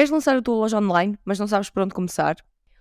Queres 0.00 0.10
lançar 0.10 0.34
a 0.34 0.40
tua 0.40 0.54
loja 0.54 0.78
online, 0.78 1.18
mas 1.26 1.38
não 1.38 1.46
sabes 1.46 1.68
por 1.68 1.82
onde 1.82 1.92
começar? 1.92 2.34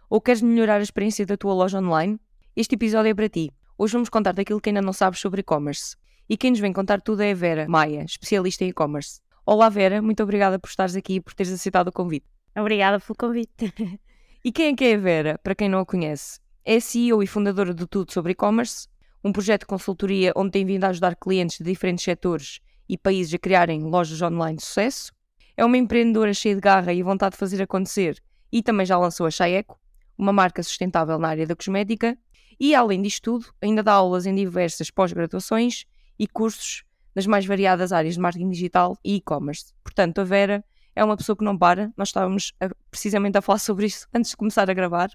Ou 0.10 0.22
queres 0.22 0.42
melhorar 0.42 0.78
a 0.78 0.82
experiência 0.82 1.26
da 1.26 1.36
tua 1.36 1.54
loja 1.54 1.78
online? 1.78 2.18
Este 2.56 2.76
episódio 2.76 3.10
é 3.10 3.14
para 3.14 3.28
ti. 3.28 3.52
Hoje 3.78 3.92
vamos 3.92 4.08
contar 4.08 4.32
daquilo 4.32 4.62
que 4.62 4.70
ainda 4.70 4.82
não 4.82 4.94
sabes 4.94 5.20
sobre 5.20 5.42
e-commerce. 5.42 5.98
E 6.30 6.38
quem 6.38 6.52
nos 6.52 6.62
vem 6.62 6.72
contar 6.72 7.02
tudo 7.02 7.22
é 7.22 7.32
a 7.32 7.36
Vera 7.36 7.68
Maia, 7.68 8.06
especialista 8.06 8.64
em 8.64 8.70
e-commerce. 8.70 9.20
Olá 9.46 9.68
Vera, 9.68 10.02
muito 10.02 10.24
obrigada 10.24 10.58
por 10.58 10.70
estares 10.70 10.96
aqui 10.96 11.16
e 11.16 11.20
por 11.20 11.34
teres 11.34 11.52
aceitado 11.52 11.90
o 11.90 11.92
convite. 11.92 12.26
Obrigada 12.58 13.02
pelo 13.02 13.18
convite. 13.18 13.52
e 14.42 14.50
quem 14.50 14.68
é 14.68 14.74
que 14.74 14.86
é 14.86 14.94
a 14.94 14.98
Vera, 14.98 15.40
para 15.44 15.56
quem 15.56 15.68
não 15.68 15.80
a 15.80 15.86
conhece? 15.86 16.40
É 16.64 16.80
CEO 16.80 17.22
e 17.22 17.28
fundadora 17.28 17.74
do 17.74 17.86
Tudo 17.86 18.14
sobre 18.14 18.32
E-Commerce, 18.32 18.88
um 19.22 19.34
projeto 19.34 19.64
de 19.64 19.68
consultoria 19.68 20.32
onde 20.38 20.52
tem 20.52 20.66
vindo 20.66 20.86
a 20.86 20.88
ajudar 20.88 21.18
clientes 21.18 21.58
de 21.58 21.66
diferentes 21.66 22.06
setores 22.06 22.62
e 22.88 22.98
países 22.98 23.34
a 23.34 23.38
criarem 23.38 23.84
lojas 23.84 24.22
online 24.22 24.56
de 24.56 24.64
sucesso. 24.64 25.12
É 25.60 25.66
uma 25.66 25.76
empreendedora 25.76 26.34
cheia 26.34 26.56
de 26.56 26.62
garra 26.62 26.94
e 26.94 27.04
vontade 27.04 27.34
de 27.34 27.38
fazer 27.38 27.62
acontecer 27.62 28.24
e 28.50 28.64
também 28.64 28.86
já 28.86 28.98
lançou 28.98 29.26
a 29.26 29.30
Chaeco, 29.30 29.78
uma 30.18 30.32
marca 30.32 30.64
sustentável 30.64 31.20
na 31.20 31.28
área 31.28 31.46
da 31.46 31.54
cosmética. 31.54 32.18
E, 32.58 32.74
além 32.74 33.02
disto 33.02 33.24
tudo, 33.24 33.54
ainda 33.62 33.84
dá 33.84 33.92
aulas 33.92 34.26
em 34.26 34.34
diversas 34.34 34.90
pós-graduações 34.90 35.84
e 36.18 36.26
cursos 36.28 36.86
nas 37.14 37.28
mais 37.28 37.46
variadas 37.46 37.92
áreas 37.92 38.14
de 38.14 38.22
marketing 38.22 38.50
digital 38.52 38.98
e 39.04 39.16
e-commerce. 39.16 39.74
Portanto, 39.84 40.22
a 40.22 40.24
Vera 40.24 40.64
é 40.96 41.04
uma 41.04 41.18
pessoa 41.18 41.36
que 41.36 41.44
não 41.44 41.58
para. 41.58 41.92
Nós 41.98 42.08
estávamos 42.08 42.54
a, 42.62 42.70
precisamente 42.90 43.38
a 43.38 43.42
falar 43.42 43.60
sobre 43.60 43.88
isso 43.88 44.08
antes 44.14 44.32
de 44.32 44.38
começar 44.38 44.70
a 44.70 44.74
gravar. 44.74 45.10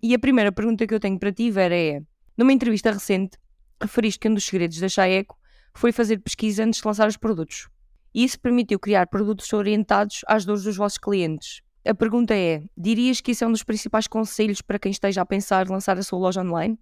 E 0.00 0.14
a 0.14 0.18
primeira 0.20 0.52
pergunta 0.52 0.86
que 0.86 0.94
eu 0.94 1.00
tenho 1.00 1.18
para 1.18 1.32
ti, 1.32 1.50
Vera, 1.50 1.76
é: 1.76 2.00
numa 2.36 2.52
entrevista 2.52 2.92
recente, 2.92 3.36
referiste 3.82 4.20
que 4.20 4.28
um 4.28 4.34
dos 4.34 4.44
segredos 4.44 4.78
da 4.78 4.88
Chaeco 4.88 5.36
foi 5.74 5.90
fazer 5.90 6.18
pesquisa 6.18 6.62
antes 6.62 6.80
de 6.80 6.86
lançar 6.86 7.08
os 7.08 7.16
produtos. 7.16 7.68
Isso 8.18 8.40
permitiu 8.40 8.80
criar 8.80 9.06
produtos 9.06 9.52
orientados 9.52 10.22
às 10.26 10.44
dores 10.44 10.64
dos 10.64 10.76
vossos 10.76 10.98
clientes. 10.98 11.62
A 11.86 11.94
pergunta 11.94 12.34
é: 12.34 12.64
dirias 12.76 13.20
que 13.20 13.30
isso 13.30 13.44
é 13.44 13.46
um 13.46 13.52
dos 13.52 13.62
principais 13.62 14.08
conselhos 14.08 14.60
para 14.60 14.76
quem 14.76 14.90
esteja 14.90 15.20
a 15.22 15.24
pensar 15.24 15.68
lançar 15.68 15.96
a 15.96 16.02
sua 16.02 16.18
loja 16.18 16.40
online? 16.40 16.76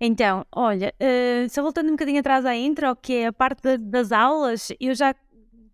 Então, 0.00 0.46
olha, 0.50 0.94
uh, 0.98 1.46
só 1.50 1.60
voltando 1.60 1.88
um 1.88 1.90
bocadinho 1.90 2.20
atrás 2.20 2.46
à 2.46 2.56
intro, 2.56 2.96
que 2.96 3.12
é 3.12 3.26
a 3.26 3.32
parte 3.32 3.60
de, 3.60 3.76
das 3.76 4.10
aulas, 4.10 4.72
eu 4.80 4.94
já 4.94 5.14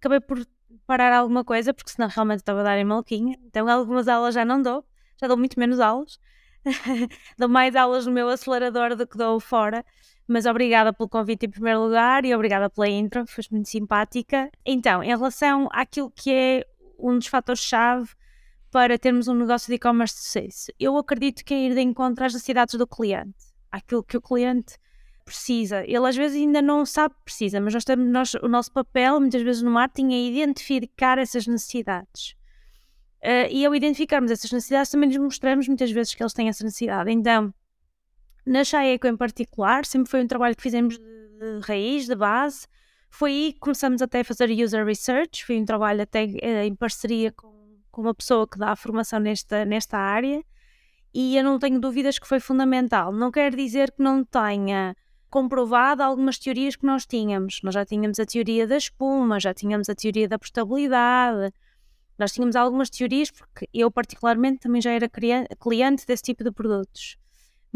acabei 0.01 0.19
por 0.19 0.45
parar 0.89 1.13
alguma 1.13 1.45
coisa, 1.45 1.73
porque 1.73 1.93
senão 1.93 2.09
realmente 2.09 2.41
estava 2.41 2.63
a 2.63 2.65
dar 2.65 2.77
em 2.77 2.85
malquinha. 2.85 3.39
Então, 3.45 3.69
algumas 3.69 4.09
aulas 4.09 4.35
já 4.35 4.45
não 4.45 4.61
dou, 4.61 4.85
já 5.21 5.29
dou 5.29 5.37
muito 5.37 5.57
menos 5.57 5.79
aulas. 5.79 6.19
dou 7.39 7.49
mais 7.49 7.77
aulas 7.77 8.07
no 8.07 8.13
meu 8.13 8.29
acelerador 8.29 8.97
do 8.97 9.07
que 9.07 9.17
dou 9.17 9.39
fora. 9.39 9.85
Mas 10.29 10.45
obrigada 10.45 10.93
pelo 10.93 11.09
convite 11.09 11.47
em 11.47 11.51
primeiro 11.51 11.85
lugar 11.85 12.25
e 12.25 12.35
obrigada 12.35 12.69
pela 12.69 12.89
intro, 12.89 13.25
foi 13.27 13.45
muito 13.51 13.69
simpática. 13.69 14.51
Então, 14.65 15.03
em 15.03 15.09
relação 15.09 15.69
àquilo 15.71 16.11
que 16.11 16.33
é 16.33 16.67
um 16.99 17.17
dos 17.17 17.29
fatores-chave 17.29 18.11
para 18.71 18.99
termos 18.99 19.29
um 19.29 19.35
negócio 19.35 19.69
de 19.69 19.75
e-commerce 19.75 20.17
de 20.17 20.23
sucesso, 20.23 20.73
eu 20.81 20.97
acredito 20.97 21.45
que 21.45 21.55
é 21.55 21.67
ir 21.67 21.75
de 21.75 21.81
encontro 21.81 22.25
às 22.25 22.33
necessidades 22.33 22.75
do 22.75 22.87
cliente, 22.87 23.37
aquilo 23.71 24.03
que 24.03 24.17
o 24.17 24.21
cliente 24.21 24.77
precisa. 25.25 25.85
Ele 25.85 26.07
às 26.09 26.17
vezes 26.17 26.37
ainda 26.37 26.63
não 26.63 26.87
sabe 26.87 27.15
que 27.15 27.25
precisa, 27.25 27.61
mas 27.61 27.75
nós 27.75 27.85
temos, 27.85 28.09
nós, 28.09 28.35
o 28.35 28.49
nosso 28.49 28.73
papel, 28.73 29.21
muitas 29.21 29.43
vezes 29.43 29.63
no 29.63 29.71
marketing, 29.71 30.13
é 30.13 30.29
identificar 30.29 31.19
essas 31.19 31.47
necessidades. 31.47 32.35
Uh, 33.23 33.51
e 33.51 33.67
ao 33.67 33.75
identificarmos 33.75 34.31
essas 34.31 34.51
necessidades, 34.53 34.91
também 34.91 35.09
lhes 35.09 35.19
mostramos 35.19 35.67
muitas 35.67 35.91
vezes 35.91 36.15
que 36.15 36.23
eles 36.23 36.33
têm 36.33 36.49
essa 36.49 36.65
necessidade. 36.65 37.11
Então, 37.11 37.53
na 38.47 38.63
Chaeco 38.63 39.09
em 39.09 39.17
particular, 39.17 39.85
sempre 39.85 40.09
foi 40.09 40.23
um 40.23 40.27
trabalho 40.27 40.55
que 40.55 40.63
fizemos 40.63 40.97
de, 40.97 41.61
raiz, 41.65 42.07
de 42.07 42.15
base. 42.15 42.67
Foi 43.11 43.31
aí 43.31 43.53
que 43.53 43.59
começamos 43.59 44.01
até 44.01 44.21
a 44.21 44.25
fazer 44.25 44.51
user 44.51 44.87
research, 44.87 45.45
foi 45.45 45.59
um 45.59 45.65
trabalho 45.65 46.03
até 46.03 46.25
uh, 46.25 46.65
em 46.65 46.75
parceria 46.75 47.33
com, 47.33 47.53
com 47.91 48.03
uma 48.03 48.15
pessoa 48.15 48.47
que 48.47 48.59
dá 48.59 48.71
a 48.71 48.77
formação 48.77 49.19
nesta, 49.19 49.65
nesta 49.65 49.99
área 49.99 50.45
e 51.13 51.37
eu 51.37 51.43
não 51.43 51.59
tenho 51.59 51.81
dúvidas 51.81 52.19
que 52.19 52.29
foi 52.29 52.39
fundamental. 52.39 53.11
Não 53.11 53.31
quer 53.31 53.55
dizer 53.55 53.91
que 53.91 54.03
não 54.03 54.23
tenha 54.23 54.95
comprovado 55.29 56.03
algumas 56.03 56.39
teorias 56.39 56.77
que 56.77 56.87
nós 56.87 57.05
tínhamos. 57.05 57.61
Nós 57.63 57.75
já 57.75 57.85
tínhamos 57.85 58.21
a 58.21 58.27
teoria 58.27 58.67
da 58.67 58.77
espuma, 58.77 59.41
já 59.41 59.53
tínhamos 59.53 59.89
a 59.89 59.95
teoria 59.95 60.29
da 60.29 60.39
portabilidade, 60.39 61.53
nós 62.19 62.33
tínhamos 62.33 62.55
algumas 62.55 62.91
teorias, 62.91 63.31
porque 63.31 63.69
eu 63.75 63.91
particularmente 63.91 64.61
também 64.61 64.81
já 64.81 64.93
era 64.93 65.09
cliente 65.59 66.07
desse 66.07 66.23
tipo 66.23 66.45
de 66.45 66.53
produtos 66.53 67.17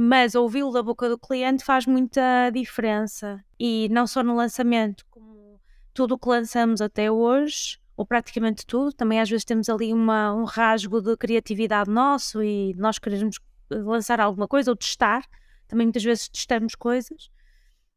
mas 0.03 0.35
ouvi-lo 0.35 0.73
da 0.73 0.83
boca 0.83 1.11
do 1.11 1.19
cliente 1.19 1.63
faz 1.63 1.85
muita 1.85 2.49
diferença. 2.49 3.45
E 3.59 3.87
não 3.91 4.07
só 4.07 4.23
no 4.23 4.35
lançamento, 4.35 5.05
como 5.11 5.61
tudo 5.93 6.15
o 6.15 6.19
que 6.19 6.27
lançamos 6.27 6.81
até 6.81 7.11
hoje, 7.11 7.79
ou 7.99 8.07
praticamente 8.07 8.65
tudo, 8.65 8.95
também 8.95 9.21
às 9.21 9.29
vezes 9.29 9.45
temos 9.45 9.69
ali 9.69 9.93
uma, 9.93 10.33
um 10.33 10.45
rasgo 10.45 11.03
de 11.03 11.15
criatividade 11.19 11.91
nosso 11.91 12.43
e 12.43 12.73
nós 12.79 12.99
queremos 12.99 13.37
lançar 13.71 14.21
alguma 14.21 14.49
coisa 14.49 14.71
ou 14.71 14.77
testar. 14.77 15.23
Também 15.69 15.85
muitas 15.85 16.03
vezes 16.03 16.31
testamos 16.31 16.75
coisas, 16.75 17.31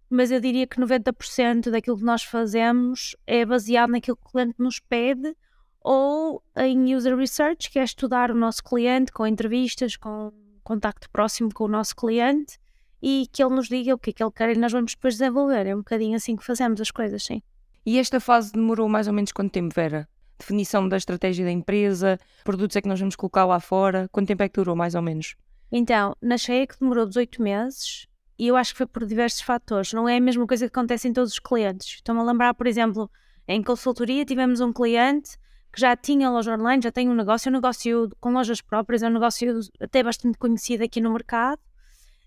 mas 0.09 0.29
eu 0.29 0.41
diria 0.41 0.67
que 0.67 0.81
90% 0.81 1.69
daquilo 1.69 1.95
que 1.95 2.03
nós 2.03 2.21
fazemos 2.21 3.15
é 3.25 3.45
baseado 3.45 3.91
naquilo 3.91 4.17
que 4.17 4.27
o 4.27 4.29
cliente 4.29 4.55
nos 4.59 4.77
pede 4.77 5.33
ou 5.79 6.43
em 6.57 6.93
user 6.93 7.15
research, 7.15 7.71
que 7.71 7.79
é 7.79 7.83
estudar 7.85 8.29
o 8.29 8.35
nosso 8.35 8.61
cliente 8.61 9.09
com 9.13 9.25
entrevistas, 9.25 9.95
com 9.95 10.33
contacto 10.63 11.09
próximo 11.09 11.53
com 11.53 11.65
o 11.65 11.67
nosso 11.67 11.95
cliente 11.95 12.57
e 13.01 13.27
que 13.31 13.43
ele 13.43 13.53
nos 13.53 13.67
diga 13.67 13.93
o 13.93 13.97
que 13.97 14.11
é 14.11 14.13
que 14.13 14.23
ele 14.23 14.31
quer 14.31 14.55
e 14.55 14.57
nós 14.57 14.71
vamos 14.71 14.93
depois 14.95 15.15
desenvolver. 15.15 15.67
É 15.67 15.75
um 15.75 15.79
bocadinho 15.79 16.15
assim 16.15 16.35
que 16.35 16.45
fazemos 16.45 16.79
as 16.79 16.89
coisas, 16.89 17.23
sim. 17.23 17.41
E 17.85 17.99
esta 17.99 18.19
fase 18.19 18.53
demorou 18.53 18.87
mais 18.87 19.07
ou 19.07 19.13
menos 19.13 19.31
quanto 19.31 19.51
tempo, 19.51 19.75
Vera? 19.75 20.07
Definição 20.39 20.87
da 20.87 20.97
estratégia 20.97 21.43
da 21.45 21.51
empresa, 21.51 22.17
produtos 22.43 22.75
é 22.77 22.81
que 22.81 22.87
nós 22.87 22.99
vamos 22.99 23.15
colocar 23.15 23.45
lá 23.45 23.59
fora, 23.59 24.07
quanto 24.11 24.27
tempo 24.27 24.41
é 24.43 24.49
que 24.49 24.55
durou 24.55 24.75
mais 24.75 24.95
ou 24.95 25.01
menos? 25.01 25.35
Então, 25.71 26.15
na 26.21 26.37
Cheia 26.37 26.65
que 26.65 26.79
demorou 26.79 27.05
18 27.05 27.41
meses 27.41 28.07
e 28.39 28.47
eu 28.47 28.55
acho 28.55 28.71
que 28.71 28.77
foi 28.77 28.87
por 28.87 29.05
diversos 29.05 29.41
fatores. 29.41 29.91
Não 29.91 30.07
é 30.07 30.17
a 30.17 30.21
mesma 30.21 30.47
coisa 30.47 30.65
que 30.69 30.77
acontece 30.77 31.07
em 31.07 31.13
todos 31.13 31.33
os 31.33 31.39
clientes. 31.39 31.95
Estou-me 31.95 32.21
a 32.21 32.23
lembrar, 32.23 32.53
por 32.53 32.67
exemplo, 32.67 33.09
em 33.47 33.61
consultoria 33.61 34.23
tivemos 34.23 34.61
um 34.61 34.71
cliente 34.71 35.37
que 35.73 35.81
já 35.81 35.95
tinha 35.97 36.29
loja 36.29 36.53
online, 36.53 36.83
já 36.83 36.91
tem 36.91 37.09
um 37.09 37.15
negócio, 37.15 37.49
é 37.49 37.51
um 37.51 37.55
negócio 37.55 38.09
com 38.21 38.31
lojas 38.31 38.61
próprias, 38.61 39.01
é 39.01 39.07
um 39.07 39.13
negócio 39.13 39.59
até 39.81 40.03
bastante 40.03 40.37
conhecido 40.37 40.83
aqui 40.83 41.01
no 41.01 41.11
mercado, 41.11 41.59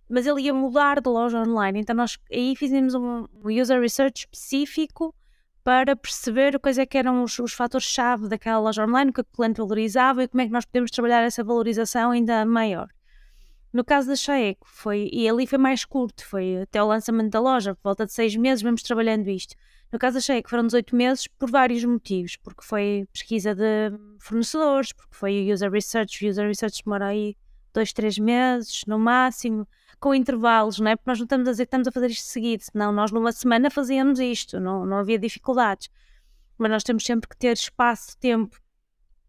mas 0.08 0.26
ele 0.26 0.42
ia 0.42 0.52
mudar 0.52 1.00
de 1.00 1.08
loja 1.08 1.38
online. 1.38 1.80
Então 1.80 1.94
nós 1.94 2.18
aí 2.30 2.56
fizemos 2.56 2.94
um, 2.94 3.24
user 3.44 3.80
research 3.80 4.24
específico 4.24 5.14
para 5.62 5.94
perceber 5.94 6.58
quais 6.58 6.76
é 6.76 6.84
que 6.84 6.98
eram 6.98 7.22
os, 7.22 7.38
os 7.38 7.52
fatores-chave 7.52 8.28
daquela 8.28 8.58
loja 8.58 8.84
online, 8.84 9.10
o 9.10 9.14
que 9.14 9.20
o 9.20 9.24
cliente 9.24 9.58
valorizava 9.58 10.24
e 10.24 10.28
como 10.28 10.40
é 10.40 10.46
que 10.46 10.52
nós 10.52 10.64
podemos 10.64 10.90
trabalhar 10.90 11.22
essa 11.22 11.44
valorização 11.44 12.10
ainda 12.10 12.44
maior. 12.44 12.88
No 13.76 13.84
caso 13.84 14.08
da 14.08 14.16
Chaeco, 14.16 14.66
foi, 14.66 15.10
e 15.12 15.28
ali 15.28 15.46
foi 15.46 15.58
mais 15.58 15.84
curto, 15.84 16.24
foi 16.24 16.62
até 16.62 16.82
o 16.82 16.86
lançamento 16.86 17.30
da 17.30 17.40
loja, 17.40 17.74
por 17.74 17.82
volta 17.82 18.06
de 18.06 18.12
seis 18.14 18.34
meses, 18.34 18.62
vamos 18.62 18.80
trabalhando 18.82 19.28
isto. 19.28 19.54
No 19.92 19.98
caso, 19.98 20.16
achei 20.16 20.42
que 20.42 20.48
foram 20.48 20.64
18 20.64 20.96
meses 20.96 21.28
por 21.28 21.50
vários 21.50 21.84
motivos, 21.84 22.38
porque 22.38 22.64
foi 22.64 23.06
pesquisa 23.12 23.54
de 23.54 23.92
fornecedores, 24.18 24.94
porque 24.94 25.14
foi 25.14 25.52
user 25.52 25.70
research, 25.70 26.26
user 26.26 26.46
research 26.46 26.82
demora 26.82 27.08
aí 27.08 27.36
dois, 27.74 27.92
três 27.92 28.18
meses 28.18 28.80
no 28.86 28.98
máximo, 28.98 29.68
com 30.00 30.14
intervalos, 30.14 30.80
não 30.80 30.92
é? 30.92 30.96
Porque 30.96 31.10
nós 31.10 31.18
não 31.18 31.24
estamos 31.24 31.46
a 31.46 31.50
dizer 31.50 31.66
que 31.66 31.68
estamos 31.68 31.86
a 31.86 31.92
fazer 31.92 32.06
isto 32.06 32.28
seguido, 32.28 32.62
senão 32.62 32.90
nós 32.90 33.12
numa 33.12 33.30
semana 33.30 33.70
fazíamos 33.70 34.18
isto, 34.18 34.58
não, 34.58 34.86
não 34.86 34.96
havia 34.96 35.18
dificuldades. 35.18 35.90
Mas 36.56 36.70
nós 36.70 36.82
temos 36.82 37.04
sempre 37.04 37.28
que 37.28 37.36
ter 37.36 37.52
espaço, 37.52 38.16
tempo 38.16 38.58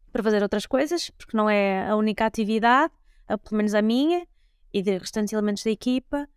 para 0.09 0.23
fazer 0.23 0.41
outras 0.41 0.65
coisas, 0.65 1.09
porque 1.09 1.35
não 1.35 1.49
é 1.49 1.89
a 1.89 1.97
única 1.97 2.25
atividade, 2.25 2.93
pelo 3.27 3.57
menos 3.57 3.73
a 3.73 3.81
minha 3.81 4.25
e 4.77 4.81
de 4.81 4.97
restantes 4.97 5.33
elementos 5.33 5.63
da 5.63 5.71
equipa. 5.71 6.27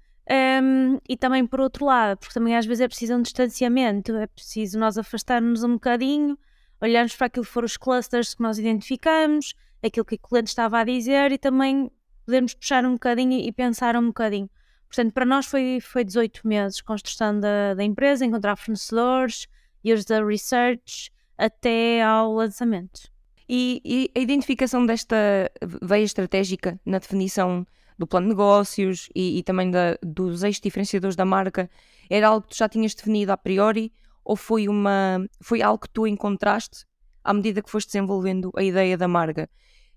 Um, 0.62 0.98
e 1.08 1.16
também 1.16 1.44
por 1.44 1.60
outro 1.60 1.84
lado, 1.84 2.18
porque 2.18 2.32
também 2.32 2.56
às 2.56 2.64
vezes 2.64 2.82
é 2.82 2.88
preciso 2.88 3.14
um 3.14 3.22
distanciamento, 3.22 4.14
é 4.14 4.28
preciso 4.28 4.78
nós 4.78 4.96
afastarmos 4.96 5.64
um 5.64 5.72
bocadinho, 5.72 6.38
olharmos 6.80 7.16
para 7.16 7.26
aquilo 7.26 7.44
que 7.44 7.50
foram 7.50 7.66
os 7.66 7.76
clusters 7.76 8.34
que 8.34 8.42
nós 8.42 8.56
identificamos, 8.58 9.54
aquilo 9.82 10.04
que 10.04 10.14
o 10.14 10.18
cliente 10.18 10.48
estava 10.48 10.78
a 10.78 10.84
dizer 10.84 11.32
e 11.32 11.38
também 11.38 11.90
podermos 12.24 12.54
puxar 12.54 12.84
um 12.84 12.92
bocadinho 12.92 13.40
e 13.40 13.50
pensar 13.50 13.96
um 13.96 14.06
bocadinho. 14.06 14.48
Portanto, 14.86 15.12
para 15.12 15.24
nós 15.24 15.46
foi, 15.46 15.78
foi 15.80 16.04
18 16.04 16.46
meses 16.46 16.80
construção 16.80 17.38
da, 17.38 17.74
da 17.74 17.82
empresa, 17.82 18.24
encontrar 18.24 18.56
fornecedores, 18.56 19.48
years 19.84 20.04
da 20.04 20.24
research, 20.24 21.10
até 21.36 22.02
ao 22.02 22.32
lançamento. 22.34 23.10
E, 23.48 23.80
e 23.84 24.10
a 24.16 24.20
identificação 24.20 24.86
desta 24.86 25.50
veia 25.82 26.04
estratégica 26.04 26.78
na 26.84 26.98
definição 26.98 27.66
do 28.00 28.06
plano 28.06 28.28
de 28.28 28.30
negócios 28.30 29.10
e, 29.14 29.38
e 29.38 29.42
também 29.42 29.70
da, 29.70 29.98
dos 30.02 30.42
eixos 30.42 30.62
diferenciadores 30.62 31.14
da 31.14 31.26
marca, 31.26 31.68
era 32.08 32.28
algo 32.28 32.46
que 32.46 32.54
tu 32.54 32.56
já 32.56 32.66
tinhas 32.66 32.94
definido 32.94 33.30
a 33.30 33.36
priori 33.36 33.92
ou 34.24 34.36
foi, 34.36 34.68
uma, 34.68 35.22
foi 35.42 35.60
algo 35.60 35.82
que 35.82 35.90
tu 35.90 36.06
encontraste 36.06 36.86
à 37.22 37.34
medida 37.34 37.60
que 37.60 37.70
foste 37.70 37.88
desenvolvendo 37.88 38.50
a 38.56 38.62
ideia 38.62 38.96
da 38.96 39.06
marca? 39.06 39.50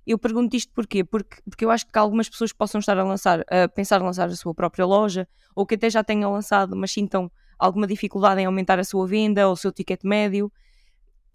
Eu 0.06 0.20
pergunto 0.20 0.54
isto 0.54 0.74
porquê? 0.74 1.02
Porque, 1.06 1.42
porque 1.50 1.64
eu 1.64 1.72
acho 1.72 1.88
que 1.88 1.98
algumas 1.98 2.28
pessoas 2.28 2.52
possam 2.52 2.80
estar 2.80 2.98
a 2.98 3.06
lançar, 3.06 3.40
a 3.50 3.70
pensar 3.70 4.02
em 4.02 4.04
lançar 4.04 4.28
a 4.28 4.36
sua 4.36 4.54
própria 4.54 4.86
loja, 4.86 5.26
ou 5.56 5.66
que 5.66 5.76
até 5.76 5.90
já 5.90 6.04
tenham 6.04 6.34
lançado, 6.34 6.76
mas 6.76 6.92
sintam 6.92 7.32
alguma 7.58 7.88
dificuldade 7.88 8.42
em 8.42 8.46
aumentar 8.46 8.80
a 8.80 8.84
sua 8.84 9.08
venda 9.08 9.48
ou 9.48 9.54
o 9.54 9.58
seu 9.58 9.72
ticket 9.72 10.04
médio. 10.04 10.52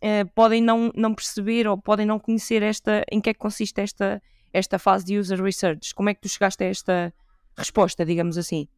uh, 0.03 0.31
podem 0.35 0.61
não, 0.61 0.93
não 0.95 1.15
perceber 1.15 1.67
ou 1.67 1.79
podem 1.79 2.05
não 2.05 2.19
conhecer 2.19 2.63
esta, 2.63 3.03
em 3.11 3.23
que 3.23 3.31
é 3.31 3.33
que 3.33 3.41
consiste 3.41 3.81
esta, 3.81 4.21
esta 4.53 4.79
fase 4.79 5.05
de 5.05 5.19
user 5.19 5.43
research. 5.43 5.95
Como 5.95 6.09
é 6.09 6.15
que 6.15 6.21
tu 6.21 6.29
chegaste 6.29 6.63
a 6.65 6.67
esta 6.67 7.15
resposta, 7.57 8.05
digamos 8.05 8.39
assim? 8.39 8.69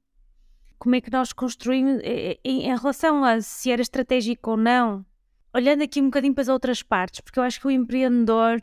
Como 0.78 0.94
é 0.94 1.00
que 1.00 1.10
nós 1.10 1.32
construímos 1.32 2.00
em, 2.02 2.38
em 2.42 2.76
relação 2.76 3.22
a 3.22 3.40
se 3.40 3.70
era 3.70 3.82
estratégico 3.82 4.52
ou 4.52 4.56
não? 4.56 5.04
Olhando 5.52 5.82
aqui 5.82 6.00
um 6.00 6.06
bocadinho 6.06 6.32
para 6.32 6.42
as 6.42 6.48
outras 6.48 6.82
partes, 6.82 7.20
porque 7.20 7.38
eu 7.38 7.42
acho 7.42 7.60
que 7.60 7.66
o 7.66 7.70
empreendedor 7.70 8.60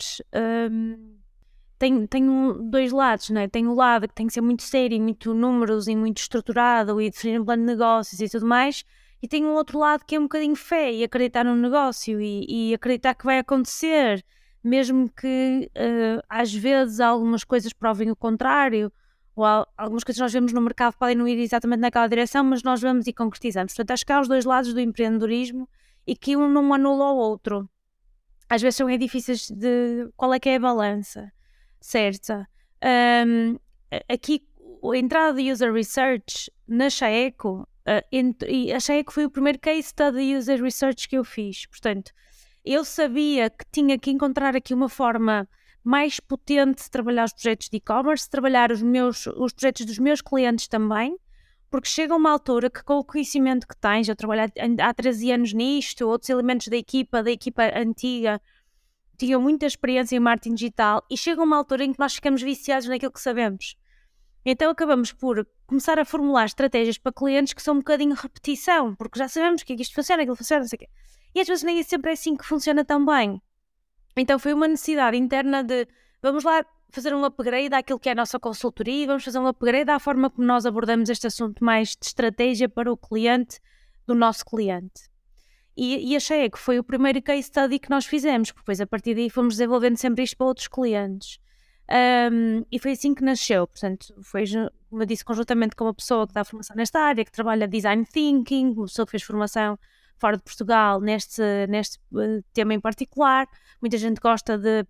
um, 0.72 1.18
tem, 1.78 2.08
tem 2.08 2.30
um, 2.30 2.70
dois 2.70 2.92
lados, 2.92 3.30
não 3.30 3.42
é? 3.42 3.48
Tem 3.48 3.68
o 3.68 3.74
lado 3.74 4.08
que 4.08 4.16
tem 4.16 4.26
que 4.26 4.34
ser 4.34 4.42
muito 4.42 4.64
sério, 4.64 5.00
muito 5.00 5.34
números 5.34 5.88
e 5.88 5.96
muito 5.96 6.20
estruturado 6.20 7.00
e 7.02 7.10
definir 7.10 7.42
um 7.42 7.46
plano 7.46 7.64
de 7.64 7.68
negócios 7.68 8.20
e 8.20 8.30
tudo 8.30 8.46
mais, 8.46 8.84
e 9.22 9.28
tem 9.28 9.46
um 9.46 9.54
outro 9.54 9.78
lado 9.78 10.06
que 10.06 10.16
é 10.16 10.20
um 10.20 10.24
bocadinho 10.24 10.56
fé 10.56 10.92
e 10.92 11.04
acreditar 11.04 11.44
no 11.44 11.56
negócio 11.56 12.22
e, 12.22 12.46
e 12.70 12.74
acreditar 12.74 13.16
que 13.16 13.26
vai 13.26 13.40
acontecer, 13.40 14.24
mesmo 14.68 15.10
que 15.10 15.72
uh, 15.76 16.22
às 16.30 16.54
vezes 16.54 17.00
algumas 17.00 17.44
coisas 17.44 17.72
provem 17.72 18.12
o 18.12 18.16
contrário, 18.16 18.92
ou 19.36 19.46
algumas 19.78 20.04
coisas 20.04 20.18
que 20.18 20.24
nós 20.24 20.34
vemos 20.34 20.52
no 20.52 20.62
mercado 20.62 20.96
podem 20.98 21.16
não 21.16 21.28
ir 21.28 21.40
exatamente 21.40 21.80
naquela 21.80 22.08
direção, 22.08 22.44
mas 22.44 22.64
nós 22.64 22.82
vamos 22.82 23.08
e 23.08 23.14
concretizamos. 23.14 23.74
Portanto, 23.74 23.92
acho 23.92 24.06
que 24.06 24.12
há 24.12 24.20
os 24.20 24.28
dois 24.28 24.46
lados 24.46 24.74
do 24.74 24.80
empreendedorismo 24.80 25.70
e 26.06 26.16
que 26.16 26.36
um 26.36 26.50
não 26.50 26.74
anula 26.74 27.12
o 27.12 27.18
outro. 27.18 27.70
Às 28.50 28.62
vezes 28.62 28.78
são 28.78 28.90
é 28.90 28.98
difíceis 28.98 29.50
de 29.50 30.10
qual 30.16 30.34
é 30.34 30.40
que 30.40 30.50
é 30.50 30.56
a 30.56 30.60
balança 30.60 31.32
certa. 31.80 32.48
Um, 33.26 33.58
aqui, 34.10 34.46
a 34.84 34.98
entrada 34.98 35.38
de 35.38 35.52
User 35.52 35.72
Research 35.72 36.52
na 36.68 36.90
Chaeco, 36.90 37.68
uh, 37.88 38.46
e 38.48 38.74
a 38.74 38.80
foi 39.12 39.26
o 39.26 39.30
primeiro 39.30 39.60
case 39.60 39.84
study 39.84 40.18
de 40.18 40.36
User 40.36 40.62
Research 40.62 41.08
que 41.08 41.18
eu 41.18 41.24
fiz. 41.24 41.66
Portanto, 41.68 42.12
eu 42.74 42.84
sabia 42.84 43.50
que 43.50 43.66
tinha 43.72 43.98
que 43.98 44.12
encontrar 44.12 44.56
aqui 44.56 44.74
uma 44.74 44.90
forma 44.90 45.48
mais 45.84 46.20
potente 46.20 46.84
de 46.84 46.92
trabalhar 46.92 47.24
os 47.24 47.34
projetos 47.34 47.70
de 47.70 47.78
e-commerce, 47.78 48.30
trabalhar 48.30 48.72
os, 48.72 48.82
meus, 48.82 49.26
os 49.28 49.54
projetos 49.54 49.86
dos 49.86 49.98
meus 49.98 50.22
clientes 50.22 50.68
também, 50.68 51.18
porque 51.70 51.88
chega 51.88 52.14
uma 52.16 52.30
altura 52.30 52.70
que 52.70 52.84
com 52.84 52.98
o 52.98 53.04
conhecimento 53.06 53.66
que 53.66 53.76
tens, 53.78 54.10
eu 54.10 54.16
trabalho 54.16 54.52
há 54.82 54.94
13 54.94 55.32
anos 55.32 55.54
nisto, 55.54 56.08
outros 56.08 56.30
elementos 56.30 56.68
da 56.68 56.76
equipa, 56.76 57.24
da 57.24 57.32
equipa 57.32 57.64
antiga, 57.74 58.42
tinham 59.18 59.42
muita 59.42 59.66
experiência 59.66 60.16
em 60.16 60.20
marketing 60.20 60.56
digital 60.56 61.06
e 61.10 61.18
chega 61.18 61.42
uma 61.42 61.58
altura 61.58 61.86
em 61.86 61.94
que 61.94 62.00
nós 62.00 62.16
ficamos 62.16 62.42
viciados 62.42 62.88
naquilo 62.88 63.12
que 63.12 63.22
sabemos. 63.22 63.76
Então 64.46 64.70
acabamos 64.70 65.12
por 65.12 65.46
começar 65.66 66.00
a 66.00 66.06
formular 66.06 66.46
estratégias 66.46 66.98
para 66.98 67.12
clientes 67.12 67.54
que 67.54 67.62
são 67.62 67.76
um 67.76 67.80
bocadinho 67.80 68.14
repetição, 68.14 68.94
porque 68.96 69.20
já 69.20 69.28
sabemos 69.28 69.64
que 69.64 69.74
isto 69.74 69.96
funciona, 69.96 70.22
aquilo 70.22 70.36
funciona, 70.36 70.62
não 70.62 70.68
sei 70.70 70.78
o 70.78 70.80
quê. 70.80 70.90
E 71.38 71.40
às 71.40 71.48
vezes 71.48 71.64
nem 71.64 71.78
é 71.78 71.84
sempre 71.84 72.12
assim 72.12 72.36
que 72.36 72.44
funciona 72.44 72.84
tão 72.84 73.06
bem. 73.06 73.40
Então 74.16 74.40
foi 74.40 74.54
uma 74.54 74.68
necessidade 74.68 75.16
interna 75.16 75.64
de 75.64 75.88
vamos 76.20 76.44
lá 76.44 76.66
fazer 76.90 77.14
um 77.14 77.24
upgrade 77.24 77.76
àquilo 77.76 78.00
que 78.00 78.10
é 78.10 78.14
a 78.14 78.16
nossa 78.16 78.40
consultoria, 78.40 79.06
vamos 79.06 79.24
fazer 79.24 79.38
um 79.38 79.46
upgrade 79.46 79.92
à 79.92 80.00
forma 80.00 80.32
como 80.32 80.48
nós 80.48 80.66
abordamos 80.66 81.10
este 81.10 81.28
assunto 81.28 81.64
mais 81.64 81.90
de 81.90 82.08
estratégia 82.08 82.68
para 82.68 82.92
o 82.92 82.98
cliente 82.98 83.60
do 84.08 84.16
nosso 84.16 84.44
cliente. 84.46 85.12
E, 85.76 86.12
e 86.12 86.16
achei 86.16 86.50
que 86.50 86.58
foi 86.58 86.80
o 86.80 86.84
primeiro 86.84 87.22
case 87.22 87.44
study 87.44 87.78
que 87.78 87.92
nós 87.92 88.08
fizemos, 88.08 88.50
porque 88.52 88.64
depois 88.64 88.82
a 88.82 88.88
partir 88.88 89.14
daí 89.14 89.30
fomos 89.30 89.54
desenvolvendo 89.58 89.98
sempre 89.98 90.24
isto 90.24 90.38
para 90.38 90.48
outros 90.48 90.68
clientes. 90.68 91.38
Um, 92.32 92.66
e 92.72 92.80
foi 92.80 92.94
assim 92.94 93.14
que 93.14 93.24
nasceu. 93.24 93.68
Portanto, 93.68 94.12
foi, 94.24 94.46
como 94.90 95.04
eu 95.04 95.06
disse, 95.06 95.24
conjuntamente 95.24 95.76
com 95.76 95.84
uma 95.84 95.94
pessoa 95.94 96.26
que 96.28 96.34
dá 96.34 96.44
formação 96.44 96.76
nesta 96.76 97.00
área, 97.00 97.24
que 97.24 97.32
trabalha 97.32 97.68
design 97.68 98.04
thinking, 98.12 98.72
uma 98.72 98.88
pessoa 98.88 99.06
que 99.06 99.12
fez 99.12 99.22
formação 99.22 99.78
fora 100.20 100.38
de 100.38 100.44
Portugal 100.44 101.00
neste, 101.00 101.42
neste 101.68 101.98
uh, 102.12 102.44
tema 102.54 102.74
em 102.74 102.80
particular. 102.80 103.48
Muita 103.82 103.98
gente 103.98 104.20
gosta 104.20 104.58
de. 104.58 104.86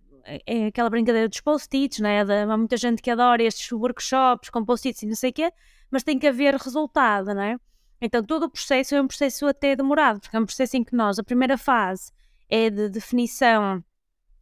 É, 0.46 0.66
aquela 0.66 0.90
brincadeira 0.90 1.26
dos 1.26 1.40
post-its, 1.40 2.00
né? 2.00 2.20
Há 2.20 2.56
muita 2.56 2.76
gente 2.76 3.00
que 3.00 3.10
adora 3.10 3.42
estes 3.42 3.72
workshops 3.72 4.50
com 4.50 4.62
post-its 4.62 5.02
e 5.02 5.06
não 5.06 5.14
sei 5.14 5.30
o 5.30 5.32
quê, 5.32 5.50
mas 5.90 6.02
tem 6.02 6.18
que 6.18 6.26
haver 6.26 6.54
resultado, 6.54 7.34
não 7.34 7.40
é? 7.40 7.56
Então, 8.00 8.22
todo 8.22 8.44
o 8.44 8.50
processo 8.50 8.94
é 8.94 9.00
um 9.00 9.06
processo 9.06 9.46
até 9.46 9.74
demorado, 9.74 10.20
porque 10.20 10.36
é 10.36 10.40
um 10.40 10.44
processo 10.44 10.76
em 10.76 10.84
que 10.84 10.94
nós, 10.94 11.18
a 11.18 11.24
primeira 11.24 11.56
fase 11.56 12.12
é 12.48 12.70
de 12.70 12.88
definição 12.88 13.82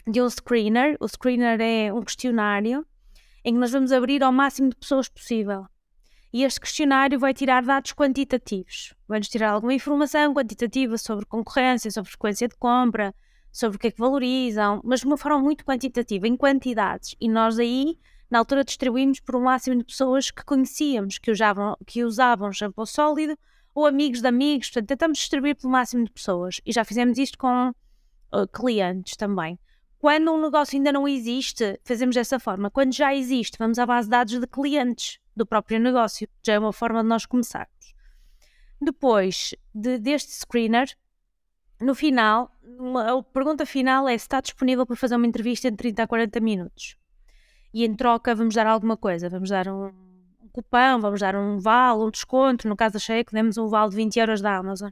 de 0.07 0.21
um 0.21 0.29
screener. 0.29 0.97
O 1.01 1.09
screener 1.09 1.61
é 1.61 1.93
um 1.93 2.03
questionário 2.03 2.87
em 3.45 3.55
que 3.55 3.61
nós 3.61 3.71
vamos 3.71 3.93
abrir 3.93 4.23
ao 4.23 4.33
máximo 4.33 4.71
de 4.71 4.77
pessoas 4.77 5.09
possível. 5.09 5.67
E 6.37 6.45
este 6.45 6.61
questionário 6.61 7.19
vai 7.19 7.33
tirar 7.33 7.63
dados 7.63 7.95
quantitativos. 7.95 8.93
Vai-nos 9.09 9.27
tirar 9.27 9.53
alguma 9.53 9.73
informação 9.73 10.35
quantitativa 10.35 10.99
sobre 10.99 11.25
concorrência, 11.25 11.91
sobre 11.91 12.11
frequência 12.11 12.47
de 12.47 12.55
compra, 12.57 13.15
sobre 13.51 13.77
o 13.77 13.81
que 13.81 13.87
é 13.87 13.91
que 13.91 13.99
valorizam, 13.99 14.83
mas 14.85 15.01
de 15.01 15.07
uma 15.07 15.17
forma 15.17 15.39
muito 15.39 15.65
quantitativa, 15.65 16.29
em 16.29 16.37
quantidades. 16.37 17.17
E 17.19 17.27
nós 17.27 17.59
aí 17.59 17.99
na 18.31 18.39
altura 18.39 18.65
distribuímos 18.65 19.19
por 19.19 19.35
um 19.35 19.45
máximo 19.45 19.79
de 19.79 19.85
pessoas 19.85 20.31
que 20.31 20.45
conhecíamos, 20.45 21.17
que 21.17 21.31
usavam, 21.31 21.75
que 21.87 22.05
usavam 22.05 22.53
shampoo 22.53 22.85
sólido 22.85 23.35
ou 23.75 23.87
amigos 23.87 24.21
de 24.21 24.29
amigos, 24.29 24.69
portanto 24.69 24.89
tentamos 24.89 25.17
distribuir 25.17 25.57
pelo 25.57 25.73
máximo 25.73 26.05
de 26.05 26.11
pessoas 26.11 26.61
e 26.67 26.71
já 26.71 26.85
fizemos 26.85 27.17
isto 27.17 27.39
com 27.39 27.71
uh, 27.71 28.47
clientes 28.53 29.17
também. 29.17 29.59
Quando 29.99 30.31
um 30.31 30.43
negócio 30.43 30.77
ainda 30.77 30.93
não 30.93 31.09
existe, 31.09 31.81
fazemos 31.83 32.15
dessa 32.15 32.39
forma. 32.39 32.71
Quando 32.71 32.93
já 32.93 33.15
existe, 33.15 33.57
vamos 33.59 33.79
à 33.79 33.87
base 33.87 34.07
de 34.07 34.11
dados 34.11 34.39
de 34.39 34.47
clientes 34.47 35.19
do 35.37 35.47
próprio 35.47 35.79
negócio. 35.79 36.29
Já 36.43 36.55
é 36.55 36.59
uma 36.59 36.73
forma 36.73 37.03
de 37.03 37.09
nós 37.09 37.27
começarmos. 37.27 37.95
Depois 38.81 39.55
de, 39.75 39.99
deste 39.99 40.33
screener, 40.33 40.97
no 41.81 41.95
final, 41.95 42.51
uma, 42.79 43.19
a 43.19 43.23
pergunta 43.23 43.67
final 43.67 44.09
é 44.09 44.17
se 44.17 44.25
está 44.25 44.41
disponível 44.41 44.87
para 44.87 44.97
fazer 44.97 45.17
uma 45.17 45.27
entrevista 45.27 45.69
em 45.69 45.77
30 45.77 46.03
a 46.03 46.07
40 46.07 46.41
minutos 46.41 46.97
e 47.73 47.85
em 47.85 47.95
troca 47.95 48.35
vamos 48.35 48.55
dar 48.55 48.67
alguma 48.67 48.97
coisa, 48.97 49.29
vamos 49.29 49.51
dar 49.51 49.69
um, 49.69 49.89
um 50.41 50.49
cupão, 50.51 50.99
vamos 50.99 51.21
dar 51.21 51.37
um 51.37 51.59
vale, 51.59 52.01
um 52.01 52.11
desconto, 52.11 52.67
no 52.67 52.75
caso 52.75 52.95
da 52.95 52.99
Cheque 52.99 53.35
demos 53.35 53.59
um 53.59 53.69
vale 53.69 53.91
de 53.91 53.97
20 53.97 54.17
euros 54.19 54.41
da 54.41 54.57
Amazon. 54.57 54.91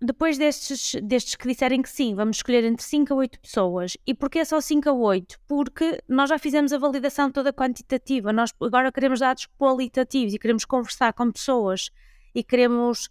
Depois 0.00 0.36
destes, 0.36 0.94
destes 1.02 1.34
que 1.36 1.48
disserem 1.48 1.80
que 1.80 1.88
sim, 1.88 2.14
vamos 2.14 2.36
escolher 2.36 2.64
entre 2.64 2.84
5 2.84 3.14
a 3.14 3.16
8 3.16 3.40
pessoas. 3.40 3.96
E 4.06 4.14
porquê 4.14 4.44
só 4.44 4.60
5 4.60 4.90
a 4.90 4.92
8? 4.92 5.40
Porque 5.48 5.98
nós 6.06 6.28
já 6.28 6.38
fizemos 6.38 6.72
a 6.72 6.78
validação 6.78 7.30
toda 7.30 7.52
quantitativa, 7.52 8.30
nós 8.32 8.52
agora 8.60 8.92
queremos 8.92 9.20
dados 9.20 9.46
qualitativos 9.58 10.34
e 10.34 10.38
queremos 10.38 10.66
conversar 10.66 11.14
com 11.14 11.32
pessoas 11.32 11.90
e 12.34 12.44
queremos 12.44 13.08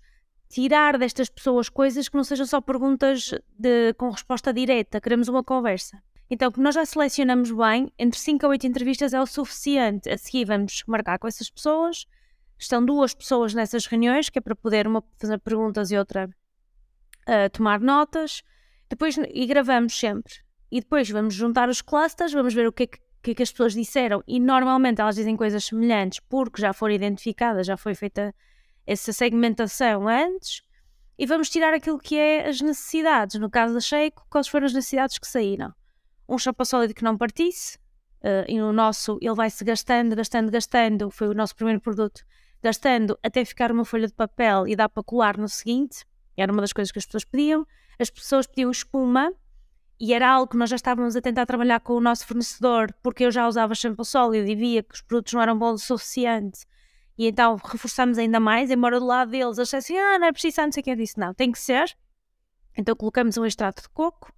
tirar 0.47 0.99
destas 0.99 1.27
pessoas 1.27 1.69
coisas 1.69 2.07
que 2.07 2.15
não 2.15 2.23
sejam 2.23 2.45
só 2.45 2.61
perguntas 2.61 3.33
de, 3.57 3.93
com 3.95 4.11
resposta 4.11 4.53
direta, 4.53 5.01
queremos 5.01 5.27
uma 5.27 5.43
conversa. 5.43 5.99
Então, 6.29 6.51
como 6.51 6.63
nós 6.63 6.75
já 6.75 6.85
selecionamos 6.85 7.51
bem, 7.51 7.91
entre 7.97 8.19
5 8.19 8.45
a 8.45 8.49
8 8.49 8.67
entrevistas 8.67 9.13
é 9.13 9.21
o 9.21 9.25
suficiente. 9.25 10.09
A 10.09 10.17
seguir 10.17 10.45
vamos 10.45 10.83
marcar 10.87 11.19
com 11.19 11.27
essas 11.27 11.49
pessoas. 11.49 12.05
Estão 12.57 12.83
duas 12.83 13.13
pessoas 13.13 13.53
nessas 13.53 13.85
reuniões, 13.85 14.29
que 14.29 14.39
é 14.39 14.41
para 14.41 14.55
poder 14.55 14.87
uma 14.87 15.03
fazer 15.17 15.39
perguntas 15.39 15.91
e 15.91 15.97
outra 15.97 16.29
uh, 17.27 17.49
tomar 17.51 17.79
notas. 17.79 18.43
Depois, 18.89 19.17
e 19.17 19.45
gravamos 19.45 19.97
sempre. 19.97 20.33
E 20.71 20.79
depois 20.79 21.09
vamos 21.09 21.33
juntar 21.33 21.69
os 21.69 21.81
clusters, 21.81 22.33
vamos 22.33 22.53
ver 22.53 22.67
o 22.67 22.71
que 22.71 22.83
é 22.83 22.87
que, 22.87 22.99
que, 23.23 23.31
é 23.31 23.35
que 23.35 23.43
as 23.43 23.51
pessoas 23.51 23.73
disseram. 23.73 24.23
E 24.27 24.39
normalmente 24.39 25.01
elas 25.01 25.15
dizem 25.15 25.35
coisas 25.35 25.65
semelhantes 25.65 26.19
porque 26.19 26.61
já 26.61 26.73
foram 26.73 26.93
identificadas, 26.93 27.67
já 27.67 27.77
foi 27.77 27.95
feita 27.95 28.33
essa 28.85 29.11
segmentação 29.13 30.07
antes. 30.07 30.61
E 31.17 31.25
vamos 31.25 31.49
tirar 31.49 31.73
aquilo 31.73 31.97
que 31.97 32.17
é 32.17 32.47
as 32.47 32.61
necessidades. 32.61 33.39
No 33.39 33.49
caso 33.49 33.73
da 33.73 33.79
Sheiko, 33.79 34.25
quais 34.29 34.47
foram 34.47 34.65
as 34.65 34.73
necessidades 34.73 35.17
que 35.17 35.27
saíram? 35.27 35.73
um 36.27 36.37
chapa 36.37 36.65
sólido 36.65 36.93
que 36.93 37.03
não 37.03 37.17
partisse, 37.17 37.77
uh, 38.21 38.45
e 38.47 38.59
o 38.61 38.73
nosso 38.73 39.17
ele 39.21 39.35
vai-se 39.35 39.63
gastando, 39.63 40.15
gastando, 40.15 40.51
gastando, 40.51 41.11
foi 41.11 41.27
o 41.27 41.33
nosso 41.33 41.55
primeiro 41.55 41.79
produto, 41.79 42.21
gastando 42.61 43.17
até 43.23 43.45
ficar 43.45 43.71
uma 43.71 43.85
folha 43.85 44.07
de 44.07 44.13
papel 44.13 44.67
e 44.67 44.75
dá 44.75 44.89
para 44.89 45.03
colar 45.03 45.37
no 45.37 45.47
seguinte, 45.47 46.05
era 46.37 46.51
uma 46.51 46.61
das 46.61 46.73
coisas 46.73 46.91
que 46.91 46.99
as 46.99 47.05
pessoas 47.05 47.23
pediam. 47.23 47.65
As 47.99 48.09
pessoas 48.09 48.45
pediam 48.45 48.69
espuma, 48.71 49.31
e 49.99 50.13
era 50.13 50.29
algo 50.29 50.51
que 50.51 50.57
nós 50.57 50.69
já 50.69 50.75
estávamos 50.75 51.15
a 51.15 51.21
tentar 51.21 51.45
trabalhar 51.45 51.79
com 51.79 51.93
o 51.93 52.01
nosso 52.01 52.27
fornecedor, 52.27 52.93
porque 53.01 53.23
eu 53.23 53.31
já 53.31 53.47
usava 53.47 53.73
shampoo 53.73 54.03
sólido 54.03 54.47
e 54.49 54.55
via 54.55 54.83
que 54.83 54.93
os 54.93 55.01
produtos 55.01 55.33
não 55.33 55.41
eram 55.41 55.57
bons 55.57 55.83
o 55.83 55.97
suficiente. 55.97 56.65
E 57.17 57.27
então 57.27 57.55
reforçamos 57.55 58.17
ainda 58.17 58.39
mais, 58.39 58.69
embora 58.69 58.99
do 58.99 59.05
lado 59.05 59.31
deles 59.31 59.57
achassem, 59.57 59.97
ah, 59.97 60.19
não 60.19 60.27
é 60.27 60.31
preciso, 60.33 60.61
não 60.61 60.71
sei 60.71 60.81
o 60.81 60.83
que. 60.83 60.91
Eu 60.91 60.95
disse, 60.97 61.17
não, 61.17 61.33
tem 61.33 61.49
que 61.49 61.59
ser. 61.59 61.95
Então 62.77 62.93
colocamos 62.93 63.37
um 63.37 63.45
extrato 63.45 63.83
de 63.83 63.89
coco, 63.89 64.33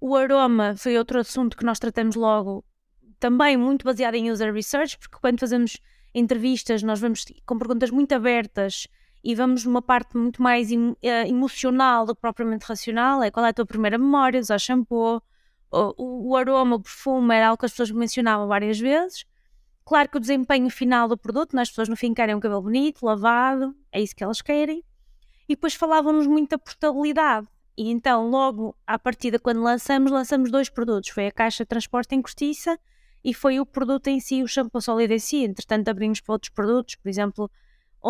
o 0.00 0.16
aroma 0.16 0.74
foi 0.76 0.96
outro 0.96 1.18
assunto 1.18 1.56
que 1.56 1.64
nós 1.64 1.78
tratamos 1.78 2.16
logo, 2.16 2.64
também 3.18 3.56
muito 3.56 3.84
baseado 3.84 4.14
em 4.14 4.30
user 4.30 4.52
research, 4.52 4.98
porque 4.98 5.18
quando 5.20 5.40
fazemos 5.40 5.78
entrevistas 6.14 6.82
nós 6.82 7.00
vamos 7.00 7.24
com 7.44 7.58
perguntas 7.58 7.90
muito 7.90 8.14
abertas 8.14 8.86
e 9.26 9.34
vamos 9.34 9.64
numa 9.64 9.82
parte 9.82 10.16
muito 10.16 10.40
mais 10.40 10.70
eh, 10.70 11.28
emocional 11.28 12.06
do 12.06 12.14
que 12.14 12.20
propriamente 12.20 12.64
racional, 12.64 13.24
é 13.24 13.28
qual 13.28 13.44
é 13.44 13.48
a 13.48 13.52
tua 13.52 13.66
primeira 13.66 13.98
memória, 13.98 14.38
usar 14.38 14.56
shampoo, 14.56 15.20
o, 15.68 16.28
o 16.30 16.36
aroma, 16.36 16.76
o 16.76 16.80
perfume, 16.80 17.34
era 17.34 17.48
algo 17.48 17.58
que 17.58 17.66
as 17.66 17.72
pessoas 17.72 17.90
mencionavam 17.90 18.46
várias 18.46 18.78
vezes. 18.78 19.24
Claro 19.84 20.08
que 20.08 20.16
o 20.16 20.20
desempenho 20.20 20.70
final 20.70 21.08
do 21.08 21.18
produto, 21.18 21.56
né, 21.56 21.62
as 21.62 21.70
pessoas 21.70 21.88
no 21.88 21.96
fim 21.96 22.14
querem 22.14 22.36
um 22.36 22.40
cabelo 22.40 22.62
bonito, 22.62 23.04
lavado, 23.04 23.74
é 23.90 24.00
isso 24.00 24.14
que 24.14 24.22
elas 24.22 24.40
querem. 24.40 24.84
E 25.48 25.56
depois 25.56 25.74
falavam-nos 25.74 26.28
muito 26.28 26.50
da 26.50 26.58
portabilidade 26.58 27.48
E 27.76 27.90
então, 27.90 28.30
logo 28.30 28.76
à 28.86 28.96
partida, 28.96 29.40
quando 29.40 29.60
lançamos, 29.60 30.12
lançamos 30.12 30.52
dois 30.52 30.68
produtos. 30.68 31.10
Foi 31.10 31.26
a 31.26 31.32
caixa 31.32 31.64
de 31.64 31.68
transporte 31.68 32.14
em 32.14 32.22
cortiça 32.22 32.78
e 33.24 33.34
foi 33.34 33.58
o 33.58 33.66
produto 33.66 34.06
em 34.06 34.20
si, 34.20 34.40
o 34.44 34.46
shampoo 34.46 34.80
sólido 34.80 35.14
em 35.14 35.18
si. 35.18 35.42
Entretanto, 35.42 35.88
abrimos 35.88 36.20
para 36.20 36.34
outros 36.34 36.50
produtos, 36.50 36.94
por 36.94 37.08
exemplo, 37.08 37.50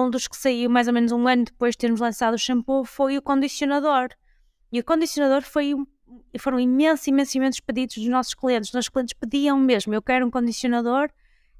um 0.04 0.10
dos 0.10 0.28
que 0.28 0.36
saiu 0.36 0.68
mais 0.68 0.88
ou 0.88 0.94
menos 0.94 1.12
um 1.12 1.26
ano 1.26 1.44
depois 1.44 1.72
de 1.72 1.78
termos 1.78 2.00
lançado 2.00 2.34
o 2.34 2.38
shampoo 2.38 2.84
foi 2.84 3.16
o 3.16 3.22
condicionador. 3.22 4.08
E 4.72 4.80
o 4.80 4.84
condicionador 4.84 5.42
foi 5.42 5.74
foram 6.38 6.60
imensos, 6.60 7.06
imensos, 7.06 7.34
imensos 7.34 7.60
pedidos 7.60 7.96
dos 7.96 8.08
nossos 8.08 8.34
clientes. 8.34 8.68
Os 8.68 8.74
nossos 8.74 8.88
clientes 8.88 9.14
pediam 9.14 9.58
mesmo, 9.58 9.94
eu 9.94 10.02
quero 10.02 10.26
um 10.26 10.30
condicionador 10.30 11.10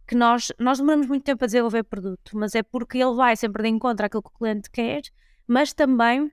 que 0.07 0.15
nós, 0.15 0.53
nós 0.59 0.79
demoramos 0.79 1.07
muito 1.09 1.25
tempo 1.25 1.43
a 1.45 1.47
desenvolver 1.47 1.83
produto, 1.83 2.37
mas 2.37 2.55
é 2.55 2.63
porque 2.63 2.99
ele 2.99 3.15
vai 3.15 3.37
sempre 3.37 3.65
de 3.65 3.69
encontro 3.69 4.07
àquilo 4.07 4.23
que 4.23 4.31
o 4.31 4.39
cliente 4.39 4.71
quer, 4.71 5.03
mas 5.47 5.73
também 5.73 6.31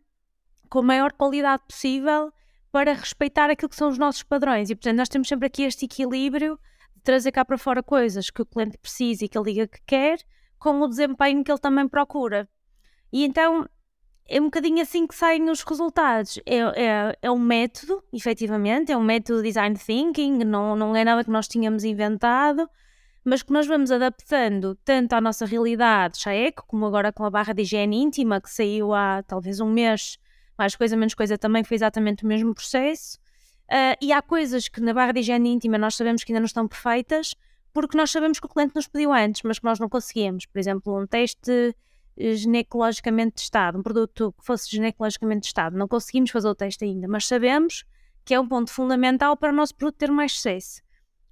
com 0.70 0.80
a 0.80 0.84
maior 0.84 1.12
qualidade 1.14 1.64
possível 1.68 2.32
para 2.72 2.94
respeitar 2.94 3.50
aquilo 3.50 3.70
que 3.70 3.76
são 3.76 3.90
os 3.90 3.98
nossos 3.98 4.24
padrões. 4.24 4.70
E, 4.70 4.76
portanto, 4.76 4.98
nós 4.98 5.10
temos 5.10 5.28
sempre 5.28 5.48
aqui 5.48 5.64
este 5.64 5.86
equilíbrio 5.86 6.60
de 6.96 7.02
trazer 7.02 7.32
cá 7.32 7.44
para 7.44 7.58
fora 7.58 7.82
coisas 7.82 8.30
que 8.30 8.42
o 8.42 8.46
cliente 8.46 8.78
precisa 8.78 9.26
e 9.26 9.30
que 9.30 9.38
ele 9.38 9.54
diga 9.54 9.68
que 9.68 9.80
quer, 9.86 10.20
com 10.64 10.80
o 10.80 10.88
desempenho 10.88 11.44
que 11.44 11.52
ele 11.52 11.60
também 11.60 11.90
procura. 11.90 12.48
E 13.12 13.26
então 13.26 13.68
é 14.26 14.40
um 14.40 14.46
bocadinho 14.46 14.82
assim 14.82 15.06
que 15.06 15.14
saem 15.14 15.50
os 15.50 15.62
resultados. 15.62 16.40
É, 16.46 16.58
é, 16.58 17.18
é 17.22 17.30
um 17.30 17.38
método, 17.38 18.02
efetivamente, 18.14 18.90
é 18.90 18.98
um 18.98 19.04
método 19.04 19.42
de 19.42 19.50
design 19.50 19.78
thinking, 19.78 20.38
não, 20.46 20.74
não 20.74 20.96
é 20.96 21.04
nada 21.04 21.22
que 21.22 21.30
nós 21.30 21.50
tínhamos 21.50 21.84
inventado, 21.84 22.66
mas 23.26 23.44
que 23.44 23.52
nós 23.52 23.68
vamos 23.68 23.92
adaptando 23.92 24.74
tanto 24.86 25.12
à 25.12 25.20
nossa 25.20 25.46
realidade 25.46 26.18
Chaeco, 26.18 26.64
como 26.66 26.86
agora 26.86 27.12
com 27.12 27.26
a 27.26 27.30
barra 27.30 27.52
de 27.52 27.64
higiene 27.64 28.02
íntima, 28.02 28.40
que 28.40 28.50
saiu 28.50 28.94
há 28.94 29.22
talvez 29.24 29.60
um 29.60 29.70
mês, 29.70 30.18
mais 30.58 30.78
coisa, 30.78 30.96
menos 30.96 31.14
coisa, 31.14 31.38
também 31.38 31.66
foi 31.66 31.76
exatamente 31.76 32.24
o 32.24 32.28
mesmo 32.28 32.56
processo. 32.56 33.20
Uh, 33.70 34.00
e 34.02 34.14
há 34.14 34.22
coisas 34.22 34.70
que 34.70 34.80
na 34.80 34.94
barra 34.94 35.12
de 35.12 35.20
higiene 35.20 35.50
íntima 35.50 35.78
nós 35.78 35.96
sabemos 35.96 36.24
que 36.24 36.32
ainda 36.32 36.40
não 36.40 36.46
estão 36.46 36.70
perfeitas, 36.70 37.36
porque 37.74 37.98
nós 37.98 38.12
sabemos 38.12 38.40
que 38.40 38.46
o 38.46 38.50
cliente 38.50 38.76
nos 38.76 38.88
pediu 38.88 39.12
antes, 39.12 39.42
mas 39.44 39.60
que 39.60 39.66
nós 39.66 39.80
não 39.80 39.90
conseguimos. 39.90 40.46
Por 40.46 40.60
exemplo, 40.60 41.02
um 41.02 41.08
teste 41.08 41.76
ginecologicamente 42.16 43.36
testado, 43.36 43.80
um 43.80 43.84
produto 43.84 44.34
que 44.38 44.46
fosse 44.46 44.70
ginecologicamente 44.70 45.42
testado. 45.42 45.78
Não 45.78 45.88
conseguimos 45.88 46.30
fazer 46.30 46.48
o 46.48 46.56
teste 46.56 46.86
ainda, 46.86 47.08
mas 47.08 47.26
sabemos 47.26 47.84
que 48.24 48.34
é 48.34 48.40
um 48.40 48.48
ponto 48.48 48.72
fundamental 48.72 49.36
para 49.36 49.52
o 49.52 49.56
nosso 49.56 49.76
produto 49.76 49.98
ter 49.98 50.12
mais 50.12 50.34
sucesso. 50.34 50.82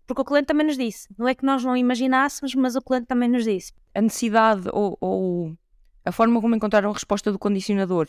Porque 0.07 0.21
o 0.24 0.25
cliente 0.25 0.48
também 0.48 0.65
nos 0.65 0.77
disse. 0.77 1.07
Não 1.17 1.27
é 1.27 1.36
que 1.36 1.45
nós 1.45 1.63
não 1.63 1.77
imaginássemos, 1.77 2.55
mas 2.55 2.75
o 2.75 2.81
cliente 2.81 3.05
também 3.05 3.29
nos 3.29 3.45
disse. 3.45 3.71
A 3.93 4.01
necessidade 4.01 4.67
ou, 4.74 4.98
ou 5.00 5.55
a 6.03 6.12
forma 6.12 6.41
como 6.41 6.55
encontraram 6.55 6.89
a 6.89 6.93
resposta 6.93 7.31
do 7.31 7.38
condicionador, 7.39 8.07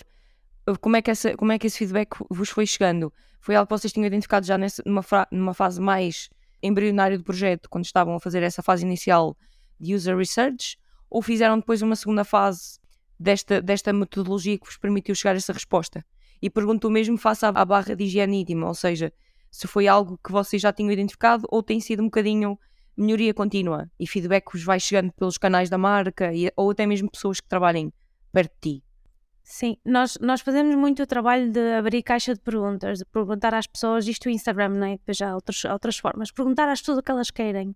como 0.80 0.96
é, 0.96 1.02
que 1.02 1.10
essa, 1.10 1.36
como 1.36 1.52
é 1.52 1.58
que 1.58 1.66
esse 1.66 1.78
feedback 1.78 2.16
vos 2.30 2.48
foi 2.48 2.66
chegando? 2.66 3.12
Foi 3.40 3.54
algo 3.54 3.66
que 3.66 3.78
vocês 3.78 3.92
tinham 3.92 4.06
identificado 4.06 4.46
já 4.46 4.56
nessa, 4.56 4.82
numa, 4.86 5.04
numa 5.30 5.54
fase 5.54 5.80
mais 5.80 6.30
embrionária 6.62 7.18
do 7.18 7.24
projeto, 7.24 7.68
quando 7.68 7.84
estavam 7.84 8.14
a 8.14 8.20
fazer 8.20 8.42
essa 8.42 8.62
fase 8.62 8.84
inicial 8.84 9.36
de 9.80 9.94
user 9.94 10.16
research? 10.16 10.76
ou 11.12 11.20
fizeram 11.20 11.58
depois 11.58 11.82
uma 11.82 11.94
segunda 11.94 12.24
fase 12.24 12.78
desta, 13.20 13.60
desta 13.60 13.92
metodologia 13.92 14.58
que 14.58 14.64
vos 14.64 14.78
permitiu 14.78 15.14
chegar 15.14 15.34
a 15.34 15.36
essa 15.36 15.52
resposta? 15.52 16.02
E 16.40 16.48
pergunto 16.48 16.90
mesmo 16.90 17.18
face 17.18 17.44
à, 17.44 17.50
à 17.50 17.64
barra 17.66 17.94
de 17.94 18.04
higiene 18.04 18.40
íntima, 18.40 18.66
ou 18.66 18.74
seja, 18.74 19.12
se 19.50 19.68
foi 19.68 19.86
algo 19.86 20.18
que 20.24 20.32
vocês 20.32 20.62
já 20.62 20.72
tinham 20.72 20.90
identificado 20.90 21.46
ou 21.50 21.62
tem 21.62 21.78
sido 21.80 22.00
um 22.00 22.06
bocadinho 22.06 22.58
melhoria 22.96 23.34
contínua 23.34 23.90
e 24.00 24.06
feedback 24.06 24.46
que 24.46 24.52
vos 24.52 24.64
vai 24.64 24.80
chegando 24.80 25.12
pelos 25.12 25.36
canais 25.36 25.68
da 25.68 25.76
marca 25.76 26.32
e, 26.32 26.50
ou 26.56 26.70
até 26.70 26.86
mesmo 26.86 27.10
pessoas 27.10 27.40
que 27.40 27.48
trabalhem 27.48 27.92
perto 28.32 28.54
de 28.54 28.78
ti? 28.78 28.84
Sim, 29.44 29.76
nós, 29.84 30.16
nós 30.20 30.40
fazemos 30.40 30.74
muito 30.76 31.02
o 31.02 31.06
trabalho 31.06 31.50
de 31.50 31.74
abrir 31.74 32.02
caixa 32.02 32.32
de 32.32 32.40
perguntas, 32.40 32.98
de 32.98 33.04
perguntar 33.04 33.52
às 33.52 33.66
pessoas, 33.66 34.06
isto 34.06 34.26
o 34.26 34.30
Instagram, 34.30 34.70
não 34.70 34.86
é? 34.86 34.92
Depois 34.92 35.16
já 35.16 35.30
há 35.30 35.34
outros, 35.34 35.64
outras 35.64 35.98
formas, 35.98 36.30
perguntar 36.30 36.68
às 36.68 36.80
pessoas 36.80 36.98
o 36.98 37.02
que 37.02 37.10
elas 37.10 37.30
querem 37.30 37.74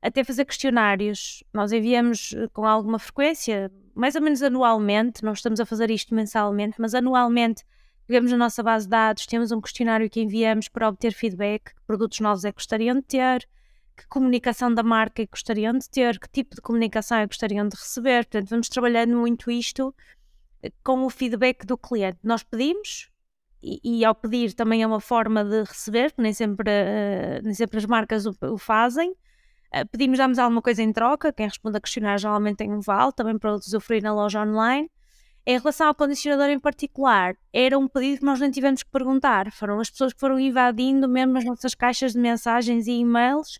até 0.00 0.22
fazer 0.22 0.44
questionários. 0.44 1.42
Nós 1.52 1.72
enviamos 1.72 2.34
eh, 2.36 2.48
com 2.52 2.66
alguma 2.66 2.98
frequência, 2.98 3.72
mais 3.94 4.14
ou 4.14 4.20
menos 4.20 4.42
anualmente, 4.42 5.24
nós 5.24 5.38
estamos 5.38 5.60
a 5.60 5.66
fazer 5.66 5.90
isto 5.90 6.14
mensalmente, 6.14 6.76
mas 6.78 6.94
anualmente 6.94 7.64
pegamos 8.06 8.32
a 8.32 8.36
nossa 8.36 8.62
base 8.62 8.84
de 8.84 8.90
dados, 8.90 9.26
temos 9.26 9.50
um 9.50 9.60
questionário 9.62 10.08
que 10.10 10.20
enviamos 10.20 10.68
para 10.68 10.88
obter 10.88 11.12
feedback, 11.12 11.74
que 11.74 11.82
produtos 11.86 12.20
novos 12.20 12.44
é 12.44 12.52
que 12.52 12.56
gostariam 12.56 12.96
de 12.96 13.02
ter, 13.02 13.48
que 13.96 14.06
comunicação 14.08 14.74
da 14.74 14.82
marca 14.82 15.22
é 15.22 15.26
que 15.26 15.30
gostariam 15.30 15.72
de 15.72 15.88
ter, 15.88 16.18
que 16.18 16.28
tipo 16.28 16.54
de 16.54 16.60
comunicação 16.60 17.18
é 17.18 17.22
que 17.22 17.28
gostariam 17.28 17.66
de 17.66 17.76
receber. 17.76 18.24
Portanto, 18.26 18.50
vamos 18.50 18.68
trabalhando 18.68 19.16
muito 19.16 19.50
isto 19.50 19.94
com 20.82 21.04
o 21.04 21.10
feedback 21.10 21.64
do 21.66 21.76
cliente. 21.76 22.18
Nós 22.22 22.42
pedimos, 22.42 23.10
e, 23.62 23.80
e 23.82 24.04
ao 24.04 24.14
pedir 24.14 24.52
também 24.54 24.82
é 24.82 24.86
uma 24.86 25.00
forma 25.00 25.44
de 25.44 25.62
receber, 25.62 26.12
nem 26.18 26.32
sempre, 26.32 26.70
uh, 26.70 27.42
nem 27.42 27.54
sempre 27.54 27.78
as 27.78 27.86
marcas 27.86 28.26
o, 28.26 28.36
o 28.42 28.58
fazem, 28.58 29.14
Uh, 29.74 29.84
pedimos, 29.88 30.18
damos 30.18 30.38
alguma 30.38 30.62
coisa 30.62 30.84
em 30.84 30.92
troca, 30.92 31.32
quem 31.32 31.48
responde 31.48 31.76
a 31.76 31.80
questionário 31.80 32.20
geralmente 32.20 32.58
tem 32.58 32.72
um 32.72 32.78
vale, 32.78 33.10
também 33.10 33.36
para 33.36 33.54
usufruir 33.54 34.04
na 34.04 34.14
loja 34.14 34.40
online. 34.40 34.88
Em 35.44 35.58
relação 35.58 35.88
ao 35.88 35.94
condicionador 35.96 36.48
em 36.48 36.60
particular, 36.60 37.34
era 37.52 37.76
um 37.76 37.88
pedido 37.88 38.20
que 38.20 38.24
nós 38.24 38.38
nem 38.38 38.52
tivemos 38.52 38.84
que 38.84 38.90
perguntar. 38.90 39.50
Foram 39.50 39.80
as 39.80 39.90
pessoas 39.90 40.12
que 40.12 40.20
foram 40.20 40.38
invadindo 40.38 41.08
mesmo 41.08 41.36
as 41.38 41.44
nossas 41.44 41.74
caixas 41.74 42.12
de 42.12 42.20
mensagens 42.20 42.86
e 42.86 42.92
e-mails 42.92 43.58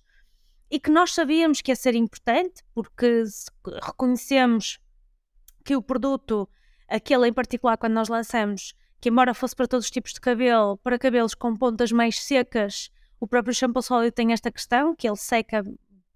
e 0.70 0.78
que 0.78 0.88
nós 0.88 1.12
sabíamos 1.12 1.60
que 1.60 1.72
ia 1.72 1.76
ser 1.76 1.96
importante, 1.96 2.62
porque 2.72 3.24
reconhecemos 3.82 4.78
que 5.64 5.74
o 5.74 5.82
produto, 5.82 6.48
aquele 6.88 7.28
em 7.28 7.32
particular, 7.32 7.76
quando 7.76 7.92
nós 7.94 8.08
lançamos, 8.08 8.74
que 9.00 9.08
embora 9.08 9.34
fosse 9.34 9.54
para 9.54 9.66
todos 9.66 9.86
os 9.86 9.90
tipos 9.90 10.12
de 10.12 10.20
cabelo, 10.20 10.78
para 10.78 10.98
cabelos 10.98 11.34
com 11.34 11.56
pontas 11.56 11.92
mais 11.92 12.20
secas, 12.20 12.90
o 13.20 13.26
próprio 13.26 13.54
shampoo 13.54 13.82
sólido 13.82 14.12
tem 14.12 14.32
esta 14.32 14.50
questão, 14.50 14.94
que 14.94 15.08
ele 15.08 15.16
seca 15.16 15.64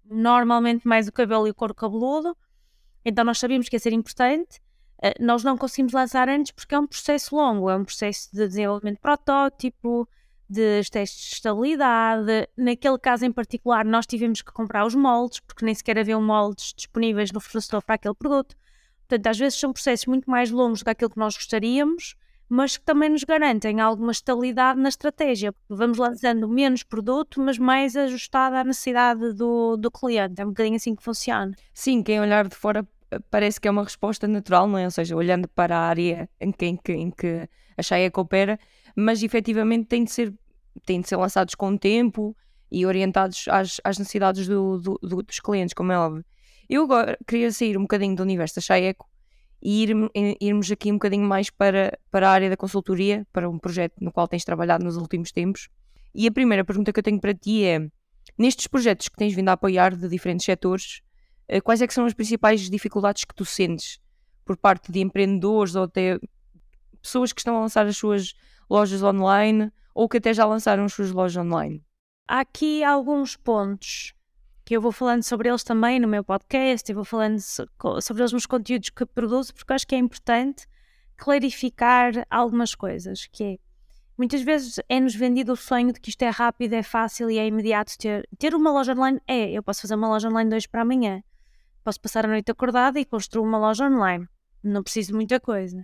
normalmente 0.05 0.87
mais 0.87 1.07
o 1.07 1.11
cabelo 1.11 1.47
e 1.47 1.51
o 1.51 1.55
couro 1.55 1.73
cabeludo, 1.73 2.35
então 3.03 3.23
nós 3.23 3.39
sabíamos 3.39 3.69
que 3.69 3.75
ia 3.75 3.79
ser 3.79 3.93
importante. 3.93 4.59
Uh, 4.97 5.23
nós 5.23 5.43
não 5.43 5.57
conseguimos 5.57 5.93
lançar 5.93 6.27
antes 6.27 6.51
porque 6.51 6.75
é 6.75 6.79
um 6.79 6.85
processo 6.85 7.35
longo, 7.35 7.69
é 7.69 7.75
um 7.75 7.85
processo 7.85 8.29
de 8.33 8.47
desenvolvimento 8.47 8.95
de 8.95 9.01
protótipo, 9.01 10.07
de 10.49 10.81
testes 10.89 11.29
de 11.29 11.35
estabilidade. 11.35 12.49
Naquele 12.57 12.97
caso 12.97 13.25
em 13.25 13.31
particular, 13.31 13.85
nós 13.85 14.05
tivemos 14.05 14.41
que 14.41 14.51
comprar 14.51 14.85
os 14.85 14.95
moldes, 14.95 15.39
porque 15.39 15.63
nem 15.63 15.73
sequer 15.73 15.97
havia 15.97 16.19
moldes 16.19 16.73
disponíveis 16.75 17.31
no 17.31 17.39
fornecedor 17.39 17.83
para 17.83 17.95
aquele 17.95 18.15
produto. 18.15 18.55
Portanto, 19.09 19.27
às 19.27 19.37
vezes 19.37 19.59
são 19.59 19.73
processos 19.73 20.05
muito 20.05 20.29
mais 20.29 20.51
longos 20.51 20.79
do 20.79 20.85
que 20.85 20.91
aquilo 20.91 21.09
que 21.09 21.17
nós 21.17 21.35
gostaríamos 21.35 22.15
mas 22.49 22.77
que 22.77 22.83
também 22.83 23.09
nos 23.09 23.23
garantem 23.23 23.79
alguma 23.79 24.11
estabilidade 24.11 24.79
na 24.79 24.89
estratégia, 24.89 25.53
vamos 25.69 25.99
lançando 25.99 26.49
menos 26.49 26.81
produto, 26.81 27.39
mas 27.39 27.59
mais 27.59 27.95
ajustado 27.95 28.55
à 28.55 28.63
necessidade 28.63 29.33
do, 29.33 29.77
do 29.77 29.91
cliente. 29.91 30.41
É 30.41 30.45
um 30.45 30.49
bocadinho 30.49 30.75
assim 30.75 30.95
que 30.95 31.03
funciona. 31.03 31.53
Sim, 31.71 32.01
quem 32.01 32.19
olhar 32.19 32.47
de 32.47 32.55
fora 32.55 32.85
eh, 33.11 33.19
parece 33.29 33.61
que 33.61 33.67
é 33.67 33.71
uma 33.71 33.83
resposta 33.83 34.27
natural, 34.27 34.67
não 34.67 34.79
é? 34.79 34.85
Ou 34.85 34.91
seja, 34.91 35.15
olhando 35.15 35.47
para 35.47 35.77
a 35.77 35.81
área 35.81 36.27
em 36.41 36.51
que, 36.51 36.65
em 36.65 36.75
que, 36.75 36.91
em 36.91 37.11
que 37.11 37.47
a 37.77 37.83
Shaya 37.83 38.09
coopera, 38.09 38.59
mas 38.95 39.21
efetivamente 39.21 39.85
tem 39.85 40.03
de 40.03 40.11
ser, 40.11 40.33
tem 40.83 41.01
de 41.01 41.07
ser 41.07 41.17
lançados 41.17 41.53
com 41.53 41.77
tempo 41.77 42.35
e 42.71 42.83
orientados 42.83 43.45
às, 43.47 43.79
às 43.83 43.99
necessidades 43.99 44.47
do, 44.47 44.79
do, 44.79 44.99
do, 45.03 45.21
dos 45.21 45.39
clientes, 45.39 45.75
como 45.75 45.91
é 45.91 45.99
óbvio. 45.99 46.25
Eu 46.69 46.83
agora 46.83 47.17
queria 47.27 47.51
sair 47.51 47.75
um 47.75 47.81
bocadinho 47.81 48.15
do 48.15 48.21
universo 48.21 48.57
da 48.57 48.61
Chaeco 48.61 49.09
e 49.59 49.83
ir, 49.83 49.89
irmos 50.39 50.71
aqui 50.71 50.91
um 50.91 50.95
bocadinho 50.95 51.27
mais 51.27 51.49
para, 51.49 51.97
para 52.11 52.29
a 52.29 52.31
área 52.31 52.47
da 52.47 52.55
consultoria, 52.55 53.25
para 53.33 53.49
um 53.49 53.57
projeto 53.57 53.95
no 53.99 54.11
qual 54.11 54.27
tens 54.27 54.45
trabalhado 54.45 54.83
nos 54.83 54.95
últimos 54.95 55.31
tempos. 55.31 55.67
E 56.13 56.27
a 56.27 56.31
primeira 56.31 56.63
pergunta 56.63 56.93
que 56.93 56.99
eu 56.99 57.03
tenho 57.03 57.19
para 57.19 57.33
ti 57.33 57.65
é: 57.65 57.89
nestes 58.37 58.67
projetos 58.67 59.09
que 59.09 59.15
tens 59.15 59.33
vindo 59.33 59.49
a 59.49 59.53
apoiar 59.53 59.95
de 59.95 60.07
diferentes 60.07 60.45
setores, 60.45 61.01
eh, 61.47 61.59
quais 61.59 61.81
é 61.81 61.87
que 61.87 61.93
são 61.93 62.05
as 62.05 62.13
principais 62.13 62.69
dificuldades 62.69 63.25
que 63.25 63.33
tu 63.33 63.45
sentes 63.45 63.99
por 64.45 64.55
parte 64.55 64.91
de 64.91 64.99
empreendedores 64.99 65.73
ou 65.73 65.83
até 65.83 66.19
pessoas 67.01 67.33
que 67.33 67.41
estão 67.41 67.57
a 67.57 67.61
lançar 67.61 67.87
as 67.87 67.97
suas 67.97 68.35
lojas 68.69 69.01
online 69.01 69.71
ou 69.95 70.07
que 70.07 70.17
até 70.17 70.35
já 70.35 70.45
lançaram 70.45 70.85
as 70.85 70.93
suas 70.93 71.11
lojas 71.11 71.43
online? 71.43 71.83
Há 72.27 72.41
aqui 72.41 72.83
alguns 72.83 73.35
pontos 73.35 74.13
que 74.69 74.75
eu 74.75 74.81
vou 74.81 74.91
falando 74.91 75.23
sobre 75.23 75.49
eles 75.49 75.63
também 75.63 75.99
no 75.99 76.07
meu 76.07 76.23
podcast, 76.23 76.87
eu 76.87 76.95
vou 76.95 77.03
falando 77.03 77.39
sobre 77.39 78.21
os 78.21 78.31
meus 78.31 78.45
conteúdos 78.45 78.91
que 78.91 79.03
produzo, 79.03 79.51
porque 79.51 79.73
acho 79.73 79.87
que 79.87 79.95
é 79.95 79.97
importante 79.97 80.67
clarificar 81.17 82.11
algumas 82.29 82.75
coisas, 82.75 83.25
que 83.25 83.43
é, 83.43 83.57
muitas 84.15 84.43
vezes 84.43 84.79
é-nos 84.87 85.15
vendido 85.15 85.53
o 85.53 85.55
sonho 85.55 85.91
de 85.91 85.99
que 85.99 86.11
isto 86.11 86.21
é 86.21 86.29
rápido, 86.29 86.73
é 86.73 86.83
fácil 86.83 87.31
e 87.31 87.39
é 87.39 87.47
imediato 87.47 87.97
ter. 87.97 88.29
Ter 88.37 88.53
uma 88.53 88.71
loja 88.71 88.93
online 88.93 89.19
é, 89.25 89.49
eu 89.49 89.63
posso 89.63 89.81
fazer 89.81 89.95
uma 89.95 90.07
loja 90.07 90.29
online 90.29 90.51
de 90.51 90.57
hoje 90.57 90.69
para 90.69 90.83
amanhã. 90.83 91.23
Posso 91.83 91.99
passar 91.99 92.25
a 92.25 92.29
noite 92.29 92.51
acordada 92.51 92.99
e 92.99 93.05
construir 93.05 93.43
uma 93.43 93.57
loja 93.57 93.87
online. 93.87 94.27
Não 94.63 94.83
preciso 94.83 95.07
de 95.07 95.13
muita 95.15 95.39
coisa. 95.39 95.79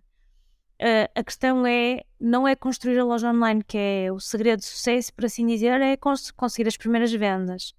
Uh, 0.79 1.09
a 1.15 1.23
questão 1.23 1.65
é, 1.65 2.03
não 2.19 2.47
é 2.47 2.55
construir 2.55 2.99
a 2.99 3.03
loja 3.03 3.31
online 3.31 3.63
que 3.63 3.79
é 3.79 4.11
o 4.11 4.19
segredo 4.19 4.59
de 4.59 4.65
sucesso, 4.65 5.11
por 5.11 5.25
assim 5.25 5.47
dizer, 5.47 5.81
é 5.81 5.97
cons 5.97 6.29
conseguir 6.29 6.67
as 6.67 6.77
primeiras 6.77 7.11
vendas. 7.11 7.73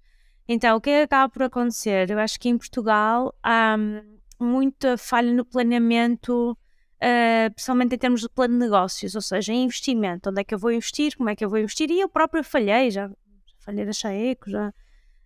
Então, 0.47 0.77
o 0.77 0.81
que 0.81 0.89
é 0.89 0.99
que 0.99 1.03
acaba 1.03 1.29
por 1.29 1.43
acontecer? 1.43 2.09
Eu 2.09 2.19
acho 2.19 2.39
que 2.39 2.49
em 2.49 2.57
Portugal 2.57 3.35
há 3.43 3.75
hum, 3.77 4.17
muita 4.39 4.97
falha 4.97 5.33
no 5.33 5.43
planeamento 5.43 6.57
uh, 6.97 7.53
principalmente 7.53 7.95
em 7.95 7.97
termos 7.97 8.21
de 8.21 8.29
plano 8.29 8.53
de 8.53 8.59
negócios, 8.59 9.15
ou 9.15 9.21
seja, 9.21 9.53
em 9.53 9.63
investimento, 9.63 10.29
onde 10.29 10.41
é 10.41 10.43
que 10.43 10.53
eu 10.53 10.59
vou 10.59 10.71
investir, 10.71 11.15
como 11.15 11.29
é 11.29 11.35
que 11.35 11.43
eu 11.43 11.49
vou 11.49 11.59
investir, 11.59 11.89
e 11.91 11.99
eu 11.99 12.09
própria 12.09 12.43
falhei, 12.43 12.91
já, 12.91 13.07
já 13.07 13.15
falhei 13.59 13.85
da 13.85 13.93
Chaeco, 13.93 14.49
já. 14.49 14.69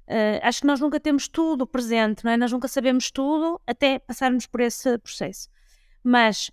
Uh, 0.07 0.39
acho 0.41 0.61
que 0.61 0.67
nós 0.67 0.79
nunca 0.79 0.99
temos 0.99 1.27
tudo 1.27 1.65
presente, 1.65 2.25
não 2.25 2.31
é? 2.31 2.37
Nós 2.37 2.51
nunca 2.51 2.67
sabemos 2.67 3.09
tudo 3.11 3.61
até 3.65 3.99
passarmos 3.99 4.45
por 4.45 4.59
esse 4.59 4.97
processo. 4.97 5.47
Mas 6.03 6.51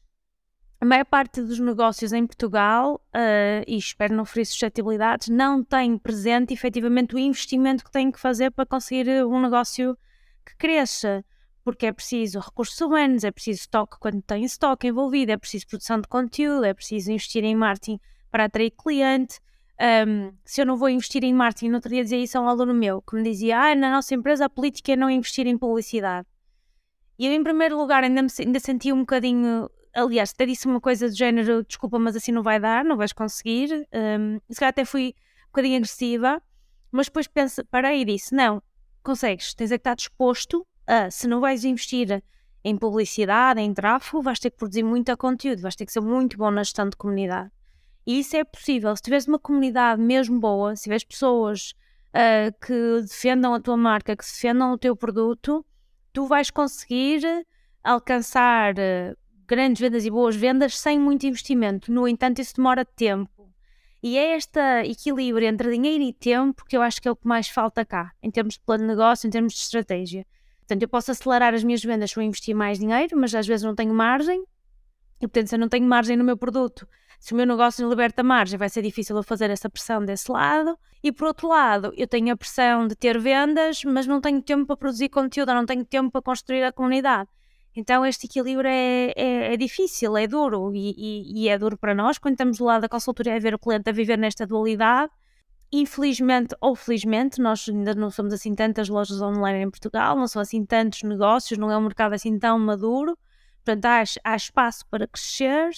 a 0.81 0.85
maior 0.85 1.05
parte 1.05 1.43
dos 1.43 1.59
negócios 1.59 2.13
em 2.13 2.27
Portugal, 2.27 3.01
uh, 3.09 3.65
e 3.67 3.77
espero 3.77 4.15
não 4.15 4.25
ferir 4.25 4.47
suscetibilidades, 4.47 5.29
não 5.29 5.65
tem 5.65 5.99
presente 5.99 6.55
efetivamente 6.55 7.15
o 7.15 7.19
investimento 7.19 7.85
que 7.85 7.91
têm 7.91 8.13
que 8.13 8.21
fazer 8.21 8.51
para 8.51 8.65
conseguir 8.65 9.25
um 9.25 9.41
negócio 9.41 9.97
que 10.47 10.57
cresça 10.57 11.25
porque 11.69 11.85
é 11.85 11.93
preciso 11.93 12.41
recursos 12.41 12.81
humanos, 12.81 13.25
é 13.25 13.31
preciso 13.31 13.61
estoque 13.61 13.99
quando 14.01 14.23
tem 14.23 14.43
estoque 14.43 14.87
envolvido, 14.87 15.33
é 15.33 15.37
preciso 15.37 15.67
produção 15.67 16.01
de 16.01 16.09
conteúdo, 16.09 16.65
é 16.65 16.73
preciso 16.73 17.13
investir 17.13 17.45
em 17.45 17.55
marketing 17.55 18.01
para 18.31 18.45
atrair 18.45 18.71
cliente. 18.71 19.39
Um, 19.79 20.33
se 20.47 20.63
eu 20.63 20.67
não 20.67 20.79
vou 20.79 20.89
investir 20.89 21.23
em 21.25 21.35
marketing, 21.35 21.69
no 21.69 21.75
outro 21.75 21.91
dia 21.91 22.03
dizia 22.03 22.23
isso 22.23 22.39
a 22.39 22.41
um 22.41 22.49
aluno 22.49 22.73
meu 22.73 23.03
que 23.03 23.15
me 23.15 23.23
dizia: 23.23 23.61
Ah, 23.61 23.75
na 23.75 23.91
nossa 23.91 24.15
empresa 24.15 24.47
a 24.47 24.49
política 24.49 24.93
é 24.93 24.97
não 24.97 25.11
investir 25.11 25.47
em 25.47 25.59
publicidade. 25.59 26.27
E 27.19 27.27
eu, 27.27 27.33
em 27.35 27.43
primeiro 27.43 27.77
lugar, 27.77 28.03
ainda, 28.03 28.23
me, 28.23 28.29
ainda 28.39 28.61
senti 28.61 28.91
um 28.91 29.01
bocadinho. 29.01 29.69
Aliás, 29.95 30.31
até 30.35 30.47
disse 30.47 30.67
uma 30.67 30.81
coisa 30.81 31.09
do 31.09 31.15
género: 31.15 31.65
Desculpa, 31.65 31.99
mas 31.99 32.17
assim 32.17 32.33
não 32.33 32.43
vai 32.43 32.61
dar, 32.61 32.85
não 32.85 32.97
vais 32.97 33.13
conseguir. 33.13 33.87
Um, 33.93 34.41
se 34.51 34.59
calhar 34.59 34.71
até 34.71 34.85
fui 34.85 35.15
um 35.45 35.47
bocadinho 35.49 35.77
agressiva, 35.77 36.43
mas 36.91 37.07
depois 37.07 37.27
pensa, 37.27 37.65
parei 37.65 38.03
e 38.03 38.05
disse: 38.05 38.35
Não, 38.35 38.63
consegues, 39.03 39.55
tens 39.55 39.73
é 39.73 39.79
que 39.79 39.81
estar 39.81 39.95
disposto 39.95 40.61
uh, 40.61 41.11
se 41.11 41.27
não 41.27 41.41
vais 41.41 41.65
investir 41.65 42.23
em 42.65 42.77
publicidade, 42.77 43.61
em 43.61 43.73
tráfego, 43.73 44.23
vais 44.23 44.39
ter 44.39 44.51
que 44.51 44.57
produzir 44.57 44.83
muito 44.83 45.17
conteúdo, 45.17 45.63
vais 45.63 45.77
ter 45.77 45.87
que 45.87 45.93
ser 45.93 46.01
muito 46.01 46.37
bom 46.37 46.51
na 46.51 46.63
gestão 46.63 46.89
de 46.89 46.97
comunidade. 46.97 47.51
E 48.07 48.21
isso 48.21 48.37
é 48.37 48.45
possível. 48.45 48.95
Se 48.97 49.03
tiveres 49.03 49.27
uma 49.27 49.39
comunidade 49.39 50.01
mesmo 50.01 50.41
boa, 50.41 50.75
se 50.75 50.85
tiveres 50.85 51.05
pessoas 51.05 51.75
uh, 52.09 52.67
que 52.67 53.03
defendam 53.03 53.55
a 53.55 53.61
tua 53.61 53.77
marca, 53.77 54.17
que 54.17 54.25
defendam 54.25 54.73
o 54.73 54.79
teu 54.79 54.97
produto, 54.97 55.65
tu 56.13 56.27
vais 56.27 56.51
conseguir 56.51 57.23
alcançar 57.85 58.75
uh, 58.75 59.17
grandes 59.49 59.81
vendas 59.81 60.05
e 60.05 60.11
boas 60.11 60.37
vendas 60.37 60.79
sem 60.79 60.99
muito 60.99 61.27
investimento. 61.27 61.91
No 61.91 62.07
entanto, 62.07 62.41
isso 62.41 62.55
demora 62.57 62.85
tempo. 62.85 63.51
E 64.03 64.17
é 64.17 64.37
este 64.37 64.61
equilíbrio 64.85 65.49
entre 65.49 65.73
dinheiro 65.73 66.05
e 66.05 66.13
tempo 66.13 66.65
que 66.65 66.77
eu 66.77 66.83
acho 66.83 67.01
que 67.03 67.09
é 67.09 67.11
o 67.11 67.17
que 67.17 67.27
mais 67.27 67.49
falta 67.49 67.85
cá, 67.85 68.13
em 68.23 68.31
termos 68.31 68.55
de 68.55 68.61
plano 68.61 68.85
de 68.85 68.89
negócio, 68.89 69.27
em 69.27 69.31
termos 69.31 69.55
de 69.55 69.61
estratégia. 69.61 70.25
Portanto, 70.61 70.83
eu 70.83 70.89
posso 70.89 71.11
acelerar 71.11 71.55
as 71.55 71.65
minhas 71.65 71.83
vendas 71.83 72.11
se 72.11 72.19
eu 72.19 72.23
investir 72.23 72.55
mais 72.55 72.79
dinheiro, 72.79 73.19
mas 73.19 73.35
às 73.35 73.47
vezes 73.47 73.65
não 73.65 73.75
tenho 73.75 73.93
margem. 73.93 74.45
E, 75.21 75.27
portanto, 75.27 75.49
se 75.49 75.55
eu 75.55 75.59
não 75.59 75.69
tenho 75.69 75.87
margem 75.87 76.17
no 76.17 76.23
meu 76.23 76.37
produto, 76.37 76.87
se 77.19 77.33
o 77.33 77.37
meu 77.37 77.47
negócio 77.47 77.83
não 77.83 77.91
liberta 77.91 78.23
margem, 78.23 78.59
vai 78.59 78.69
ser 78.69 78.83
difícil 78.83 79.17
eu 79.17 79.23
fazer 79.23 79.51
essa 79.51 79.69
pressão 79.69 80.05
desse 80.05 80.31
lado. 80.31 80.79
E, 81.03 81.11
por 81.11 81.27
outro 81.27 81.49
lado, 81.49 81.93
eu 81.97 82.07
tenho 82.07 82.33
a 82.33 82.37
pressão 82.37 82.87
de 82.87 82.95
ter 82.95 83.19
vendas, 83.19 83.83
mas 83.83 84.07
não 84.07 84.21
tenho 84.21 84.41
tempo 84.43 84.67
para 84.67 84.77
produzir 84.77 85.09
conteúdo, 85.09 85.55
não 85.55 85.67
tenho 85.67 85.85
tempo 85.85 86.11
para 86.13 86.23
construir 86.23 86.63
a 86.63 86.71
comunidade. 86.71 87.29
Então, 87.81 88.05
este 88.05 88.27
equilíbrio 88.27 88.69
é, 88.69 89.13
é, 89.17 89.55
é 89.55 89.57
difícil, 89.57 90.17
é 90.17 90.27
duro. 90.27 90.75
E, 90.75 90.95
e, 90.99 91.43
e, 91.45 91.49
é 91.49 91.57
duro 91.57 91.79
para 91.79 91.95
nós, 91.95 92.19
quando 92.19 92.35
estamos 92.35 92.59
do 92.59 92.65
lado 92.65 92.83
da 92.83 92.89
consultoria, 92.89 93.37
a 93.37 93.39
ver 93.39 93.55
o 93.55 93.59
cliente 93.59 93.89
a 93.89 93.93
viver 93.93 94.19
nesta 94.19 94.45
dualidade 94.45 95.13
Infelizmente 95.71 96.57
ou 96.63 96.75
felizmente, 96.75 97.43
nós 97.43 97.69
ainda 97.69 97.95
não 97.95 98.11
somos 98.11 98.33
assim 98.33 98.55
tantas 98.55 98.89
lojas 98.89 99.21
online 99.21 99.65
em 99.65 99.71
Portugal, 99.71 100.17
não 100.17 100.27
são 100.27 100.41
assim 100.41 100.65
tantos 100.65 101.03
negócios, 101.03 101.59
não 101.59 101.71
é 101.71 101.77
um 101.77 101.83
mercado 101.83 102.15
assim 102.15 102.39
tão 102.39 102.59
maduro, 102.59 103.19
portanto 103.63 103.85
há, 103.85 104.03
há 104.25 104.35
espaço 104.35 104.87
para 104.91 105.07
crescer, 105.07 105.69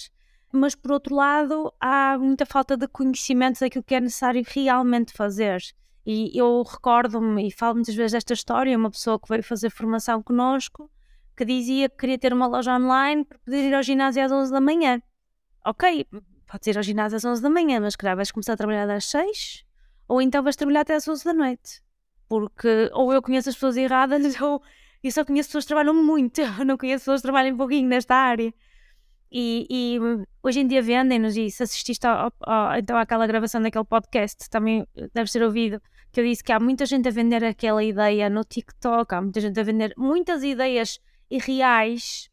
mas 0.49 0.75
por 0.75 0.93
outro 0.93 1.13
lado 1.13 1.73
há 1.77 2.17
muita 2.17 2.45
falta 2.45 2.77
de 2.77 2.87
conhecimento 2.87 3.59
daquilo 3.59 3.83
que 3.83 3.93
é 3.93 3.99
necessário 3.99 4.43
realmente 4.47 5.11
fazer. 5.11 5.61
E 6.05 6.39
eu 6.39 6.63
recordo-me 6.63 7.49
e 7.49 7.51
falo 7.51 7.75
muitas 7.75 7.93
vezes 7.93 8.13
desta 8.13 8.33
história, 8.33 8.77
uma 8.77 8.89
pessoa 8.89 9.19
que 9.19 9.27
veio 9.27 9.43
fazer 9.43 9.69
formação 9.69 10.23
conosco, 10.23 10.89
que 11.35 11.45
dizia 11.45 11.89
que 11.89 11.97
queria 11.97 12.17
ter 12.17 12.33
uma 12.33 12.47
loja 12.47 12.75
online 12.75 13.25
para 13.25 13.39
poder 13.39 13.67
ir 13.67 13.73
ao 13.73 13.83
ginásio 13.83 14.23
às 14.23 14.31
11 14.31 14.51
da 14.51 14.61
manhã. 14.61 15.01
Ok, 15.65 16.05
pode 16.47 16.69
ir 16.69 16.77
ao 16.77 16.83
ginásio 16.83 17.17
às 17.17 17.25
11 17.25 17.41
da 17.41 17.49
manhã, 17.49 17.79
mas 17.79 17.95
que 17.95 18.03
vais 18.03 18.31
começar 18.31 18.53
a 18.53 18.57
trabalhar 18.57 18.89
às 18.89 19.05
6 19.05 19.65
ou 20.11 20.21
então 20.21 20.43
vais 20.43 20.57
trabalhar 20.57 20.81
até 20.81 20.93
às 20.93 21.07
11 21.07 21.23
da 21.23 21.33
noite. 21.33 21.81
Porque 22.27 22.89
ou 22.93 23.13
eu 23.13 23.21
conheço 23.21 23.47
as 23.47 23.55
pessoas 23.55 23.77
erradas, 23.77 24.19
ou 24.41 24.61
eu 25.01 25.11
só 25.11 25.23
conheço 25.23 25.47
pessoas 25.47 25.63
que 25.63 25.69
trabalham 25.69 25.93
muito, 25.93 26.41
eu 26.59 26.65
não 26.65 26.77
conheço 26.77 27.03
pessoas 27.03 27.21
que 27.21 27.27
trabalham 27.27 27.53
um 27.53 27.57
pouquinho 27.57 27.87
nesta 27.87 28.13
área. 28.13 28.53
E, 29.31 29.65
e 29.69 29.97
hoje 30.43 30.59
em 30.59 30.67
dia 30.67 30.81
vendem-nos, 30.81 31.37
e 31.37 31.49
se 31.49 31.63
assististe 31.63 32.05
ao, 32.05 32.33
ao, 32.41 32.77
então 32.77 32.97
àquela 32.97 33.25
gravação 33.25 33.61
daquele 33.61 33.85
podcast, 33.85 34.49
também 34.49 34.85
deve 35.13 35.31
ser 35.31 35.41
ouvido, 35.41 35.81
que 36.11 36.19
eu 36.19 36.25
disse 36.25 36.43
que 36.43 36.51
há 36.51 36.59
muita 36.59 36.85
gente 36.85 37.07
a 37.07 37.11
vender 37.11 37.41
aquela 37.45 37.81
ideia 37.81 38.29
no 38.29 38.43
TikTok, 38.43 39.15
há 39.15 39.21
muita 39.21 39.39
gente 39.39 39.57
a 39.57 39.63
vender 39.63 39.93
muitas 39.97 40.43
ideias 40.43 40.99
irreais, 41.31 42.29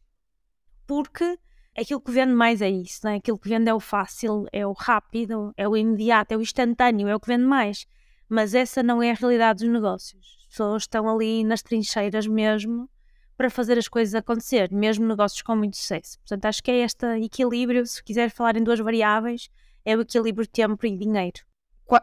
porque 0.85 1.39
aquilo 1.75 2.01
que 2.01 2.11
vende 2.11 2.33
mais 2.33 2.61
é 2.61 2.69
isso, 2.69 2.99
né? 3.05 3.15
aquilo 3.15 3.39
que 3.39 3.47
vende 3.47 3.69
é 3.69 3.73
o 3.73 3.79
fácil, 3.79 4.45
é 4.51 4.67
o 4.67 4.73
rápido, 4.73 5.53
é 5.55 5.67
o 5.67 5.77
imediato, 5.77 6.33
é 6.33 6.37
o 6.37 6.41
instantâneo, 6.41 7.07
é 7.07 7.15
o 7.15 7.19
que 7.19 7.27
vende 7.27 7.45
mais. 7.45 7.87
Mas 8.27 8.53
essa 8.53 8.83
não 8.83 9.01
é 9.01 9.11
a 9.11 9.15
realidade 9.15 9.63
dos 9.63 9.73
negócios. 9.73 10.37
As 10.41 10.47
pessoas 10.49 10.83
estão 10.83 11.09
ali 11.09 11.43
nas 11.43 11.63
trincheiras 11.63 12.27
mesmo 12.27 12.89
para 13.35 13.49
fazer 13.49 13.77
as 13.77 13.87
coisas 13.87 14.13
acontecer, 14.13 14.69
mesmo 14.71 15.07
negócios 15.07 15.41
com 15.41 15.55
muito 15.55 15.77
sucesso. 15.77 16.19
Portanto, 16.19 16.45
acho 16.45 16.61
que 16.61 16.69
é 16.69 16.83
este 16.83 17.05
equilíbrio, 17.23 17.85
se 17.85 18.03
quiser 18.03 18.29
falar 18.29 18.57
em 18.57 18.63
duas 18.63 18.79
variáveis, 18.79 19.49
é 19.85 19.95
o 19.95 20.01
equilíbrio 20.01 20.45
tempo 20.45 20.85
e 20.85 20.97
dinheiro. 20.97 21.39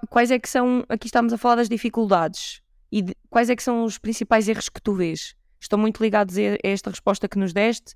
Quais 0.08 0.30
é 0.30 0.38
que 0.38 0.48
são, 0.48 0.84
aqui 0.88 1.06
estamos 1.06 1.32
a 1.32 1.38
falar 1.38 1.56
das 1.56 1.68
dificuldades, 1.68 2.62
e 2.90 3.02
de, 3.02 3.14
quais 3.28 3.50
é 3.50 3.54
que 3.54 3.62
são 3.62 3.84
os 3.84 3.98
principais 3.98 4.48
erros 4.48 4.68
que 4.68 4.80
tu 4.80 4.94
vês? 4.94 5.36
Estão 5.60 5.78
muito 5.78 6.02
ligados 6.02 6.36
a 6.36 6.58
esta 6.62 6.90
resposta 6.90 7.28
que 7.28 7.38
nos 7.38 7.52
deste, 7.52 7.94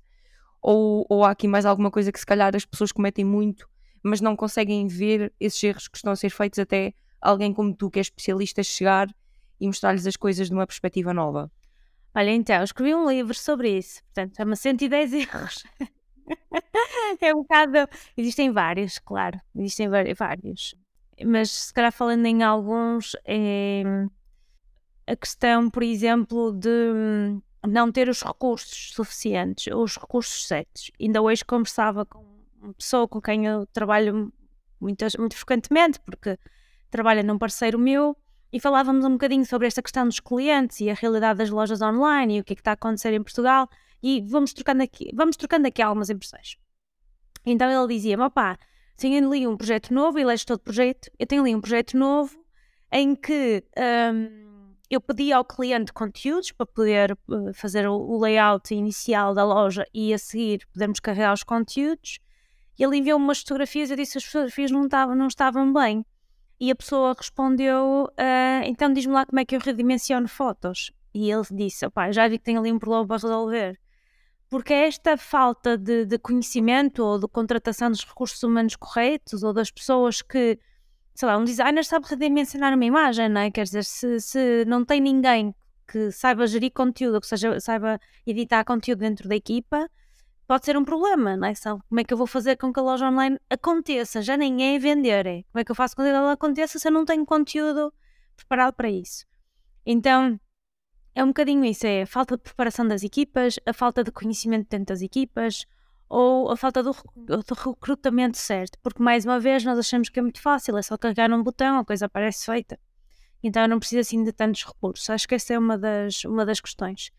ou, 0.61 1.05
ou 1.09 1.23
há 1.23 1.31
aqui 1.31 1.47
mais 1.47 1.65
alguma 1.65 1.89
coisa 1.89 2.11
que 2.11 2.19
se 2.19 2.25
calhar 2.25 2.55
as 2.55 2.65
pessoas 2.65 2.91
cometem 2.91 3.25
muito, 3.25 3.67
mas 4.03 4.21
não 4.21 4.35
conseguem 4.35 4.87
ver 4.87 5.33
esses 5.39 5.63
erros 5.63 5.87
que 5.87 5.97
estão 5.97 6.11
a 6.11 6.15
ser 6.15 6.29
feitos 6.29 6.59
até 6.59 6.93
alguém 7.19 7.53
como 7.53 7.75
tu, 7.75 7.89
que 7.89 7.99
é 7.99 8.01
especialista, 8.01 8.63
chegar 8.63 9.07
e 9.59 9.67
mostrar-lhes 9.67 10.07
as 10.07 10.15
coisas 10.15 10.47
de 10.47 10.53
uma 10.53 10.65
perspectiva 10.65 11.13
nova? 11.13 11.51
Olha, 12.13 12.31
então, 12.31 12.63
escrevi 12.63 12.93
um 12.93 13.09
livro 13.09 13.33
sobre 13.33 13.77
isso, 13.77 14.03
portanto, 14.05 14.35
chama 14.35 14.55
110 14.55 15.13
erros. 15.13 15.63
é 17.21 17.33
um 17.33 17.37
bocado. 17.37 17.87
Existem 18.17 18.51
vários, 18.51 18.99
claro, 18.99 19.39
existem 19.55 19.87
vários. 19.89 20.75
Mas 21.23 21.51
se 21.51 21.73
calhar 21.73 21.91
falando 21.91 22.25
em 22.25 22.43
alguns, 22.43 23.15
é 23.25 23.83
a 25.07 25.15
questão, 25.15 25.69
por 25.69 25.83
exemplo, 25.83 26.51
de 26.51 27.39
não 27.67 27.91
ter 27.91 28.09
os 28.09 28.21
recursos 28.21 28.91
suficientes, 28.93 29.73
os 29.73 29.97
recursos 29.97 30.47
certos. 30.47 30.91
Ainda 30.99 31.21
hoje 31.21 31.45
conversava 31.45 32.05
com 32.05 32.25
uma 32.61 32.73
pessoa 32.73 33.07
com 33.07 33.21
quem 33.21 33.45
eu 33.45 33.65
trabalho 33.67 34.31
muito 34.79 35.05
frequentemente, 35.35 35.99
porque 35.99 36.37
trabalha 36.89 37.23
num 37.23 37.37
parceiro 37.37 37.77
meu, 37.77 38.17
e 38.51 38.59
falávamos 38.59 39.05
um 39.05 39.11
bocadinho 39.11 39.45
sobre 39.45 39.67
esta 39.67 39.81
questão 39.81 40.05
dos 40.05 40.19
clientes 40.19 40.81
e 40.81 40.89
a 40.89 40.93
realidade 40.93 41.37
das 41.37 41.49
lojas 41.49 41.81
online 41.81 42.37
e 42.37 42.39
o 42.41 42.43
que 42.43 42.53
é 42.53 42.55
que 42.55 42.61
está 42.61 42.71
a 42.71 42.73
acontecer 42.73 43.13
em 43.13 43.23
Portugal, 43.23 43.69
e 44.03 44.21
vamos 44.21 44.53
trocando 44.53 44.83
aqui, 44.83 45.09
vamos 45.13 45.37
trocando 45.37 45.67
aqui 45.67 45.81
algumas 45.81 46.09
impressões. 46.09 46.57
Então 47.45 47.69
ele 47.69 47.93
dizia-me, 47.93 48.23
opá, 48.23 48.57
tenho 48.97 49.25
ali 49.25 49.47
um 49.47 49.55
projeto 49.55 49.93
novo, 49.93 50.19
e 50.19 50.25
leste 50.25 50.45
todo 50.45 50.59
projeto, 50.59 51.09
eu 51.17 51.25
tenho 51.25 51.43
ali 51.43 51.55
um 51.55 51.61
projeto 51.61 51.97
novo 51.97 52.43
em 52.91 53.15
que... 53.15 53.63
Um, 53.77 54.50
eu 54.91 54.99
pedi 54.99 55.31
ao 55.31 55.45
cliente 55.45 55.93
conteúdos 55.93 56.51
para 56.51 56.65
poder 56.65 57.17
uh, 57.29 57.53
fazer 57.53 57.87
o 57.87 58.19
layout 58.19 58.75
inicial 58.75 59.33
da 59.33 59.45
loja 59.45 59.87
e 59.93 60.13
a 60.13 60.17
seguir 60.17 60.67
podermos 60.73 60.99
carregar 60.99 61.33
os 61.33 61.43
conteúdos. 61.43 62.19
Ele 62.77 62.97
enviou-me 62.97 63.23
umas 63.23 63.39
fotografias 63.39 63.89
e 63.89 63.93
eu 63.93 63.97
disse 63.97 64.11
que 64.11 64.17
as 64.17 64.25
fotografias 64.25 64.69
não 64.69 64.83
estavam, 64.83 65.15
não 65.15 65.27
estavam 65.27 65.71
bem. 65.71 66.05
E 66.59 66.69
a 66.69 66.75
pessoa 66.75 67.15
respondeu: 67.17 68.03
uh, 68.05 68.63
então 68.65 68.91
diz-me 68.91 69.13
lá 69.13 69.25
como 69.25 69.39
é 69.39 69.45
que 69.45 69.55
eu 69.55 69.61
redimensiono 69.61 70.27
fotos. 70.27 70.91
E 71.13 71.31
ele 71.31 71.45
disse: 71.51 71.85
opá, 71.85 72.11
já 72.11 72.27
vi 72.27 72.37
que 72.37 72.43
tem 72.43 72.57
ali 72.57 72.69
um 72.69 72.77
problema 72.77 73.07
para 73.07 73.15
resolver. 73.15 73.79
Porque 74.49 74.73
esta 74.73 75.15
falta 75.15 75.77
de, 75.77 76.05
de 76.05 76.19
conhecimento 76.19 77.01
ou 77.01 77.17
de 77.17 77.29
contratação 77.29 77.89
dos 77.89 78.03
recursos 78.03 78.43
humanos 78.43 78.75
corretos 78.75 79.41
ou 79.41 79.53
das 79.53 79.71
pessoas 79.71 80.21
que 80.21 80.59
sei 81.21 81.27
lá, 81.27 81.37
um 81.37 81.43
designer 81.43 81.85
sabe 81.85 82.07
redimensionar 82.07 82.73
uma 82.73 82.83
imagem, 82.83 83.29
não 83.29 83.41
é? 83.41 83.51
Quer 83.51 83.65
dizer, 83.65 83.83
se, 83.83 84.19
se 84.19 84.65
não 84.65 84.83
tem 84.83 84.99
ninguém 84.99 85.53
que 85.87 86.09
saiba 86.11 86.47
gerir 86.47 86.71
conteúdo, 86.73 87.21
que 87.21 87.27
seja, 87.27 87.59
saiba 87.59 87.99
editar 88.25 88.65
conteúdo 88.65 89.01
dentro 89.01 89.29
da 89.29 89.35
equipa, 89.35 89.87
pode 90.47 90.65
ser 90.65 90.75
um 90.75 90.83
problema, 90.83 91.37
não 91.37 91.47
é? 91.47 91.53
como 91.87 91.99
é 91.99 92.03
que 92.03 92.11
eu 92.11 92.17
vou 92.17 92.25
fazer 92.25 92.55
com 92.57 92.73
que 92.73 92.79
a 92.79 92.83
loja 92.83 93.07
online 93.07 93.37
aconteça? 93.51 94.23
Já 94.23 94.35
nem 94.35 94.73
é 94.73 94.79
vender, 94.79 95.27
é 95.27 95.43
como 95.43 95.61
é 95.61 95.63
que 95.63 95.69
eu 95.69 95.75
faço 95.75 95.95
com 95.95 96.01
que 96.01 96.09
ela 96.09 96.31
aconteça 96.31 96.79
se 96.79 96.87
eu 96.87 96.91
não 96.91 97.05
tenho 97.05 97.23
conteúdo 97.23 97.93
preparado 98.35 98.73
para 98.73 98.89
isso? 98.89 99.23
Então, 99.85 100.39
é 101.13 101.23
um 101.23 101.27
bocadinho 101.27 101.63
isso, 101.65 101.85
é 101.85 102.01
a 102.01 102.07
falta 102.07 102.35
de 102.35 102.41
preparação 102.41 102.87
das 102.87 103.03
equipas, 103.03 103.59
a 103.63 103.73
falta 103.73 104.03
de 104.03 104.11
conhecimento 104.11 104.67
dentro 104.69 104.87
das 104.87 105.03
equipas, 105.03 105.67
ou 106.11 106.51
a 106.51 106.57
falta 106.57 106.83
do, 106.83 106.93
do, 107.15 107.41
recrutamento 107.55 108.37
certo, 108.37 108.77
porque 108.83 109.01
mais 109.01 109.23
uma 109.23 109.39
vez 109.39 109.63
nós 109.63 109.79
achamos 109.79 110.09
que 110.09 110.19
é 110.19 110.21
muito 110.21 110.41
fácil, 110.41 110.77
é 110.77 110.81
só 110.81 110.97
carregar 110.97 111.29
num 111.29 111.41
botão, 111.41 111.79
a 111.79 111.85
coisa 111.85 112.05
aparece 112.05 112.45
feita. 112.45 112.77
Então 113.41 113.65
não 113.65 113.79
precisa 113.79 114.01
assim 114.01 114.21
de 114.21 114.33
tantos 114.33 114.65
recursos. 114.65 115.09
Acho 115.09 115.25
que 115.25 115.35
essa 115.35 115.53
é 115.53 115.57
uma 115.57 115.77
das, 115.77 116.25
uma 116.25 116.45
das 116.45 116.59
questões. 116.59 117.11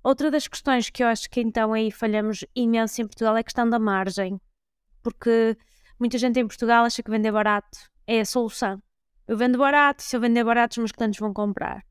Outra 0.00 0.30
das 0.30 0.46
questões 0.46 0.88
que 0.88 1.02
eu 1.02 1.08
acho 1.08 1.28
que 1.28 1.40
então 1.40 1.72
aí 1.72 1.90
falhamos 1.90 2.44
imenso 2.54 3.02
em 3.02 3.06
Portugal 3.06 3.36
é 3.36 3.40
a 3.40 3.44
questão 3.44 3.68
da 3.68 3.80
margem, 3.80 4.40
porque 5.02 5.58
muita 5.98 6.16
gente 6.16 6.38
em 6.38 6.46
Portugal 6.46 6.84
acha 6.84 7.02
que 7.02 7.10
vender 7.10 7.32
barato 7.32 7.80
é 8.06 8.20
a 8.20 8.24
solução. 8.24 8.80
Eu 9.26 9.36
vendo 9.36 9.58
barato, 9.58 10.04
se 10.04 10.14
eu 10.14 10.20
vender 10.20 10.44
barato, 10.44 10.74
os 10.74 10.78
meus 10.78 10.92
clientes 10.92 11.18
vão 11.18 11.34
comprar. 11.34 11.84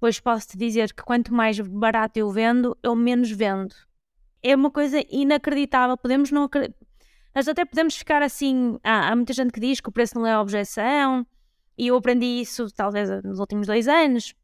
Pois 0.00 0.18
posso-te 0.20 0.56
dizer 0.56 0.94
que 0.94 1.02
quanto 1.02 1.34
mais 1.34 1.60
barato 1.60 2.18
eu 2.18 2.30
vendo, 2.30 2.74
eu 2.82 2.96
menos 2.96 3.30
vendo. 3.30 3.74
É 4.48 4.54
uma 4.54 4.70
coisa 4.70 5.04
inacreditável. 5.10 5.96
Podemos 5.96 6.30
não. 6.30 6.48
Nós 7.34 7.48
até 7.48 7.64
podemos 7.64 7.96
ficar 7.96 8.22
assim. 8.22 8.78
Ah, 8.84 9.08
há 9.08 9.16
muita 9.16 9.32
gente 9.32 9.52
que 9.52 9.58
diz 9.58 9.80
que 9.80 9.88
o 9.88 9.92
preço 9.92 10.14
não 10.14 10.24
é 10.24 10.38
objeção, 10.38 11.26
e 11.76 11.88
eu 11.88 11.96
aprendi 11.96 12.26
isso 12.26 12.72
talvez 12.72 13.10
nos 13.24 13.40
últimos 13.40 13.66
dois 13.66 13.88
anos. 13.88 14.34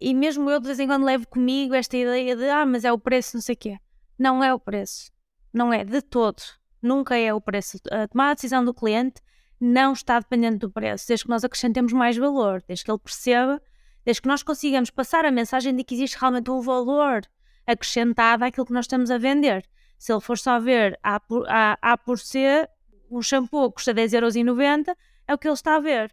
E 0.00 0.14
mesmo 0.14 0.50
eu 0.50 0.58
de 0.58 0.68
vez 0.68 0.80
em 0.80 0.86
quando 0.86 1.04
levo 1.04 1.28
comigo 1.28 1.74
esta 1.74 1.94
ideia 1.98 2.34
de 2.34 2.48
ah, 2.48 2.64
mas 2.64 2.82
é 2.82 2.90
o 2.90 2.98
preço, 2.98 3.36
não 3.36 3.42
sei 3.42 3.52
o 3.54 3.58
quê. 3.58 3.78
Não 4.18 4.42
é 4.42 4.54
o 4.54 4.58
preço. 4.58 5.12
Não 5.52 5.70
é 5.70 5.84
de 5.84 6.00
todo. 6.00 6.42
Nunca 6.80 7.14
é 7.14 7.34
o 7.34 7.40
preço. 7.40 7.76
A 7.90 8.08
tomar 8.08 8.30
a 8.30 8.34
decisão 8.34 8.64
do 8.64 8.72
cliente 8.72 9.20
não 9.60 9.92
está 9.92 10.18
dependente 10.18 10.60
do 10.60 10.70
preço, 10.70 11.06
desde 11.06 11.24
que 11.24 11.30
nós 11.30 11.44
acrescentemos 11.44 11.92
mais 11.92 12.16
valor, 12.16 12.64
desde 12.66 12.86
que 12.86 12.90
ele 12.90 12.98
perceba, 12.98 13.60
desde 14.02 14.22
que 14.22 14.28
nós 14.28 14.42
consigamos 14.42 14.88
passar 14.88 15.26
a 15.26 15.30
mensagem 15.30 15.76
de 15.76 15.84
que 15.84 15.94
existe 15.94 16.16
realmente 16.18 16.50
um 16.50 16.62
valor 16.62 17.20
acrescentado 17.66 18.44
àquilo 18.44 18.66
que 18.66 18.72
nós 18.72 18.84
estamos 18.84 19.10
a 19.10 19.18
vender. 19.18 19.64
Se 19.98 20.12
ele 20.12 20.20
for 20.20 20.38
só 20.38 20.58
ver 20.58 20.98
A 21.02 21.20
por, 21.20 21.48
a, 21.48 21.78
a 21.80 21.96
por 21.96 22.18
C, 22.18 22.68
um 23.10 23.22
shampoo 23.22 23.70
custa 23.70 23.94
10,90€, 23.94 24.94
é 25.28 25.34
o 25.34 25.38
que 25.38 25.46
ele 25.46 25.54
está 25.54 25.76
a 25.76 25.80
ver. 25.80 26.12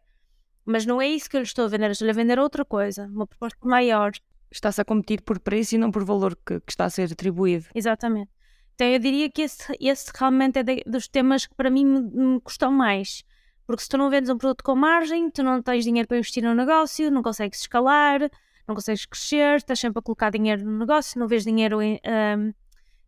Mas 0.66 0.86
não 0.86 1.02
é 1.02 1.08
isso 1.08 1.30
que 1.30 1.36
eu 1.36 1.42
lhe 1.42 1.48
estou 1.48 1.66
a 1.66 1.68
vender, 1.68 1.92
estou-lhe 1.92 2.12
a 2.12 2.14
vender 2.14 2.38
outra 2.38 2.64
coisa, 2.64 3.06
uma 3.08 3.26
proposta 3.26 3.58
maior. 3.64 4.12
Está-se 4.52 4.82
a 4.82 4.86
competir 4.86 5.22
por 5.22 5.40
preço 5.40 5.76
e 5.76 5.78
não 5.78 5.92
por 5.92 6.04
valor 6.04 6.36
que, 6.36 6.60
que 6.60 6.72
está 6.72 6.86
a 6.86 6.90
ser 6.90 7.12
atribuído. 7.12 7.66
Exatamente. 7.74 8.30
Então 8.76 8.88
eu 8.88 9.00
diria 9.00 9.30
que 9.30 9.42
esse, 9.42 9.76
esse 9.80 10.12
realmente 10.16 10.60
é 10.60 10.64
de, 10.64 10.84
dos 10.86 11.08
temas 11.08 11.46
que 11.46 11.56
para 11.56 11.70
mim 11.70 11.86
me, 11.86 12.02
me 12.02 12.42
custam 12.42 12.72
mais. 12.72 13.24
Porque 13.66 13.84
se 13.84 13.90
tu 13.90 13.98
não 13.98 14.10
vendes 14.10 14.30
um 14.30 14.38
produto 14.38 14.64
com 14.64 14.76
margem, 14.76 15.30
tu 15.30 15.44
não 15.44 15.62
tens 15.62 15.84
dinheiro 15.84 16.08
para 16.08 16.18
investir 16.18 16.44
no 16.44 16.56
negócio, 16.56 17.12
não 17.12 17.22
consegues 17.22 17.60
escalar, 17.60 18.22
não 18.70 18.76
consegues 18.76 19.06
crescer, 19.06 19.58
estás 19.58 19.80
sempre 19.80 20.00
a 20.00 20.02
colocar 20.02 20.30
dinheiro 20.30 20.64
no 20.64 20.78
negócio, 20.78 21.20
não 21.20 21.28
vês 21.28 21.44
dinheiro, 21.44 21.82
em, 21.82 22.00
um, 22.06 22.54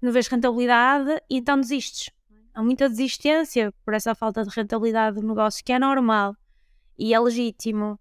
não 0.02 0.12
vês 0.12 0.28
rentabilidade 0.28 1.22
e 1.30 1.38
então 1.38 1.60
desistes. 1.60 2.10
Há 2.54 2.64
muita 2.64 2.90
desistência 2.90 3.72
por 3.86 3.94
essa 3.94 4.14
falta 4.16 4.44
de 4.44 4.50
rentabilidade 4.50 5.22
do 5.22 5.28
negócio, 5.28 5.64
que 5.64 5.72
é 5.72 5.80
normal 5.80 6.36
e 6.98 7.14
é 7.14 7.20
legítimo. 7.20 8.00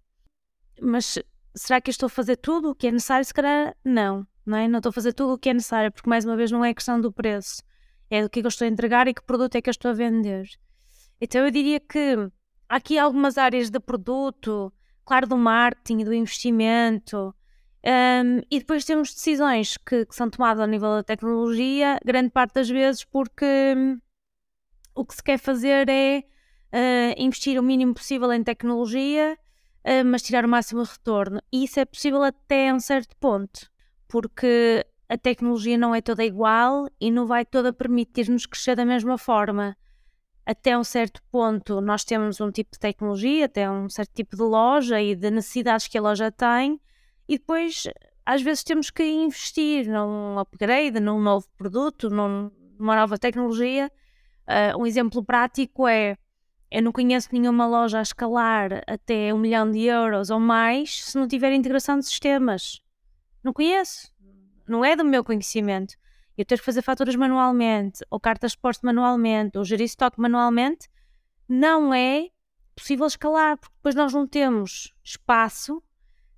Mas 0.81 1.19
será 1.55 1.79
que 1.79 1.89
eu 1.89 1.91
estou 1.91 2.07
a 2.07 2.09
fazer 2.09 2.37
tudo 2.37 2.71
o 2.71 2.75
que 2.75 2.87
é 2.87 2.91
necessário? 2.91 3.23
Se 3.23 3.33
calhar 3.33 3.75
não, 3.85 4.27
não 4.45 4.57
é? 4.57 4.67
Não 4.67 4.79
estou 4.79 4.89
a 4.89 4.93
fazer 4.93 5.13
tudo 5.13 5.33
o 5.33 5.37
que 5.37 5.49
é 5.49 5.53
necessário, 5.53 5.91
porque 5.91 6.09
mais 6.09 6.25
uma 6.25 6.35
vez 6.35 6.51
não 6.51 6.65
é 6.65 6.73
questão 6.73 6.99
do 6.99 7.11
preço, 7.11 7.61
é 8.09 8.23
do 8.23 8.29
que, 8.29 8.39
é 8.39 8.41
que 8.41 8.47
eu 8.47 8.49
estou 8.49 8.65
a 8.65 8.69
entregar 8.69 9.07
e 9.07 9.13
que 9.13 9.21
produto 9.21 9.55
é 9.55 9.61
que 9.61 9.69
eu 9.69 9.71
estou 9.71 9.91
a 9.91 9.93
vender. 9.93 10.49
Então 11.21 11.45
eu 11.45 11.51
diria 11.51 11.79
que 11.79 12.15
há 12.67 12.75
aqui 12.75 12.97
algumas 12.97 13.37
áreas 13.37 13.69
de 13.69 13.79
produto, 13.79 14.73
claro, 15.05 15.27
do 15.27 15.37
marketing, 15.37 16.03
do 16.03 16.13
investimento, 16.13 17.33
um, 17.83 18.41
e 18.49 18.59
depois 18.59 18.85
temos 18.85 19.13
decisões 19.13 19.77
que, 19.77 20.05
que, 20.05 20.15
são 20.15 20.29
tomadas 20.29 20.61
ao 20.61 20.67
nível 20.67 20.89
da 20.89 21.03
tecnologia, 21.03 21.99
grande 22.05 22.29
parte 22.29 22.53
das 22.53 22.69
vezes 22.69 23.03
porque 23.03 23.45
hum, 23.75 23.99
o 24.93 25.05
que 25.05 25.15
se 25.15 25.23
quer 25.23 25.39
fazer 25.39 25.89
é 25.89 26.19
uh, 26.19 27.21
investir 27.21 27.59
o 27.59 27.63
mínimo 27.63 27.93
possível 27.93 28.31
em 28.31 28.43
tecnologia, 28.43 29.37
uh, 29.85 30.05
mas 30.05 30.21
tirar 30.21 30.45
o 30.45 30.49
máximo 30.49 30.83
retorno. 30.83 31.41
E 31.51 31.63
isso 31.63 31.79
é 31.79 31.85
possível 31.85 32.23
até 32.23 32.73
um 32.73 32.79
certo 32.79 33.15
ponto, 33.17 33.71
porque 34.07 34.85
a 35.09 35.17
tecnologia 35.17 35.77
não 35.77 35.95
é 35.95 36.01
toda 36.01 36.23
igual 36.23 36.87
e 36.99 37.09
não 37.09 37.25
vai 37.25 37.45
toda 37.45 37.73
permitir-nos 37.73 38.45
crescer 38.45 38.75
da 38.75 38.85
mesma 38.85 39.17
forma 39.17 39.75
até 40.45 40.77
um 40.77 40.83
certo 40.83 41.21
ponto 41.31 41.81
nós 41.81 42.03
temos 42.03 42.41
um 42.41 42.51
tipo 42.51 42.71
de 42.71 42.79
tecnologia, 42.79 43.45
até 43.45 43.69
um 43.69 43.89
certo 43.89 44.11
tipo 44.13 44.35
de 44.35 44.43
loja 44.43 45.01
e 45.01 45.15
de 45.15 45.29
necessidades 45.31 45.87
que 45.87 45.97
a 45.97 46.01
loja 46.01 46.31
tem, 46.31 46.79
e 47.31 47.37
depois 47.37 47.87
às 48.25 48.41
vezes 48.41 48.61
temos 48.61 48.89
que 48.89 49.05
investir 49.05 49.87
num 49.87 50.37
upgrade, 50.37 50.99
num 50.99 51.17
novo 51.17 51.47
produto, 51.57 52.09
num, 52.09 52.51
numa 52.77 52.93
nova 52.93 53.17
tecnologia. 53.17 53.89
Uh, 54.41 54.81
um 54.81 54.85
exemplo 54.85 55.23
prático 55.23 55.87
é 55.87 56.17
eu 56.69 56.81
não 56.81 56.91
conheço 56.91 57.29
nenhuma 57.31 57.65
loja 57.65 57.99
a 57.99 58.01
escalar 58.01 58.83
até 58.85 59.33
um 59.33 59.37
milhão 59.37 59.71
de 59.71 59.83
euros 59.83 60.29
ou 60.29 60.41
mais 60.41 61.05
se 61.05 61.17
não 61.17 61.25
tiver 61.25 61.53
integração 61.53 61.97
de 61.97 62.05
sistemas. 62.05 62.81
Não 63.41 63.53
conheço. 63.53 64.11
Não 64.67 64.83
é 64.83 64.93
do 64.93 65.05
meu 65.05 65.23
conhecimento 65.23 65.95
eu 66.37 66.43
ter 66.43 66.59
que 66.59 66.65
fazer 66.65 66.81
faturas 66.81 67.15
manualmente, 67.15 68.05
ou 68.09 68.19
cartas 68.19 68.51
de 68.51 68.57
posto 68.57 68.85
manualmente, 68.85 69.57
ou 69.57 69.63
gerir 69.63 69.85
estoque 69.85 70.19
manualmente, 70.19 70.89
não 71.47 71.93
é 71.93 72.27
possível 72.75 73.05
escalar, 73.05 73.57
porque 73.57 73.75
depois 73.75 73.95
nós 73.95 74.13
não 74.13 74.27
temos 74.27 74.93
espaço 75.01 75.81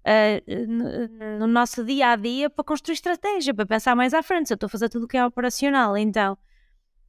uh, 0.05 0.67
no, 0.67 1.39
no 1.39 1.47
nosso 1.47 1.83
dia 1.83 2.09
a 2.09 2.15
dia 2.15 2.49
para 2.49 2.63
construir 2.63 2.93
estratégia, 2.93 3.53
para 3.53 3.65
pensar 3.65 3.95
mais 3.95 4.13
à 4.13 4.21
frente. 4.21 4.47
Se 4.47 4.53
eu 4.53 4.55
estou 4.55 4.67
a 4.67 4.69
fazer 4.69 4.89
tudo 4.89 5.05
o 5.05 5.07
que 5.07 5.17
é 5.17 5.25
operacional, 5.25 5.97
então 5.97 6.37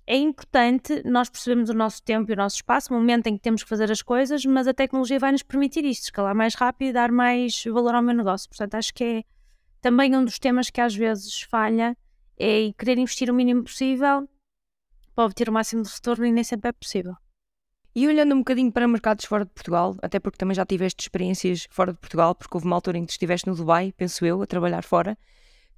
é 0.07 0.17
importante 0.17 1.03
nós 1.05 1.31
percebermos 1.31 1.71
o 1.71 1.75
nosso 1.75 2.03
tempo 2.03 2.31
e 2.31 2.35
o 2.35 2.37
nosso 2.37 2.57
espaço, 2.57 2.93
o 2.93 2.97
momento 2.97 3.27
em 3.27 3.37
que 3.37 3.43
temos 3.43 3.63
que 3.63 3.69
fazer 3.69 3.91
as 3.91 4.03
coisas, 4.03 4.45
mas 4.45 4.69
a 4.69 4.75
tecnologia 4.75 5.19
vai 5.19 5.33
nos 5.33 5.43
permitir 5.43 5.85
isto, 5.85 6.05
escalar 6.05 6.35
mais 6.35 6.55
rápido 6.55 6.89
e 6.89 6.93
dar 6.93 7.11
mais 7.11 7.65
valor 7.65 7.95
ao 7.95 8.03
meu 8.03 8.15
negócio. 8.15 8.49
Portanto, 8.49 8.75
acho 8.75 8.93
que 8.93 9.05
é 9.05 9.25
também 9.81 10.15
um 10.15 10.25
dos 10.25 10.39
temas 10.39 10.71
que 10.71 10.81
às 10.81 10.95
vezes 10.95 11.43
falha 11.43 11.97
é 12.39 12.73
querer 12.77 12.99
investir 12.99 13.31
o 13.31 13.35
mínimo 13.35 13.65
possível 13.65 14.29
para 15.15 15.25
obter 15.25 15.49
o 15.49 15.53
máximo 15.53 15.83
de 15.83 15.91
retorno 15.91 16.27
e 16.27 16.33
nem 16.33 16.45
sempre 16.45 16.69
é 16.69 16.73
possível. 16.73 17.15
E 17.97 18.09
olhando 18.09 18.35
um 18.35 18.39
bocadinho 18.39 18.73
para 18.73 18.89
mercados 18.89 19.25
fora 19.25 19.45
de 19.45 19.53
Portugal, 19.53 19.97
até 20.03 20.19
porque 20.19 20.37
também 20.37 20.55
já 20.57 20.67
tiveste 20.67 21.03
experiências 21.03 21.69
fora 21.71 21.93
de 21.93 21.99
Portugal, 21.99 22.35
porque 22.35 22.57
houve 22.57 22.67
uma 22.67 22.75
altura 22.75 22.99
em 22.99 23.07
que 23.07 23.13
estiveste 23.13 23.47
no 23.47 23.55
Dubai, 23.55 23.93
penso 23.97 24.27
eu, 24.27 24.43
a 24.43 24.47
trabalhar 24.47 24.83
fora, 24.83 25.17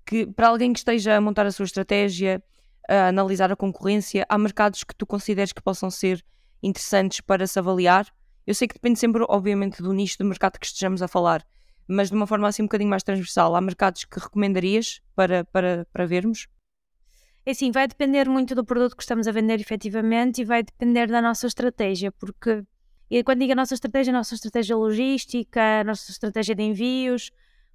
que 0.06 0.24
para 0.24 0.48
alguém 0.48 0.72
que 0.72 0.78
esteja 0.78 1.14
a 1.14 1.20
montar 1.20 1.44
a 1.44 1.52
sua 1.52 1.66
estratégia, 1.66 2.42
a 2.88 3.08
analisar 3.08 3.52
a 3.52 3.56
concorrência, 3.56 4.24
há 4.30 4.38
mercados 4.38 4.82
que 4.82 4.94
tu 4.94 5.04
consideres 5.04 5.52
que 5.52 5.60
possam 5.60 5.90
ser 5.90 6.24
interessantes 6.62 7.20
para 7.20 7.46
se 7.46 7.58
avaliar? 7.58 8.06
Eu 8.46 8.54
sei 8.54 8.66
que 8.66 8.74
depende 8.74 8.98
sempre, 8.98 9.22
obviamente, 9.28 9.82
do 9.82 9.92
nicho 9.92 10.16
do 10.16 10.24
mercado 10.24 10.58
que 10.58 10.64
estejamos 10.64 11.02
a 11.02 11.08
falar, 11.08 11.44
mas 11.86 12.08
de 12.08 12.16
uma 12.16 12.26
forma 12.26 12.48
assim 12.48 12.62
um 12.62 12.66
bocadinho 12.66 12.88
mais 12.88 13.02
transversal, 13.02 13.54
há 13.54 13.60
mercados 13.60 14.06
que 14.06 14.18
recomendarias 14.18 15.02
para, 15.14 15.44
para, 15.44 15.86
para 15.92 16.06
vermos? 16.06 16.48
É 17.46 17.52
assim, 17.52 17.70
vai 17.70 17.86
depender 17.86 18.28
muito 18.28 18.56
do 18.56 18.64
produto 18.64 18.96
que 18.96 19.04
estamos 19.04 19.28
a 19.28 19.30
vender 19.30 19.60
efetivamente 19.60 20.40
e 20.40 20.44
vai 20.44 20.64
depender 20.64 21.06
da 21.06 21.22
nossa 21.22 21.46
estratégia, 21.46 22.10
porque 22.10 22.64
e 23.08 23.22
quando 23.22 23.38
digo 23.38 23.52
a 23.52 23.54
nossa 23.54 23.72
estratégia, 23.72 24.12
a 24.12 24.16
nossa 24.16 24.34
estratégia 24.34 24.76
logística, 24.76 25.60
a 25.80 25.84
nossa 25.84 26.10
estratégia 26.10 26.56
de 26.56 26.64
envios, 26.64 27.30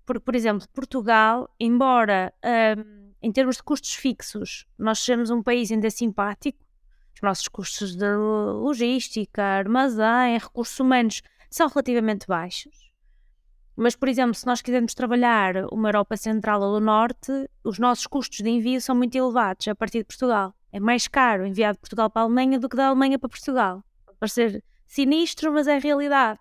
porque, 0.06 0.20
por 0.20 0.36
exemplo, 0.36 0.68
Portugal, 0.74 1.50
embora 1.58 2.34
um, 2.78 3.14
em 3.22 3.32
termos 3.32 3.56
de 3.56 3.64
custos 3.64 3.94
fixos 3.94 4.66
nós 4.78 5.00
sejamos 5.00 5.30
um 5.30 5.42
país 5.42 5.72
ainda 5.72 5.90
simpático, 5.90 6.60
os 7.16 7.22
nossos 7.22 7.48
custos 7.48 7.96
de 7.96 8.14
logística, 8.14 9.42
armazém, 9.42 10.38
recursos 10.38 10.78
humanos 10.82 11.22
são 11.50 11.70
relativamente 11.70 12.28
baixos. 12.28 12.91
Mas, 13.84 13.96
por 13.96 14.08
exemplo, 14.08 14.36
se 14.36 14.46
nós 14.46 14.62
quisermos 14.62 14.94
trabalhar 14.94 15.66
uma 15.72 15.90
Europa 15.90 16.16
Central 16.16 16.62
ou 16.62 16.80
do 16.80 16.86
Norte, 16.86 17.50
os 17.64 17.80
nossos 17.80 18.06
custos 18.06 18.38
de 18.38 18.48
envio 18.48 18.80
são 18.80 18.96
muito 18.96 19.18
elevados 19.18 19.68
a 19.68 19.74
partir 19.74 19.98
de 19.98 20.04
Portugal. 20.04 20.54
É 20.72 20.80
mais 20.80 21.08
caro 21.08 21.48
enviar 21.48 21.74
de 21.74 21.80
Portugal 21.80 22.08
para 22.08 22.22
a 22.22 22.26
Alemanha 22.26 22.60
do 22.60 22.70
que 22.70 22.76
da 22.76 22.86
Alemanha 22.86 23.18
para 23.18 23.28
Portugal. 23.28 23.84
Pode 24.06 24.20
parecer 24.20 24.64
sinistro, 24.86 25.52
mas 25.52 25.66
é 25.66 25.80
realidade. 25.80 26.40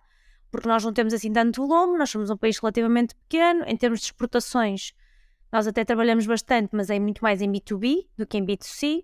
Porque 0.51 0.67
nós 0.67 0.83
não 0.83 0.93
temos 0.93 1.15
assim 1.15 1.33
tanto 1.33 1.65
volume, 1.65 1.97
nós 1.97 2.11
somos 2.11 2.29
um 2.29 2.37
país 2.37 2.59
relativamente 2.59 3.15
pequeno. 3.15 3.63
Em 3.65 3.75
termos 3.75 4.01
de 4.01 4.05
exportações, 4.05 4.93
nós 5.51 5.65
até 5.65 5.83
trabalhamos 5.83 6.27
bastante, 6.27 6.69
mas 6.73 6.91
é 6.91 6.99
muito 6.99 7.23
mais 7.23 7.41
em 7.41 7.51
B2B 7.51 8.05
do 8.15 8.27
que 8.27 8.37
em 8.37 8.45
B2C. 8.45 9.03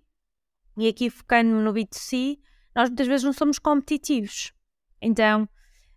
E 0.76 0.86
aqui 0.86 1.10
focando 1.10 1.56
no 1.56 1.72
B2C, 1.72 2.38
nós 2.72 2.88
muitas 2.88 3.08
vezes 3.08 3.24
não 3.24 3.32
somos 3.32 3.58
competitivos. 3.58 4.52
Então, 5.02 5.48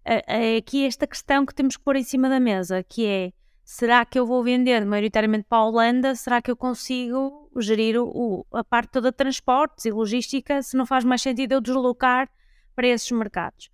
é 0.05 0.57
aqui 0.57 0.85
esta 0.85 1.05
questão 1.05 1.45
que 1.45 1.53
temos 1.53 1.77
que 1.77 1.83
pôr 1.83 1.95
em 1.95 2.03
cima 2.03 2.27
da 2.27 2.39
mesa, 2.39 2.83
que 2.83 3.05
é 3.05 3.31
será 3.63 4.03
que 4.05 4.19
eu 4.19 4.25
vou 4.25 4.43
vender 4.43 4.85
maioritariamente 4.85 5.45
para 5.47 5.59
a 5.59 5.65
Holanda? 5.65 6.15
Será 6.15 6.41
que 6.41 6.51
eu 6.51 6.57
consigo 6.57 7.49
gerir 7.57 8.01
o, 8.01 8.45
a 8.51 8.63
parte 8.63 8.91
toda 8.91 9.11
de 9.11 9.17
transportes 9.17 9.85
e 9.85 9.91
logística 9.91 10.61
se 10.61 10.75
não 10.75 10.85
faz 10.85 11.03
mais 11.03 11.21
sentido 11.21 11.53
eu 11.53 11.61
deslocar 11.61 12.29
para 12.75 12.87
esses 12.87 13.11
mercados? 13.11 13.69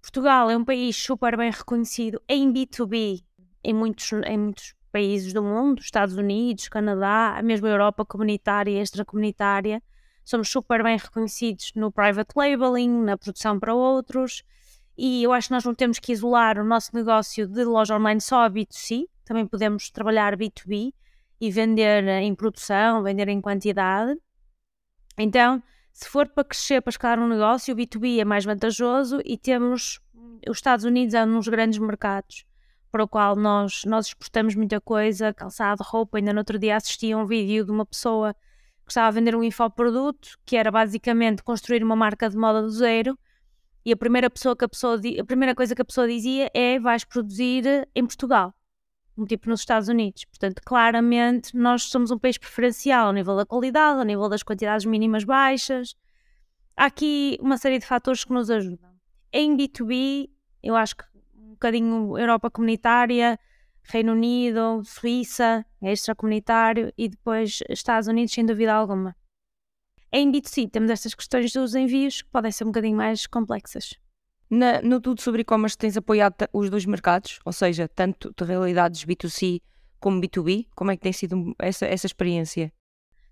Portugal 0.00 0.50
é 0.50 0.56
um 0.56 0.64
país 0.64 0.96
super 0.96 1.36
bem 1.36 1.50
reconhecido 1.50 2.20
em 2.28 2.50
B2B 2.52 3.22
em 3.62 3.74
muitos, 3.74 4.10
em 4.12 4.38
muitos 4.38 4.74
países 4.90 5.32
do 5.32 5.42
mundo, 5.42 5.80
Estados 5.80 6.16
Unidos, 6.16 6.68
Canadá, 6.68 7.34
a 7.36 7.42
mesma 7.42 7.68
Europa 7.68 8.04
comunitária 8.04 8.70
e 8.70 8.80
extracomunitária. 8.80 9.82
somos 10.24 10.48
super 10.48 10.82
bem 10.82 10.96
reconhecidos 10.96 11.72
no 11.74 11.92
private 11.92 12.32
labeling, 12.34 13.02
na 13.02 13.16
produção 13.16 13.58
para 13.58 13.74
outros, 13.74 14.42
e 15.00 15.22
eu 15.22 15.32
acho 15.32 15.48
que 15.48 15.54
nós 15.54 15.64
não 15.64 15.74
temos 15.74 15.98
que 15.98 16.12
isolar 16.12 16.58
o 16.58 16.64
nosso 16.64 16.94
negócio 16.94 17.46
de 17.46 17.64
loja 17.64 17.96
online 17.96 18.20
só 18.20 18.44
a 18.44 18.50
B2C, 18.50 19.06
também 19.24 19.46
podemos 19.46 19.90
trabalhar 19.90 20.36
B2B 20.36 20.92
e 21.40 21.50
vender 21.50 22.06
em 22.06 22.34
produção, 22.34 23.02
vender 23.02 23.28
em 23.28 23.40
quantidade. 23.40 24.14
Então, 25.16 25.62
se 25.90 26.06
for 26.06 26.28
para 26.28 26.44
crescer, 26.44 26.82
para 26.82 26.90
escalar 26.90 27.18
um 27.18 27.28
negócio, 27.28 27.72
o 27.72 27.76
B2B 27.76 28.20
é 28.20 28.24
mais 28.26 28.44
vantajoso 28.44 29.22
e 29.24 29.38
temos 29.38 30.00
os 30.46 30.58
Estados 30.58 30.84
Unidos 30.84 31.14
é 31.14 31.24
um 31.24 31.38
dos 31.38 31.48
grandes 31.48 31.78
mercados 31.78 32.44
para 32.92 33.04
o 33.04 33.08
qual 33.08 33.36
nós, 33.36 33.84
nós 33.86 34.08
exportamos 34.08 34.54
muita 34.54 34.80
coisa, 34.80 35.32
calçado, 35.32 35.82
roupa. 35.82 36.18
Ainda 36.18 36.32
no 36.32 36.40
outro 36.40 36.58
dia 36.58 36.76
assisti 36.76 37.12
a 37.12 37.16
um 37.16 37.24
vídeo 37.24 37.64
de 37.64 37.70
uma 37.70 37.86
pessoa 37.86 38.34
que 38.84 38.90
estava 38.90 39.08
a 39.08 39.10
vender 39.10 39.34
um 39.34 39.42
infoproduto, 39.42 40.36
que 40.44 40.56
era 40.56 40.70
basicamente 40.70 41.42
construir 41.42 41.82
uma 41.82 41.96
marca 41.96 42.28
de 42.28 42.36
moda 42.36 42.60
do 42.60 42.70
zero. 42.70 43.18
E 43.84 43.92
a 43.92 43.96
primeira, 43.96 44.28
pessoa 44.28 44.54
que 44.54 44.64
a, 44.64 44.68
pessoa, 44.68 45.00
a 45.18 45.24
primeira 45.24 45.54
coisa 45.54 45.74
que 45.74 45.82
a 45.82 45.84
pessoa 45.84 46.06
dizia 46.06 46.50
é: 46.52 46.78
vais 46.78 47.04
produzir 47.04 47.88
em 47.94 48.04
Portugal, 48.04 48.54
um 49.16 49.24
tipo 49.24 49.48
nos 49.48 49.60
Estados 49.60 49.88
Unidos. 49.88 50.24
Portanto, 50.26 50.60
claramente, 50.64 51.56
nós 51.56 51.84
somos 51.84 52.10
um 52.10 52.18
país 52.18 52.36
preferencial 52.36 53.06
ao 53.06 53.12
nível 53.12 53.36
da 53.36 53.46
qualidade, 53.46 53.98
ao 53.98 54.04
nível 54.04 54.28
das 54.28 54.42
quantidades 54.42 54.84
mínimas 54.84 55.24
baixas. 55.24 55.96
Há 56.76 56.86
aqui 56.86 57.38
uma 57.40 57.56
série 57.56 57.78
de 57.78 57.86
fatores 57.86 58.24
que 58.24 58.32
nos 58.32 58.50
ajudam. 58.50 58.90
Em 59.32 59.56
B2B, 59.56 60.30
eu 60.62 60.74
acho 60.76 60.96
que 60.96 61.04
um 61.34 61.50
bocadinho 61.50 62.18
Europa 62.18 62.50
comunitária, 62.50 63.38
Reino 63.82 64.12
Unido, 64.12 64.82
Suíça, 64.84 65.64
é 65.82 65.92
extracomunitário 65.92 66.92
e 66.96 67.08
depois 67.08 67.60
Estados 67.68 68.08
Unidos, 68.08 68.32
sem 68.32 68.44
dúvida 68.44 68.74
alguma. 68.74 69.16
Em 70.12 70.30
B2C 70.32 70.68
temos 70.68 70.90
estas 70.90 71.14
questões 71.14 71.52
dos 71.52 71.76
envios 71.76 72.22
que 72.22 72.28
podem 72.30 72.50
ser 72.50 72.64
um 72.64 72.68
bocadinho 72.68 72.96
mais 72.96 73.28
complexas. 73.28 73.94
Na, 74.50 74.82
no 74.82 75.00
Tudo 75.00 75.20
sobre 75.20 75.42
E-Commerce 75.42 75.78
tens 75.78 75.96
apoiado 75.96 76.48
os 76.52 76.68
dois 76.68 76.84
mercados, 76.84 77.38
ou 77.44 77.52
seja, 77.52 77.86
tanto 77.86 78.34
de 78.36 78.44
realidades 78.44 79.04
B2C 79.04 79.62
como 80.00 80.20
B2B. 80.20 80.66
Como 80.74 80.90
é 80.90 80.96
que 80.96 81.02
tem 81.02 81.12
sido 81.12 81.54
essa, 81.60 81.86
essa 81.86 82.06
experiência? 82.06 82.72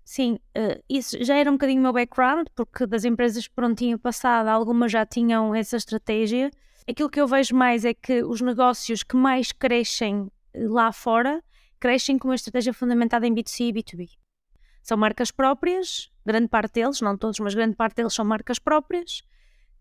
Sim, 0.05 0.39
uh, 0.57 0.81
isso 0.89 1.21
já 1.21 1.35
era 1.35 1.49
um 1.49 1.55
bocadinho 1.55 1.81
o 1.81 1.83
meu 1.83 1.91
background, 1.91 2.47
porque 2.55 2.87
das 2.87 3.03
empresas 3.03 3.45
por 3.49 3.65
onde 3.65 3.75
tinha 3.75 3.97
passado, 3.97 4.47
algumas 4.47 4.89
já 4.89 5.05
tinham 5.05 5.53
essa 5.53 5.75
estratégia. 5.75 6.49
Aquilo 6.87 7.09
que 7.09 7.19
eu 7.19 7.27
vejo 7.27 7.53
mais 7.53 7.83
é 7.83 7.93
que 7.93 8.23
os 8.23 8.39
negócios 8.39 9.03
que 9.03 9.17
mais 9.17 9.51
crescem 9.51 10.31
eh, 10.53 10.65
lá 10.65 10.93
fora 10.93 11.43
crescem 11.77 12.17
com 12.17 12.29
uma 12.29 12.35
estratégia 12.35 12.73
fundamentada 12.73 13.27
em 13.27 13.35
B2C 13.35 13.67
e 13.67 13.73
B2B. 13.73 14.09
São 14.81 14.97
marcas 14.97 15.31
próprias, 15.31 16.11
grande 16.25 16.47
parte 16.47 16.73
deles, 16.73 17.01
não 17.01 17.17
todos, 17.17 17.39
mas 17.39 17.53
grande 17.53 17.75
parte 17.75 17.97
deles 17.97 18.13
são 18.13 18.25
marcas 18.25 18.59
próprias, 18.59 19.21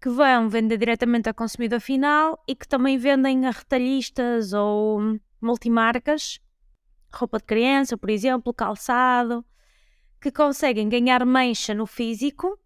que 0.00 0.08
vão 0.08 0.48
vender 0.48 0.76
diretamente 0.76 1.28
ao 1.28 1.34
consumidor 1.34 1.80
final 1.80 2.42
e 2.46 2.54
que 2.54 2.68
também 2.68 2.98
vendem 2.98 3.46
a 3.46 3.50
retalhistas 3.50 4.52
ou 4.52 5.18
multimarcas, 5.40 6.40
roupa 7.12 7.38
de 7.38 7.44
criança, 7.44 7.96
por 7.96 8.10
exemplo, 8.10 8.52
calçado 8.52 9.44
que 10.20 10.30
conseguem 10.30 10.88
ganhar 10.88 11.24
mancha 11.24 11.74
no 11.74 11.86
físico, 11.86 12.58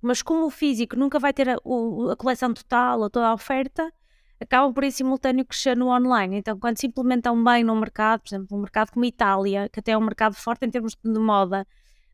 mas 0.00 0.22
como 0.22 0.46
o 0.46 0.50
físico 0.50 0.96
nunca 0.96 1.18
vai 1.18 1.32
ter 1.32 1.48
a, 1.48 1.54
a 1.54 2.16
coleção 2.16 2.52
total 2.52 3.00
ou 3.00 3.10
toda 3.10 3.28
a 3.28 3.34
oferta, 3.34 3.92
acabam 4.40 4.72
por 4.72 4.84
em 4.84 4.90
simultâneo 4.90 5.44
crescer 5.44 5.76
no 5.76 5.88
online. 5.88 6.36
Então, 6.38 6.58
quando 6.58 6.78
se 6.78 6.86
implementam 6.86 7.42
bem 7.42 7.64
no 7.64 7.74
mercado, 7.76 8.20
por 8.20 8.28
exemplo, 8.28 8.56
um 8.56 8.60
mercado 8.60 8.90
como 8.90 9.04
a 9.04 9.08
Itália, 9.08 9.68
que 9.68 9.80
até 9.80 9.92
é 9.92 9.98
um 9.98 10.02
mercado 10.02 10.34
forte 10.34 10.66
em 10.66 10.70
termos 10.70 10.96
de 11.02 11.20
moda, 11.20 11.66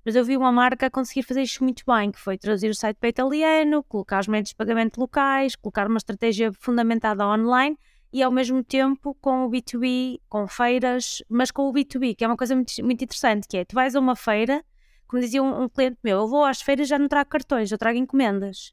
mas 0.05 0.15
eu 0.17 0.25
vi 0.25 0.37
uma 0.37 0.51
marca 0.51 0.91
conseguir 0.91 1.23
fazer 1.23 1.43
isto 1.43 1.63
muito 1.63 1.83
bem, 1.87 2.11
que 2.11 2.19
foi 2.19 2.39
traduzir 2.39 2.71
o 2.71 2.75
site 2.75 2.97
para 2.97 3.09
italiano, 3.09 3.83
colocar 3.85 4.21
os 4.21 4.29
métodos 4.29 4.51
de 4.51 4.57
pagamento 4.57 4.99
locais, 4.99 5.57
colocar 5.57 5.87
uma 5.87 5.99
estratégia 5.99 6.53
fundamentada 6.53 7.27
online 7.27 7.77
e 8.13 8.23
ao 8.23 8.31
mesmo 8.33 8.65
tempo 8.65 9.15
com 9.21 9.45
o 9.45 9.51
B2B, 9.51 10.21
com 10.29 10.47
feiras, 10.49 11.23
mas 11.29 11.51
com 11.51 11.69
o 11.69 11.73
B2B, 11.73 12.17
que 12.17 12.25
é 12.25 12.27
uma 12.27 12.37
coisa 12.37 12.55
muito, 12.55 12.73
muito 12.83 13.05
interessante, 13.05 13.47
que 13.47 13.59
é, 13.59 13.65
tu 13.65 13.75
vais 13.75 13.95
a 13.95 14.01
uma 14.01 14.17
feira 14.17 14.65
como 15.11 15.21
dizia 15.21 15.43
um, 15.43 15.65
um, 15.65 15.69
cliente 15.69 15.99
meu, 16.05 16.19
eu 16.19 16.29
vou 16.29 16.45
às 16.45 16.63
feiras 16.63 16.87
já 16.87 16.97
não 16.97 17.09
trago 17.09 17.29
cartões, 17.29 17.73
eu 17.73 17.77
trago 17.77 17.99
encomendas. 17.99 18.73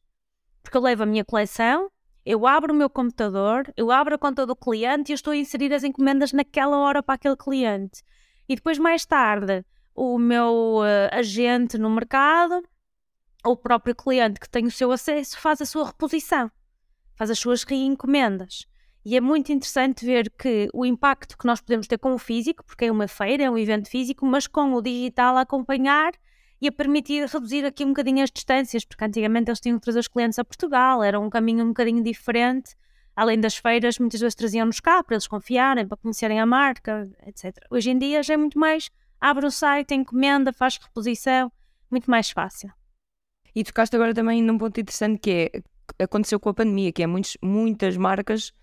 Porque 0.61 0.77
eu 0.77 0.81
levo 0.81 1.01
a 1.01 1.05
minha 1.07 1.25
coleção, 1.25 1.89
eu 2.29 2.45
abro 2.45 2.73
o 2.73 2.75
meu 2.75 2.89
computador, 2.89 3.71
eu 3.77 3.89
abro 3.89 4.15
a 4.15 4.17
conta 4.17 4.45
do 4.45 4.53
cliente 4.53 5.13
e 5.13 5.15
estou 5.15 5.31
a 5.31 5.37
inserir 5.37 5.73
as 5.73 5.85
encomendas 5.85 6.33
naquela 6.33 6.77
hora 6.77 7.01
para 7.01 7.15
aquele 7.15 7.37
cliente. 7.37 8.03
E 8.49 8.55
depois, 8.55 8.77
mais 8.77 9.05
tarde, 9.05 9.63
o 9.95 10.19
meu 10.19 10.79
uh, 10.79 11.15
agente 11.15 11.77
no 11.77 11.89
mercado, 11.89 12.61
ou 13.45 13.53
o 13.53 13.57
próprio 13.57 13.95
cliente 13.95 14.41
que 14.41 14.49
tem 14.49 14.65
o 14.65 14.71
seu 14.71 14.91
acesso, 14.91 15.39
faz 15.39 15.61
a 15.61 15.65
sua 15.65 15.85
reposição, 15.85 16.51
faz 17.15 17.31
as 17.31 17.39
suas 17.39 17.63
reencomendas. 17.63 18.67
E 19.05 19.15
é 19.15 19.21
muito 19.21 19.53
interessante 19.53 20.05
ver 20.05 20.29
que 20.37 20.67
o 20.73 20.85
impacto 20.85 21.37
que 21.37 21.47
nós 21.47 21.61
podemos 21.61 21.87
ter 21.87 21.97
com 21.97 22.13
o 22.13 22.17
físico, 22.17 22.61
porque 22.65 22.85
é 22.85 22.91
uma 22.91 23.07
feira, 23.07 23.43
é 23.43 23.49
um 23.49 23.57
evento 23.57 23.89
físico, 23.89 24.25
mas 24.25 24.47
com 24.47 24.73
o 24.73 24.81
digital 24.81 25.37
a 25.37 25.41
acompanhar 25.41 26.11
e 26.61 26.67
a 26.67 26.71
permitir 26.71 27.27
reduzir 27.27 27.65
aqui 27.65 27.83
um 27.83 27.89
bocadinho 27.89 28.23
as 28.23 28.31
distâncias, 28.31 28.83
porque 28.83 29.03
antigamente 29.03 29.49
eles 29.49 29.59
tinham 29.59 29.77
que 29.77 29.83
trazer 29.83 29.99
os 29.99 30.07
clientes 30.07 30.39
a 30.39 30.43
Portugal, 30.43 31.03
era 31.03 31.19
um 31.19 31.29
caminho 31.29 31.63
um 31.63 31.69
bocadinho 31.69 32.03
diferente. 32.03 32.75
Além 33.15 33.39
das 33.39 33.57
feiras, 33.57 33.97
muitas 33.97 34.19
vezes 34.19 34.35
traziam-nos 34.35 34.79
cá 34.79 35.03
para 35.03 35.15
eles 35.15 35.27
confiarem, 35.27 35.87
para 35.87 35.97
conhecerem 35.97 36.39
a 36.39 36.45
marca, 36.45 37.09
etc. 37.25 37.57
Hoje 37.69 37.89
em 37.89 37.97
dia 37.97 38.21
já 38.21 38.35
é 38.35 38.37
muito 38.37 38.59
mais 38.59 38.89
abre 39.19 39.45
o 39.45 39.51
site, 39.51 39.93
encomenda, 39.93 40.53
faz 40.53 40.77
reposição, 40.77 41.51
muito 41.89 42.09
mais 42.09 42.29
fácil. 42.29 42.71
E 43.53 43.63
tocaste 43.63 43.95
agora 43.95 44.13
também 44.13 44.41
num 44.41 44.57
ponto 44.57 44.79
interessante 44.79 45.19
que 45.19 45.31
é 45.31 46.03
aconteceu 46.03 46.39
com 46.39 46.49
a 46.49 46.53
pandemia, 46.53 46.91
que 46.91 47.01
é 47.01 47.07
muitos, 47.07 47.37
muitas 47.41 47.95
marcas 47.97 48.53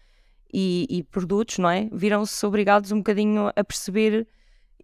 e, 0.52 0.86
e 0.88 1.02
produtos, 1.02 1.58
não 1.58 1.70
é? 1.70 1.88
Viram-se 1.90 2.44
obrigados 2.46 2.92
um 2.92 2.98
bocadinho 2.98 3.48
a 3.48 3.64
perceber 3.64 4.28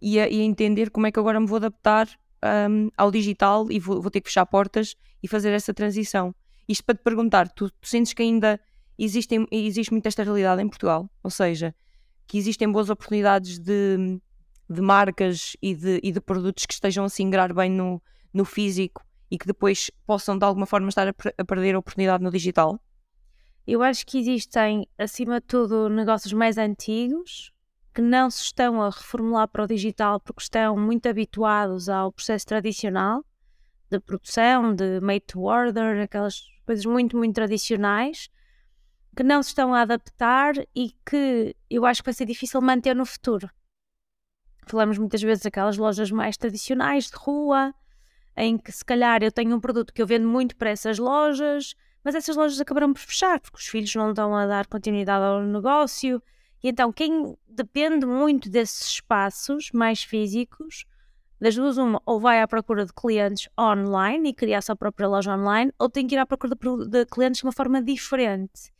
e 0.01 0.19
a, 0.19 0.27
e 0.27 0.41
a, 0.41 0.43
entender 0.43 0.89
como 0.89 1.05
é 1.07 1.11
que 1.11 1.19
agora 1.19 1.39
me 1.39 1.45
vou 1.45 1.57
adaptar 1.57 2.09
um, 2.43 2.89
ao 2.97 3.11
digital 3.11 3.71
e 3.71 3.79
vou, 3.79 4.01
vou, 4.01 4.11
ter 4.11 4.21
que 4.21 4.29
fechar 4.29 4.45
portas 4.45 4.95
e 5.21 5.27
fazer 5.27 5.51
essa 5.51 5.73
transição. 5.73 6.33
Isto 6.67 6.83
para 6.85 6.95
te 6.95 7.03
perguntar, 7.03 7.49
tu, 7.49 7.69
tu 7.69 7.87
sentes 7.87 8.13
que 8.13 8.23
ainda 8.23 8.59
existem, 8.97 9.45
existe 9.51 9.91
muito 9.91 10.05
esta 10.05 10.23
realidade 10.23 10.61
em 10.61 10.67
Portugal? 10.67 11.09
Ou 11.23 11.29
seja, 11.29 11.75
que 12.27 12.37
existem 12.37 12.71
boas 12.71 12.89
oportunidades 12.89 13.59
de, 13.59 14.19
de 14.69 14.81
marcas 14.81 15.55
e 15.61 15.75
de, 15.75 15.99
e 16.03 16.11
de 16.11 16.21
produtos 16.21 16.65
que 16.65 16.73
estejam 16.73 17.05
a 17.05 17.09
se 17.09 17.23
ingrar 17.23 17.53
bem 17.53 17.69
no, 17.69 18.01
no 18.33 18.45
físico 18.45 19.03
e 19.29 19.37
que 19.37 19.47
depois 19.47 19.89
possam 20.05 20.37
de 20.37 20.45
alguma 20.45 20.65
forma 20.65 20.89
estar 20.89 21.07
a, 21.07 21.13
a 21.37 21.45
perder 21.45 21.75
a 21.75 21.79
oportunidade 21.79 22.23
no 22.23 22.31
digital? 22.31 22.79
Eu 23.65 23.83
acho 23.83 24.05
que 24.05 24.17
existem, 24.17 24.87
acima 24.97 25.39
de 25.39 25.47
tudo, 25.47 25.87
negócios 25.87 26.33
mais 26.33 26.57
antigos 26.57 27.51
que 27.93 28.01
não 28.01 28.29
se 28.29 28.43
estão 28.43 28.81
a 28.81 28.89
reformular 28.89 29.47
para 29.47 29.63
o 29.63 29.67
digital 29.67 30.19
porque 30.19 30.41
estão 30.41 30.77
muito 30.77 31.07
habituados 31.07 31.89
ao 31.89 32.11
processo 32.11 32.45
tradicional 32.45 33.25
de 33.91 33.99
produção, 33.99 34.73
de 34.73 35.01
made 35.01 35.25
to 35.27 35.41
order, 35.41 36.01
aquelas 36.01 36.41
coisas 36.65 36.85
muito, 36.85 37.17
muito 37.17 37.35
tradicionais, 37.35 38.29
que 39.15 39.21
não 39.21 39.43
se 39.43 39.49
estão 39.49 39.73
a 39.73 39.81
adaptar 39.81 40.53
e 40.73 40.95
que 41.05 41.53
eu 41.69 41.85
acho 41.85 42.01
que 42.01 42.07
vai 42.07 42.13
ser 42.13 42.25
difícil 42.25 42.61
manter 42.61 42.95
no 42.95 43.05
futuro. 43.05 43.49
Falamos 44.65 44.97
muitas 44.97 45.21
vezes 45.21 45.43
daquelas 45.43 45.77
lojas 45.77 46.09
mais 46.09 46.37
tradicionais 46.37 47.09
de 47.09 47.17
rua, 47.17 47.75
em 48.37 48.57
que 48.57 48.71
se 48.71 48.85
calhar 48.85 49.21
eu 49.21 49.31
tenho 49.31 49.53
um 49.53 49.59
produto 49.59 49.93
que 49.93 50.01
eu 50.01 50.07
vendo 50.07 50.27
muito 50.27 50.55
para 50.55 50.69
essas 50.69 50.97
lojas, 50.97 51.75
mas 52.01 52.15
essas 52.15 52.37
lojas 52.37 52.61
acabaram 52.61 52.93
por 52.93 52.99
fechar 52.99 53.41
porque 53.41 53.57
os 53.57 53.67
filhos 53.67 53.93
não 53.93 54.11
estão 54.11 54.33
a 54.33 54.47
dar 54.47 54.67
continuidade 54.67 55.25
ao 55.25 55.41
negócio 55.43 56.23
e 56.63 56.69
então, 56.69 56.91
quem 56.91 57.35
depende 57.47 58.05
muito 58.05 58.49
desses 58.49 58.87
espaços 58.87 59.71
mais 59.73 60.03
físicos, 60.03 60.85
das 61.39 61.55
duas, 61.55 61.77
uma, 61.77 61.99
ou 62.05 62.19
vai 62.19 62.39
à 62.39 62.47
procura 62.47 62.85
de 62.85 62.93
clientes 62.93 63.49
online 63.59 64.29
e 64.29 64.33
criar 64.33 64.59
a 64.59 64.61
sua 64.61 64.75
própria 64.75 65.07
loja 65.07 65.35
online, 65.35 65.73
ou 65.79 65.89
tem 65.89 66.05
que 66.05 66.13
ir 66.13 66.19
à 66.19 66.25
procura 66.25 66.55
de, 66.55 66.87
de 66.87 67.05
clientes 67.07 67.39
de 67.39 67.47
uma 67.47 67.51
forma 67.51 67.81
diferente. 67.81 68.71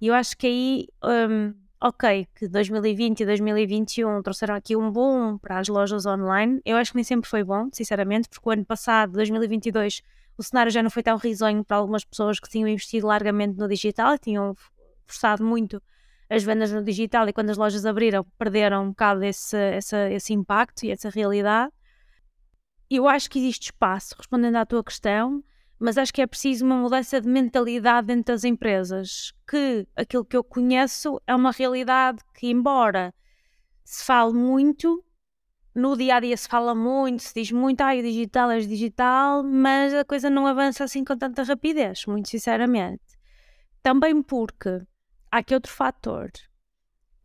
E 0.00 0.08
eu 0.08 0.14
acho 0.14 0.36
que 0.36 0.46
aí, 0.48 0.88
um, 1.04 1.54
ok, 1.80 2.26
que 2.34 2.48
2020 2.48 3.20
e 3.20 3.26
2021 3.26 4.20
trouxeram 4.22 4.56
aqui 4.56 4.76
um 4.76 4.90
boom 4.90 5.38
para 5.38 5.60
as 5.60 5.68
lojas 5.68 6.06
online. 6.06 6.60
Eu 6.64 6.76
acho 6.76 6.90
que 6.90 6.96
nem 6.96 7.04
sempre 7.04 7.30
foi 7.30 7.44
bom, 7.44 7.68
sinceramente, 7.72 8.28
porque 8.28 8.48
o 8.48 8.52
ano 8.52 8.64
passado, 8.64 9.12
2022, 9.12 10.02
o 10.36 10.42
cenário 10.42 10.72
já 10.72 10.82
não 10.82 10.90
foi 10.90 11.04
tão 11.04 11.16
risonho 11.16 11.64
para 11.64 11.76
algumas 11.76 12.04
pessoas 12.04 12.40
que 12.40 12.48
tinham 12.48 12.68
investido 12.68 13.06
largamente 13.06 13.56
no 13.56 13.68
digital 13.68 14.14
e 14.14 14.18
tinham 14.18 14.56
forçado 15.06 15.44
muito 15.44 15.80
as 16.30 16.42
vendas 16.42 16.72
no 16.72 16.82
digital 16.82 17.28
e 17.28 17.32
quando 17.32 17.50
as 17.50 17.56
lojas 17.56 17.86
abriram 17.86 18.24
perderam 18.38 18.84
um 18.84 18.88
bocado 18.90 19.24
esse, 19.24 19.56
esse, 20.12 20.32
impacto 20.32 20.84
e 20.84 20.90
essa 20.90 21.08
realidade. 21.08 21.72
Eu 22.90 23.08
acho 23.08 23.30
que 23.30 23.38
existe 23.38 23.66
espaço, 23.66 24.14
respondendo 24.16 24.56
à 24.56 24.66
tua 24.66 24.82
questão, 24.82 25.42
mas 25.78 25.96
acho 25.96 26.12
que 26.12 26.22
é 26.22 26.26
preciso 26.26 26.64
uma 26.64 26.76
mudança 26.76 27.20
de 27.20 27.28
mentalidade 27.28 28.08
dentro 28.08 28.34
das 28.34 28.44
empresas, 28.44 29.32
que 29.48 29.86
aquilo 29.94 30.24
que 30.24 30.36
eu 30.36 30.42
conheço 30.42 31.20
é 31.26 31.34
uma 31.34 31.52
realidade 31.52 32.18
que, 32.34 32.48
embora 32.48 33.14
se 33.84 34.04
fale 34.04 34.32
muito, 34.32 35.02
no 35.74 35.96
dia 35.96 36.16
a 36.16 36.20
dia 36.20 36.36
se 36.36 36.48
fala 36.48 36.74
muito, 36.74 37.22
se 37.22 37.32
diz 37.34 37.52
muito, 37.52 37.80
ah, 37.80 37.94
o 37.94 38.02
digital 38.02 38.50
é 38.50 38.58
digital, 38.58 39.44
mas 39.44 39.94
a 39.94 40.04
coisa 40.04 40.28
não 40.28 40.46
avança 40.46 40.84
assim 40.84 41.04
com 41.04 41.16
tanta 41.16 41.42
rapidez, 41.42 42.04
muito 42.06 42.28
sinceramente. 42.28 43.02
Também 43.82 44.22
porque 44.22 44.80
há 45.30 45.38
aqui 45.38 45.54
outro 45.54 45.72
fator. 45.72 46.30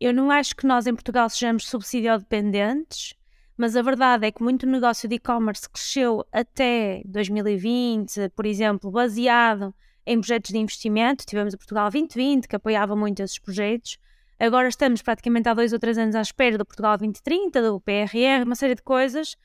Eu 0.00 0.12
não 0.12 0.30
acho 0.30 0.54
que 0.56 0.66
nós 0.66 0.86
em 0.86 0.94
Portugal 0.94 1.28
sejamos 1.30 1.68
subsidiodependentes, 1.68 3.14
mas 3.56 3.76
a 3.76 3.82
verdade 3.82 4.26
é 4.26 4.32
que 4.32 4.42
muito 4.42 4.66
negócio 4.66 5.08
de 5.08 5.14
e-commerce 5.16 5.68
cresceu 5.68 6.26
até 6.32 7.02
2020, 7.06 8.30
por 8.30 8.46
exemplo, 8.46 8.90
baseado 8.90 9.74
em 10.04 10.20
projetos 10.20 10.50
de 10.50 10.58
investimento. 10.58 11.24
Tivemos 11.24 11.54
o 11.54 11.58
Portugal 11.58 11.90
2020, 11.90 12.48
que 12.48 12.56
apoiava 12.56 12.96
muito 12.96 13.22
esses 13.22 13.38
projetos. 13.38 13.98
Agora 14.38 14.68
estamos 14.68 15.00
praticamente 15.00 15.48
há 15.48 15.54
dois 15.54 15.72
ou 15.72 15.78
três 15.78 15.96
anos 15.96 16.16
à 16.16 16.20
espera 16.20 16.58
do 16.58 16.66
Portugal 16.66 16.98
2030, 16.98 17.62
do 17.62 17.80
PRR, 17.80 18.44
uma 18.44 18.56
série 18.56 18.74
de 18.74 18.82
coisas 18.82 19.36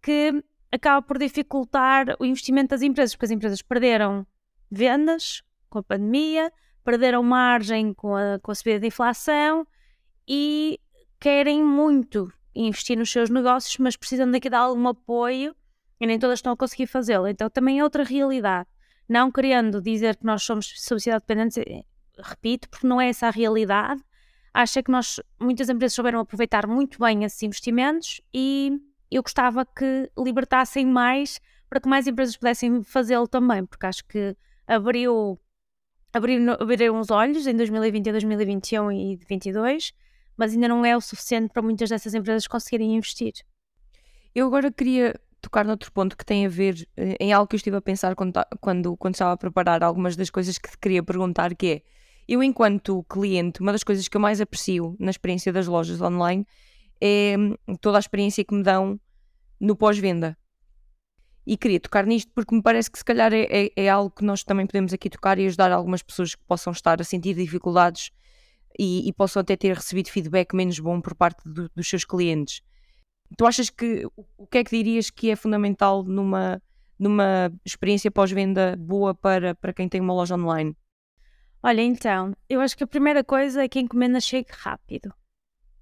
que 0.00 0.42
acaba 0.70 1.02
por 1.02 1.18
dificultar 1.18 2.16
o 2.20 2.24
investimento 2.24 2.68
das 2.68 2.82
empresas, 2.82 3.14
porque 3.14 3.26
as 3.26 3.30
empresas 3.32 3.62
perderam 3.62 4.24
vendas 4.70 5.42
com 5.68 5.80
a 5.80 5.82
pandemia, 5.82 6.52
perderam 6.86 7.20
margem 7.20 7.92
com 7.92 8.14
a, 8.14 8.38
com 8.40 8.52
a 8.52 8.54
subida 8.54 8.78
da 8.78 8.86
inflação 8.86 9.66
e 10.26 10.78
querem 11.18 11.62
muito 11.62 12.32
investir 12.54 12.96
nos 12.96 13.10
seus 13.10 13.28
negócios, 13.28 13.76
mas 13.78 13.96
precisam 13.96 14.30
daqui 14.30 14.48
de 14.48 14.54
algum 14.54 14.86
apoio 14.86 15.54
e 16.00 16.06
nem 16.06 16.16
todas 16.16 16.38
estão 16.38 16.52
a 16.52 16.56
conseguir 16.56 16.86
fazê-lo. 16.86 17.26
Então 17.26 17.50
também 17.50 17.80
é 17.80 17.82
outra 17.82 18.04
realidade. 18.04 18.68
Não 19.08 19.32
querendo 19.32 19.82
dizer 19.82 20.16
que 20.16 20.24
nós 20.24 20.44
somos 20.44 20.72
sociedade 20.76 21.24
dependente, 21.26 21.60
eh, 21.60 21.82
repito, 22.22 22.68
porque 22.68 22.86
não 22.86 23.00
é 23.00 23.08
essa 23.08 23.26
a 23.26 23.30
realidade. 23.30 24.00
Acho 24.54 24.80
que 24.80 24.90
nós, 24.90 25.20
muitas 25.40 25.68
empresas 25.68 25.94
souberam 25.94 26.20
aproveitar 26.20 26.68
muito 26.68 27.00
bem 27.00 27.24
esses 27.24 27.42
investimentos 27.42 28.20
e 28.32 28.80
eu 29.10 29.22
gostava 29.22 29.66
que 29.66 30.08
libertassem 30.16 30.86
mais 30.86 31.40
para 31.68 31.80
que 31.80 31.88
mais 31.88 32.06
empresas 32.06 32.36
pudessem 32.36 32.82
fazê-lo 32.84 33.26
também, 33.26 33.66
porque 33.66 33.86
acho 33.86 34.04
que 34.06 34.36
abriu, 34.66 35.38
abriram 36.16 37.00
os 37.00 37.10
olhos 37.10 37.46
em 37.46 37.54
2020, 37.54 38.10
2021 38.10 38.92
e 38.92 39.16
2022, 39.16 39.92
mas 40.36 40.52
ainda 40.52 40.68
não 40.68 40.84
é 40.84 40.96
o 40.96 41.00
suficiente 41.00 41.52
para 41.52 41.62
muitas 41.62 41.88
dessas 41.88 42.14
empresas 42.14 42.46
conseguirem 42.46 42.96
investir. 42.96 43.34
Eu 44.34 44.46
agora 44.46 44.70
queria 44.70 45.18
tocar 45.40 45.64
noutro 45.64 45.90
ponto 45.92 46.16
que 46.16 46.24
tem 46.24 46.44
a 46.44 46.48
ver 46.48 46.86
eh, 46.96 47.16
em 47.20 47.32
algo 47.32 47.46
que 47.46 47.54
eu 47.54 47.58
estive 47.58 47.76
a 47.76 47.80
pensar 47.80 48.14
quando, 48.14 48.40
quando, 48.60 48.96
quando 48.96 49.14
estava 49.14 49.32
a 49.32 49.36
preparar 49.36 49.82
algumas 49.82 50.16
das 50.16 50.28
coisas 50.28 50.58
que 50.58 50.70
te 50.70 50.78
queria 50.78 51.02
perguntar, 51.02 51.54
que 51.54 51.66
é, 51.66 51.82
eu 52.28 52.42
enquanto 52.42 53.04
cliente, 53.04 53.60
uma 53.60 53.72
das 53.72 53.84
coisas 53.84 54.08
que 54.08 54.16
eu 54.16 54.20
mais 54.20 54.40
aprecio 54.40 54.96
na 54.98 55.10
experiência 55.10 55.52
das 55.52 55.66
lojas 55.66 56.00
online 56.00 56.46
é 57.00 57.36
hum, 57.38 57.54
toda 57.80 57.98
a 57.98 58.00
experiência 58.00 58.44
que 58.44 58.54
me 58.54 58.62
dão 58.62 58.98
no 59.60 59.76
pós-venda. 59.76 60.36
E 61.46 61.56
queria 61.56 61.78
tocar 61.78 62.04
nisto 62.04 62.32
porque 62.34 62.54
me 62.54 62.62
parece 62.62 62.90
que 62.90 62.98
se 62.98 63.04
calhar 63.04 63.32
é, 63.32 63.46
é, 63.48 63.70
é, 63.76 63.88
algo 63.88 64.10
que 64.10 64.24
nós 64.24 64.42
também 64.42 64.66
podemos 64.66 64.92
aqui 64.92 65.08
tocar 65.08 65.38
e 65.38 65.46
ajudar 65.46 65.70
algumas 65.70 66.02
pessoas 66.02 66.34
que 66.34 66.42
possam 66.44 66.72
estar 66.72 67.00
a 67.00 67.04
sentir 67.04 67.34
dificuldades 67.34 68.10
e, 68.78 69.08
e 69.08 69.12
possam 69.12 69.40
até 69.40 69.56
ter 69.56 69.74
recebido 69.74 70.10
feedback 70.10 70.54
menos 70.54 70.80
bom 70.80 71.00
por 71.00 71.14
parte 71.14 71.48
do, 71.48 71.70
dos 71.74 71.88
seus 71.88 72.04
clientes. 72.04 72.62
Tu 73.36 73.46
achas 73.46 73.70
que 73.70 74.06
o 74.36 74.46
que 74.46 74.58
é 74.58 74.64
que 74.64 74.76
dirias 74.76 75.08
que 75.08 75.30
é 75.30 75.36
fundamental 75.36 76.02
numa, 76.02 76.60
numa 76.98 77.52
experiência 77.64 78.10
pós-venda 78.10 78.76
boa 78.76 79.14
para, 79.14 79.54
para 79.54 79.72
quem 79.72 79.88
tem 79.88 80.00
uma 80.00 80.14
loja 80.14 80.34
online? 80.34 80.76
Olha, 81.62 81.80
então, 81.80 82.32
eu 82.48 82.60
acho 82.60 82.76
que 82.76 82.84
a 82.84 82.86
primeira 82.86 83.24
coisa 83.24 83.62
é 83.62 83.68
que 83.68 83.78
a 83.78 83.82
encomenda 83.82 84.20
chegue 84.20 84.48
rápido. 84.50 85.12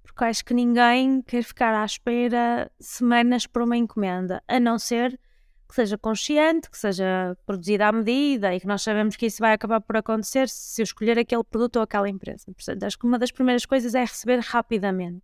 Porque 0.03 0.23
acho 0.23 0.45
que 0.45 0.53
ninguém 0.53 1.21
quer 1.21 1.43
ficar 1.43 1.75
à 1.75 1.85
espera 1.85 2.71
semanas 2.79 3.45
por 3.45 3.61
uma 3.61 3.77
encomenda, 3.77 4.41
a 4.47 4.59
não 4.59 4.79
ser 4.79 5.19
que 5.67 5.75
seja 5.75 5.97
consciente, 5.97 6.69
que 6.69 6.77
seja 6.77 7.37
produzida 7.45 7.87
à 7.87 7.91
medida 7.91 8.53
e 8.55 8.59
que 8.59 8.67
nós 8.67 8.81
sabemos 8.81 9.15
que 9.15 9.25
isso 9.25 9.39
vai 9.39 9.53
acabar 9.53 9.81
por 9.81 9.97
acontecer 9.97 10.47
se 10.49 10.81
eu 10.81 10.83
escolher 10.83 11.17
aquele 11.17 11.43
produto 11.43 11.77
ou 11.77 11.81
aquela 11.81 12.09
empresa. 12.09 12.45
Portanto, 12.45 12.83
acho 12.83 12.99
que 12.99 13.05
uma 13.05 13.17
das 13.17 13.31
primeiras 13.31 13.65
coisas 13.65 13.95
é 13.95 14.01
receber 14.01 14.39
rapidamente 14.39 15.23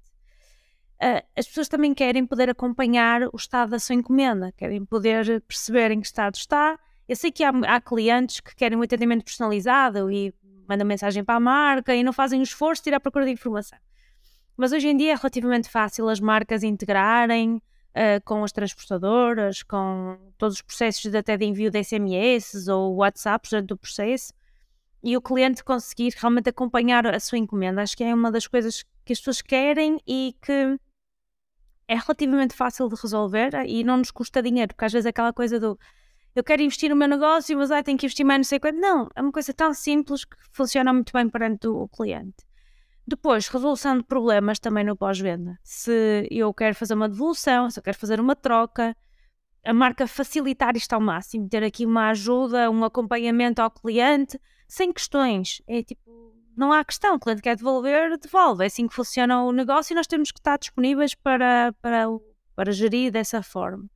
uh, 1.01 1.25
as 1.35 1.47
pessoas 1.47 1.67
também 1.67 1.93
querem 1.93 2.25
poder 2.25 2.49
acompanhar 2.49 3.23
o 3.23 3.35
estado 3.35 3.71
da 3.71 3.79
sua 3.79 3.95
encomenda, 3.95 4.51
querem 4.53 4.85
poder 4.85 5.41
perceber 5.41 5.91
em 5.91 5.99
que 5.99 6.07
estado 6.07 6.35
está. 6.35 6.79
Eu 7.07 7.15
sei 7.15 7.31
que 7.31 7.43
há, 7.43 7.49
há 7.67 7.81
clientes 7.81 8.39
que 8.39 8.55
querem 8.55 8.77
um 8.77 8.83
atendimento 8.83 9.25
personalizado 9.25 10.11
e 10.11 10.33
mandam 10.69 10.85
mensagem 10.85 11.23
para 11.23 11.35
a 11.35 11.39
marca 11.39 11.95
e 11.95 12.03
não 12.03 12.13
fazem 12.13 12.39
o 12.39 12.43
esforço 12.43 12.83
de 12.83 12.91
ir 12.91 12.93
à 12.93 12.99
procura 12.99 13.25
de 13.25 13.31
informação. 13.31 13.79
Mas 14.55 14.71
hoje 14.71 14.87
em 14.87 14.95
dia 14.95 15.13
é 15.13 15.15
relativamente 15.15 15.69
fácil 15.69 16.07
as 16.07 16.19
marcas 16.19 16.61
integrarem 16.63 17.61
uh, 17.95 18.23
com 18.23 18.43
as 18.43 18.51
transportadoras, 18.51 19.63
com 19.63 20.17
todos 20.37 20.55
os 20.57 20.61
processos 20.61 21.09
de, 21.09 21.17
até 21.17 21.37
de 21.37 21.45
envio 21.45 21.71
de 21.71 21.83
SMS 21.83 22.67
ou 22.67 22.95
WhatsApp 22.95 23.47
durante 23.49 23.73
o 23.73 23.77
processo 23.77 24.33
e 25.03 25.17
o 25.17 25.21
cliente 25.21 25.63
conseguir 25.63 26.13
realmente 26.17 26.49
acompanhar 26.49 27.07
a 27.07 27.19
sua 27.19 27.37
encomenda. 27.37 27.81
Acho 27.81 27.97
que 27.97 28.03
é 28.03 28.13
uma 28.13 28.31
das 28.31 28.47
coisas 28.47 28.83
que 29.03 29.13
as 29.13 29.19
pessoas 29.19 29.41
querem 29.41 29.99
e 30.07 30.35
que 30.41 30.77
é 31.87 31.95
relativamente 31.95 32.55
fácil 32.55 32.87
de 32.87 32.95
resolver 33.01 33.51
e 33.65 33.83
não 33.83 33.97
nos 33.97 34.11
custa 34.11 34.41
dinheiro, 34.41 34.73
porque 34.73 34.85
às 34.85 34.93
vezes 34.93 35.05
é 35.05 35.09
aquela 35.09 35.33
coisa 35.33 35.59
do 35.59 35.77
eu 36.33 36.43
quero 36.43 36.61
investir 36.61 36.89
no 36.89 36.95
meu 36.95 37.09
negócio, 37.09 37.57
mas 37.57 37.71
ai, 37.71 37.83
tenho 37.83 37.97
que 37.97 38.05
investir 38.05 38.25
mais 38.25 38.39
não 38.39 38.43
sei 38.45 38.59
quanto. 38.59 38.79
Não, 38.79 39.09
é 39.13 39.21
uma 39.21 39.33
coisa 39.33 39.53
tão 39.53 39.73
simples 39.73 40.23
que 40.23 40.37
funciona 40.51 40.93
muito 40.93 41.11
bem 41.11 41.27
perante 41.27 41.67
o 41.67 41.89
cliente. 41.89 42.45
Depois, 43.11 43.49
resolução 43.49 43.97
de 43.97 44.05
problemas 44.05 44.57
também 44.57 44.85
no 44.85 44.95
pós-venda. 44.95 45.59
Se 45.61 46.25
eu 46.31 46.53
quero 46.53 46.73
fazer 46.73 46.93
uma 46.93 47.09
devolução, 47.09 47.69
se 47.69 47.77
eu 47.77 47.83
quero 47.83 47.97
fazer 47.97 48.21
uma 48.21 48.37
troca, 48.37 48.95
a 49.65 49.73
marca 49.73 50.07
facilitar 50.07 50.77
isto 50.77 50.93
ao 50.93 51.01
máximo, 51.01 51.49
ter 51.49 51.61
aqui 51.61 51.85
uma 51.85 52.11
ajuda, 52.11 52.71
um 52.71 52.85
acompanhamento 52.85 53.61
ao 53.61 53.69
cliente, 53.69 54.39
sem 54.65 54.93
questões. 54.93 55.61
É 55.67 55.83
tipo, 55.83 56.33
não 56.55 56.71
há 56.71 56.85
questão, 56.85 57.15
o 57.15 57.19
cliente 57.19 57.41
quer 57.41 57.57
devolver, 57.57 58.17
devolve. 58.17 58.63
É 58.63 58.67
assim 58.67 58.87
que 58.87 58.95
funciona 58.95 59.43
o 59.43 59.51
negócio 59.51 59.93
e 59.93 59.95
nós 59.95 60.07
temos 60.07 60.31
que 60.31 60.39
estar 60.39 60.57
disponíveis 60.57 61.13
para, 61.13 61.73
para, 61.81 62.05
para 62.55 62.71
gerir 62.71 63.11
dessa 63.11 63.43
forma. 63.43 63.89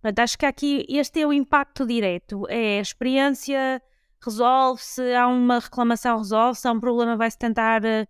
Portanto, 0.00 0.20
acho 0.20 0.38
que 0.38 0.46
aqui 0.46 0.86
este 0.88 1.20
é 1.20 1.26
o 1.26 1.32
impacto 1.32 1.84
direto. 1.84 2.46
É 2.48 2.78
a 2.78 2.82
experiência, 2.82 3.82
resolve-se, 4.24 5.02
há 5.14 5.26
uma 5.26 5.58
reclamação, 5.58 6.18
resolve-se, 6.18 6.68
há 6.68 6.70
um 6.70 6.78
problema, 6.78 7.16
vai-se 7.16 7.36
tentar 7.36 7.82
uh, 7.82 8.06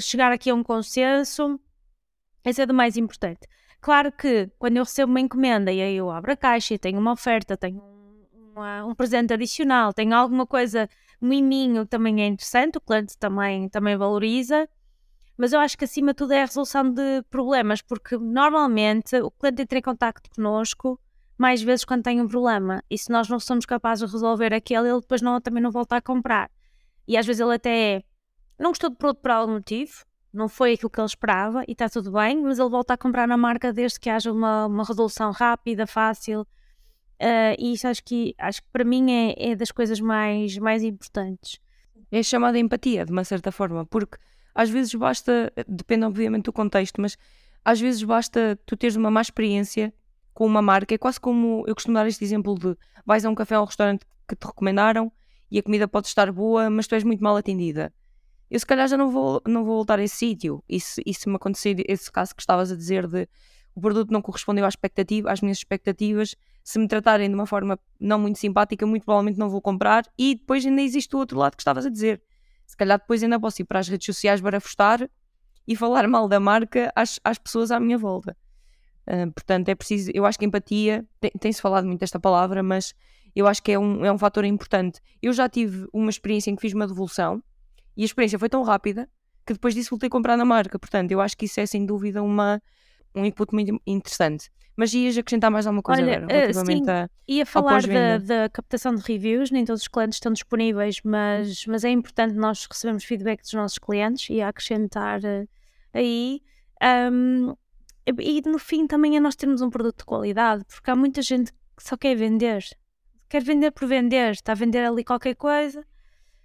chegar 0.00 0.32
aqui 0.32 0.50
a 0.50 0.54
um 0.54 0.62
consenso. 0.62 1.58
Esse 2.44 2.62
é 2.62 2.66
do 2.66 2.74
mais 2.74 2.96
importante. 2.96 3.46
Claro 3.80 4.12
que 4.12 4.50
quando 4.58 4.76
eu 4.76 4.84
recebo 4.84 5.10
uma 5.10 5.20
encomenda 5.20 5.72
e 5.72 5.80
aí 5.80 5.96
eu 5.96 6.10
abro 6.10 6.32
a 6.32 6.36
caixa 6.36 6.74
e 6.74 6.78
tenho 6.78 6.98
uma 6.98 7.12
oferta, 7.12 7.56
tenho 7.56 7.82
uma, 8.54 8.84
um 8.84 8.94
presente 8.94 9.32
adicional, 9.32 9.92
tenho 9.92 10.14
alguma 10.14 10.46
coisa 10.46 10.88
miminho 11.20 11.86
também 11.86 12.22
é 12.22 12.26
interessante, 12.26 12.78
o 12.78 12.80
cliente 12.80 13.16
também, 13.16 13.68
também 13.68 13.96
valoriza, 13.96 14.68
mas 15.36 15.52
eu 15.52 15.60
acho 15.60 15.78
que 15.78 15.84
acima 15.84 16.12
de 16.12 16.16
tudo 16.16 16.32
é 16.32 16.42
a 16.42 16.46
resolução 16.46 16.90
de 16.90 17.22
problemas, 17.30 17.80
porque 17.80 18.16
normalmente 18.16 19.16
o 19.20 19.30
cliente 19.30 19.62
entra 19.62 19.78
em 19.78 19.82
contato 19.82 20.20
connosco 20.34 21.00
mais 21.38 21.62
vezes 21.62 21.84
quando 21.84 22.02
tem 22.02 22.20
um 22.20 22.28
problema, 22.28 22.84
e 22.90 22.98
se 22.98 23.10
nós 23.10 23.28
não 23.28 23.40
somos 23.40 23.64
capazes 23.66 24.06
de 24.06 24.12
resolver 24.12 24.52
aquele, 24.52 24.88
ele 24.88 25.00
depois 25.00 25.22
não, 25.22 25.40
também 25.40 25.62
não 25.62 25.70
volta 25.70 25.96
a 25.96 26.00
comprar. 26.00 26.50
E 27.06 27.16
às 27.16 27.26
vezes 27.26 27.40
ele 27.40 27.54
até 27.54 28.04
não 28.62 28.70
gostou 28.70 28.90
do 28.90 28.96
produto 28.96 29.20
por 29.20 29.30
algum 29.30 29.52
motivo, 29.54 29.92
não 30.32 30.48
foi 30.48 30.72
aquilo 30.72 30.88
que 30.88 31.00
ele 31.00 31.06
esperava 31.06 31.62
e 31.68 31.72
está 31.72 31.88
tudo 31.88 32.12
bem, 32.12 32.40
mas 32.42 32.58
ele 32.58 32.70
volta 32.70 32.94
a 32.94 32.96
comprar 32.96 33.28
na 33.28 33.36
marca 33.36 33.72
desde 33.72 34.00
que 34.00 34.08
haja 34.08 34.32
uma, 34.32 34.66
uma 34.66 34.84
resolução 34.84 35.30
rápida, 35.30 35.86
fácil 35.86 36.46
Uh, 37.22 37.54
e 37.56 37.74
isso 37.74 37.86
acho 37.86 38.02
que, 38.02 38.34
acho 38.36 38.60
que 38.60 38.68
para 38.72 38.82
mim 38.82 39.12
é, 39.12 39.52
é 39.52 39.54
das 39.54 39.70
coisas 39.70 40.00
mais, 40.00 40.58
mais 40.58 40.82
importantes. 40.82 41.60
É 42.10 42.20
chamada 42.20 42.58
empatia, 42.58 43.06
de 43.06 43.12
uma 43.12 43.22
certa 43.22 43.52
forma, 43.52 43.86
porque 43.86 44.18
às 44.52 44.68
vezes 44.68 44.92
basta, 44.92 45.52
depende 45.68 46.04
obviamente 46.04 46.46
do 46.46 46.52
contexto, 46.52 47.00
mas 47.00 47.16
às 47.64 47.80
vezes 47.80 48.02
basta 48.02 48.58
tu 48.66 48.76
teres 48.76 48.96
uma 48.96 49.08
má 49.08 49.20
experiência 49.20 49.94
com 50.34 50.44
uma 50.44 50.60
marca, 50.60 50.96
é 50.96 50.98
quase 50.98 51.20
como 51.20 51.62
eu 51.68 51.76
costumo 51.76 51.94
dar 51.94 52.08
este 52.08 52.24
exemplo 52.24 52.58
de 52.58 52.76
vais 53.06 53.24
a 53.24 53.30
um 53.30 53.36
café 53.36 53.56
ou 53.56 53.62
um 53.62 53.66
restaurante 53.66 54.04
que 54.26 54.34
te 54.34 54.44
recomendaram 54.44 55.12
e 55.48 55.60
a 55.60 55.62
comida 55.62 55.86
pode 55.86 56.08
estar 56.08 56.32
boa, 56.32 56.68
mas 56.68 56.88
tu 56.88 56.96
és 56.96 57.04
muito 57.04 57.22
mal 57.22 57.36
atendida. 57.36 57.94
Eu 58.52 58.58
se 58.58 58.66
calhar 58.66 58.86
já 58.86 58.98
não 58.98 59.10
vou, 59.10 59.40
não 59.46 59.64
vou 59.64 59.76
voltar 59.76 59.98
a 59.98 60.02
esse 60.02 60.14
sítio. 60.14 60.62
E 60.68 60.78
se, 60.78 61.00
e 61.06 61.14
se 61.14 61.26
me 61.26 61.36
acontecer 61.36 61.82
esse 61.88 62.12
caso 62.12 62.34
que 62.34 62.42
estavas 62.42 62.70
a 62.70 62.76
dizer 62.76 63.06
de 63.06 63.26
o 63.74 63.80
produto 63.80 64.10
não 64.10 64.20
correspondeu 64.20 64.66
à 64.66 64.68
expectativa, 64.68 65.32
às 65.32 65.40
minhas 65.40 65.56
expectativas, 65.56 66.36
se 66.62 66.78
me 66.78 66.86
tratarem 66.86 67.30
de 67.30 67.34
uma 67.34 67.46
forma 67.46 67.80
não 67.98 68.18
muito 68.18 68.38
simpática, 68.38 68.86
muito 68.86 69.06
provavelmente 69.06 69.38
não 69.38 69.48
vou 69.48 69.62
comprar. 69.62 70.04
E 70.18 70.34
depois 70.34 70.66
ainda 70.66 70.82
existe 70.82 71.16
o 71.16 71.18
outro 71.18 71.38
lado 71.38 71.56
que 71.56 71.62
estavas 71.62 71.86
a 71.86 71.88
dizer. 71.88 72.22
Se 72.66 72.76
calhar 72.76 72.98
depois 72.98 73.22
ainda 73.22 73.40
posso 73.40 73.62
ir 73.62 73.64
para 73.64 73.78
as 73.78 73.88
redes 73.88 74.04
sociais 74.04 74.42
barafustar 74.42 75.08
e 75.66 75.74
falar 75.74 76.06
mal 76.06 76.28
da 76.28 76.38
marca 76.38 76.92
às, 76.94 77.18
às 77.24 77.38
pessoas 77.38 77.70
à 77.70 77.80
minha 77.80 77.96
volta. 77.96 78.36
Uh, 79.06 79.32
portanto, 79.32 79.70
é 79.70 79.74
preciso. 79.74 80.10
Eu 80.12 80.26
acho 80.26 80.38
que 80.38 80.44
empatia, 80.44 81.06
tem-se 81.40 81.62
falado 81.62 81.86
muito 81.86 82.00
desta 82.00 82.20
palavra, 82.20 82.62
mas 82.62 82.92
eu 83.34 83.46
acho 83.46 83.62
que 83.62 83.72
é 83.72 83.78
um, 83.78 84.04
é 84.04 84.12
um 84.12 84.18
fator 84.18 84.44
importante. 84.44 85.00
Eu 85.22 85.32
já 85.32 85.48
tive 85.48 85.86
uma 85.90 86.10
experiência 86.10 86.50
em 86.50 86.54
que 86.54 86.60
fiz 86.60 86.74
uma 86.74 86.86
devolução 86.86 87.42
e 87.96 88.02
a 88.02 88.04
experiência 88.04 88.38
foi 88.38 88.48
tão 88.48 88.62
rápida 88.62 89.08
que 89.46 89.52
depois 89.52 89.74
disso 89.74 89.90
voltei 89.90 90.06
a 90.06 90.10
comprar 90.10 90.36
na 90.36 90.44
marca. 90.44 90.78
Portanto, 90.78 91.10
eu 91.10 91.20
acho 91.20 91.36
que 91.36 91.46
isso 91.46 91.60
é 91.60 91.66
sem 91.66 91.84
dúvida 91.84 92.22
uma, 92.22 92.62
um 93.14 93.24
input 93.24 93.52
muito 93.52 93.80
interessante. 93.86 94.50
Mas 94.74 94.94
ias 94.94 95.18
acrescentar 95.18 95.50
mais 95.50 95.66
alguma 95.66 95.82
coisa 95.82 96.00
Olha, 96.00 96.16
agora, 96.16 96.32
eh, 96.32 96.40
relativamente 96.40 96.84
sim, 96.84 96.90
a. 96.90 97.08
Ia 97.28 97.44
falar 97.44 97.86
da, 97.86 98.18
da 98.18 98.48
captação 98.48 98.94
de 98.94 99.02
reviews, 99.02 99.50
nem 99.50 99.64
todos 99.64 99.82
os 99.82 99.88
clientes 99.88 100.16
estão 100.16 100.32
disponíveis, 100.32 100.96
mas, 101.04 101.66
mas 101.66 101.84
é 101.84 101.90
importante 101.90 102.34
nós 102.34 102.66
recebermos 102.70 103.04
feedback 103.04 103.42
dos 103.42 103.52
nossos 103.52 103.78
clientes 103.78 104.30
e 104.30 104.40
acrescentar 104.40 105.22
eh, 105.24 105.46
aí. 105.92 106.40
E 106.80 107.52
e 108.18 108.42
no 108.46 108.58
fim 108.58 108.86
também 108.86 109.16
é 109.16 109.20
nós 109.20 109.36
termos 109.36 109.62
um 109.62 109.70
produto 109.70 109.98
de 109.98 110.04
qualidade, 110.04 110.64
porque 110.64 110.90
há 110.90 110.96
muita 110.96 111.22
gente 111.22 111.52
que 111.52 111.82
só 111.82 111.96
quer 111.96 112.16
vender, 112.16 112.64
quer 113.28 113.42
vender 113.42 113.70
por 113.70 113.86
vender, 113.86 114.32
está 114.32 114.52
a 114.52 114.54
vender 114.56 114.84
ali 114.84 115.04
qualquer 115.04 115.36
coisa. 115.36 115.84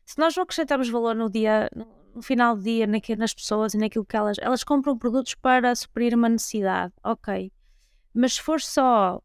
Se 0.08 0.18
nós 0.18 0.34
não 0.38 0.44
acrescentarmos 0.44 0.88
valor 0.88 1.14
no 1.14 1.30
dia, 1.30 1.70
no 2.16 2.22
final 2.22 2.56
do 2.56 2.64
dia, 2.64 2.88
naque- 2.88 3.18
nas 3.18 3.34
pessoas 3.34 3.74
e 3.74 3.78
naquilo 3.78 4.06
que 4.06 4.16
elas, 4.16 4.38
elas 4.40 4.64
compram 4.64 4.98
produtos 4.98 5.36
para 5.36 5.76
suprir 5.76 6.16
uma 6.16 6.30
necessidade, 6.30 6.94
ok. 7.04 7.52
Mas 8.14 8.36
se 8.36 8.42
for 8.42 8.62
só 8.62 9.22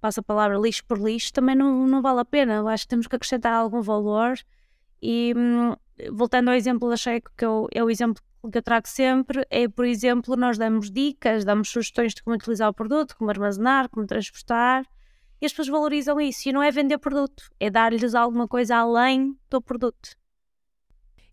passa 0.00 0.20
a 0.20 0.24
palavra 0.24 0.58
lixo 0.58 0.84
por 0.86 0.98
lixo, 0.98 1.32
também 1.32 1.54
não, 1.54 1.86
não 1.86 2.02
vale 2.02 2.18
a 2.18 2.24
pena. 2.24 2.54
Eu 2.54 2.66
acho 2.66 2.82
que 2.82 2.88
temos 2.88 3.06
que 3.06 3.14
acrescentar 3.14 3.52
algum 3.52 3.80
valor. 3.80 4.34
E 5.00 5.32
hum, 5.36 5.76
voltando 6.10 6.48
ao 6.48 6.56
exemplo 6.56 6.88
da 6.88 6.96
Checo, 6.96 7.30
que 7.36 7.44
eu, 7.44 7.68
é 7.72 7.84
o 7.84 7.88
exemplo 7.88 8.20
que 8.50 8.58
eu 8.58 8.62
trago 8.62 8.88
sempre, 8.88 9.46
é, 9.48 9.68
por 9.68 9.84
exemplo, 9.84 10.36
nós 10.36 10.58
damos 10.58 10.90
dicas, 10.90 11.44
damos 11.44 11.68
sugestões 11.68 12.12
de 12.12 12.24
como 12.24 12.34
utilizar 12.34 12.68
o 12.68 12.74
produto, 12.74 13.16
como 13.16 13.30
armazenar, 13.30 13.88
como 13.88 14.04
transportar, 14.04 14.84
e 15.42 15.46
as 15.46 15.52
pessoas 15.52 15.68
valorizam 15.68 16.20
isso. 16.20 16.48
E 16.48 16.52
não 16.52 16.62
é 16.62 16.70
vender 16.70 16.96
produto, 16.98 17.50
é 17.58 17.68
dar-lhes 17.68 18.14
alguma 18.14 18.46
coisa 18.46 18.76
além 18.76 19.36
do 19.50 19.60
produto. 19.60 20.16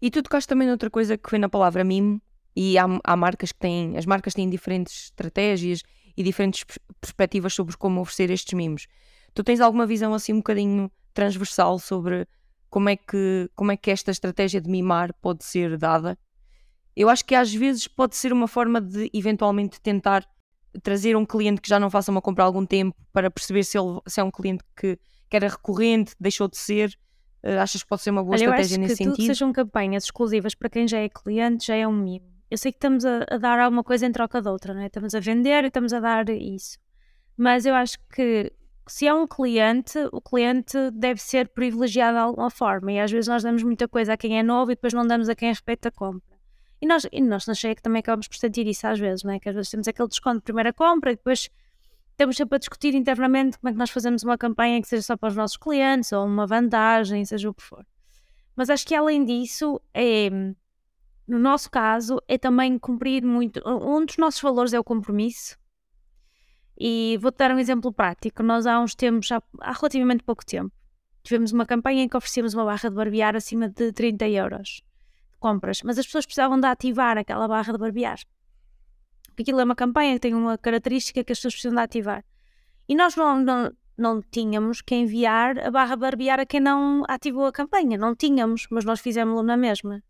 E 0.02 0.10
tu 0.10 0.24
tocaste 0.24 0.48
também 0.48 0.68
noutra 0.68 0.90
coisa 0.90 1.16
que 1.16 1.30
foi 1.30 1.38
na 1.38 1.48
palavra 1.48 1.84
mimo, 1.84 2.20
e 2.56 2.78
há, 2.78 2.86
há 3.04 3.16
marcas 3.16 3.52
que 3.52 3.60
têm, 3.60 3.96
as 3.96 4.08
marcas 4.08 4.34
têm 4.34 4.50
diferentes 4.50 5.06
estratégias 5.06 5.84
e 6.18 6.24
diferentes 6.24 6.64
pers- 6.64 6.80
perspectivas 7.00 7.54
sobre 7.54 7.78
como 7.78 8.02
oferecer 8.02 8.32
estes 8.32 8.54
mimos. 8.54 8.88
Tu 9.34 9.44
tens 9.44 9.62
alguma 9.62 9.86
visão 9.86 10.14
assim 10.14 10.34
um 10.34 10.38
bocadinho 10.38 10.92
transversal 11.14 11.78
sobre 11.78 12.28
como 12.68 12.90
é 12.90 12.96
que, 12.96 13.50
como 13.56 13.72
é 13.72 13.78
que 13.78 13.92
esta 13.92 14.10
estratégia 14.10 14.60
de 14.60 14.70
mimar 14.70 15.14
pode 15.22 15.44
ser 15.44 15.78
dada? 15.78 16.18
Eu 16.96 17.10
acho 17.10 17.24
que 17.24 17.36
às 17.36 17.54
vezes 17.54 17.88
pode 17.88 18.16
ser 18.16 18.34
uma 18.34 18.48
forma 18.48 18.82
de 18.82 19.10
eventualmente 19.14 19.80
tentar 19.80 20.28
trazer 20.84 21.16
um 21.16 21.26
cliente 21.26 21.62
que 21.62 21.70
já 21.70 21.80
não 21.80 21.90
faça 21.90 22.12
uma 22.12 22.22
compra 22.22 22.44
há 22.44 22.48
algum 22.48 22.66
tempo 22.66 22.96
para 23.12 23.30
perceber 23.30 23.64
se, 23.64 23.78
ele, 23.78 24.00
se 24.08 24.20
é 24.20 24.24
um 24.24 24.32
cliente 24.32 24.64
que, 24.76 24.98
que 25.30 25.36
era 25.36 25.48
recorrente, 25.48 26.16
deixou 26.20 26.48
de 26.48 26.58
ser. 26.58 26.98
Eh, 27.42 27.58
achas 27.58 27.82
que 27.84 27.90
pode 27.90 28.02
ser 28.02 28.12
uma 28.12 28.24
boa 28.24 28.36
Olha, 28.36 28.46
eu 28.46 28.52
acho 28.52 28.62
estratégia 28.62 28.76
que 28.78 28.82
nesse 28.82 29.04
tudo 29.04 29.12
que 29.12 29.22
sentido? 29.22 29.36
sejam 29.36 29.54
campanhas 29.54 30.04
exclusivas 30.04 30.56
para 30.56 30.70
quem 30.70 30.88
já 30.88 31.00
é 31.00 31.10
cliente 31.10 31.68
já 31.68 31.76
é 31.76 31.88
um 31.88 31.94
mimo. 31.94 32.30
Eu 32.52 32.58
sei 32.58 32.72
que 32.72 32.78
estamos 32.78 33.06
a, 33.06 33.26
a 33.30 33.38
dar 33.38 33.60
alguma 33.60 33.84
coisa 33.84 34.06
em 34.06 34.12
troca 34.12 34.42
de 34.42 34.50
outra, 34.50 34.74
não 34.74 34.82
é? 34.82 34.88
Estamos 34.88 35.14
a 35.14 35.20
vender 35.20 35.64
e 35.64 35.68
estamos 35.68 35.94
a 35.94 36.00
dar 36.00 36.28
isso. 36.30 36.78
Mas 37.38 37.66
eu 37.66 37.76
acho 37.76 37.98
que 38.14 38.52
se 38.88 39.08
é 39.08 39.14
um 39.14 39.28
cliente, 39.28 39.98
o 40.12 40.20
cliente 40.20 40.76
deve 40.92 41.22
ser 41.22 41.48
privilegiado 41.50 42.18
de 42.18 42.24
alguma 42.24 42.50
forma. 42.50 42.92
E 42.92 43.00
às 43.00 43.12
vezes 43.12 43.28
nós 43.28 43.44
damos 43.44 43.62
muita 43.64 43.88
coisa 43.88 44.14
a 44.14 44.18
quem 44.18 44.40
é 44.40 44.44
novo 44.44 44.72
e 44.72 44.76
depois 44.76 44.94
não 44.94 45.06
damos 45.06 45.30
a 45.30 45.36
quem 45.36 45.50
respeita 45.50 45.90
a 45.90 45.92
compra. 45.92 46.39
E 46.82 46.88
nós, 46.88 47.06
e 47.12 47.22
nós 47.22 47.46
na 47.46 47.54
Cheia 47.54 47.76
que 47.76 47.82
também 47.82 48.00
acabamos 48.00 48.28
por 48.28 48.38
sentir 48.38 48.66
isso 48.66 48.88
às 48.88 48.98
vezes, 48.98 49.24
não 49.24 49.34
é? 49.34 49.40
Que 49.40 49.50
às 49.50 49.56
vezes 49.56 49.70
temos 49.70 49.88
aquele 49.88 50.08
desconto 50.08 50.38
de 50.38 50.44
primeira 50.44 50.72
compra 50.72 51.12
e 51.12 51.16
depois 51.16 51.50
temos 52.16 52.38
sempre 52.38 52.56
a 52.56 52.60
discutir 52.60 52.96
internamente 52.96 53.58
como 53.58 53.70
é 53.70 53.72
que 53.74 53.78
nós 53.78 53.90
fazemos 53.90 54.24
uma 54.24 54.38
campanha 54.38 54.82
que 54.82 54.88
seja 54.88 55.04
só 55.04 55.18
para 55.18 55.30
os 55.30 55.36
nossos 55.36 55.58
clientes 55.58 56.12
ou 56.12 56.26
uma 56.26 56.48
vantagem, 56.48 57.24
seja 57.26 57.50
o 57.50 57.54
que 57.54 57.64
for. 57.64 57.86
Mas 58.56 58.70
acho 58.70 58.86
que 58.86 58.96
além 58.96 59.26
disso, 59.26 59.82
é, 59.94 60.30
no 61.28 61.40
nosso 61.40 61.70
caso, 61.70 62.22
é 62.28 62.38
também 62.38 62.78
cumprir 62.78 63.24
muito. 63.24 63.62
Um 63.66 64.06
dos 64.06 64.18
nossos 64.18 64.42
valores 64.42 64.74
é 64.74 64.80
o 64.80 64.84
compromisso. 64.84 65.58
E 66.78 67.18
vou-te 67.22 67.38
dar 67.38 67.52
um 67.52 67.60
exemplo 67.60 67.92
prático. 67.94 68.42
Nós 68.42 68.66
há 68.66 68.80
uns 68.80 68.96
tempos, 68.96 69.32
há, 69.32 69.42
há 69.60 69.74
relativamente 69.74 70.24
pouco 70.24 70.46
tempo, 70.46 70.74
tivemos 71.24 71.52
uma 71.52 71.66
campanha 71.66 72.04
em 72.04 72.10
que 72.10 72.16
oferecíamos 72.16 72.54
uma 72.54 72.66
barra 72.66 72.90
de 72.90 72.96
barbear 72.96 73.36
acima 73.36 73.70
de 73.70 73.92
30 73.92 74.28
euros 74.30 74.82
compras, 75.40 75.82
mas 75.84 75.98
as 75.98 76.06
pessoas 76.06 76.26
precisavam 76.26 76.60
de 76.60 76.68
ativar 76.68 77.18
aquela 77.18 77.48
barra 77.48 77.74
de 77.74 77.80
barbear. 77.80 78.20
Porque 79.28 79.44
aquilo 79.44 79.62
é 79.62 79.64
uma 79.64 79.76
campanha 79.76 80.14
que 80.16 80.20
tem 80.20 80.34
uma 80.34 80.58
característica 80.58 81.24
que 81.24 81.32
as 81.32 81.40
pessoas 81.40 81.54
precisam 81.54 81.76
de 81.76 81.82
ativar. 81.82 82.26
E 82.88 82.96
nós 82.96 83.16
não, 83.16 83.40
não, 83.40 83.72
não 83.98 84.22
tínhamos 84.22 84.82
que 84.82 84.96
enviar 84.96 85.58
a 85.60 85.72
barra 85.72 85.96
de 85.96 86.02
barbear 86.02 86.40
a 86.40 86.46
quem 86.46 86.60
não 86.60 87.04
ativou 87.08 87.46
a 87.46 87.52
campanha. 87.52 87.98
Não 87.98 88.16
tínhamos, 88.16 88.68
mas 88.70 88.84
nós 88.84 89.00
fizemos-lo 89.00 89.44
na 89.44 89.56
mesma. 89.56 90.04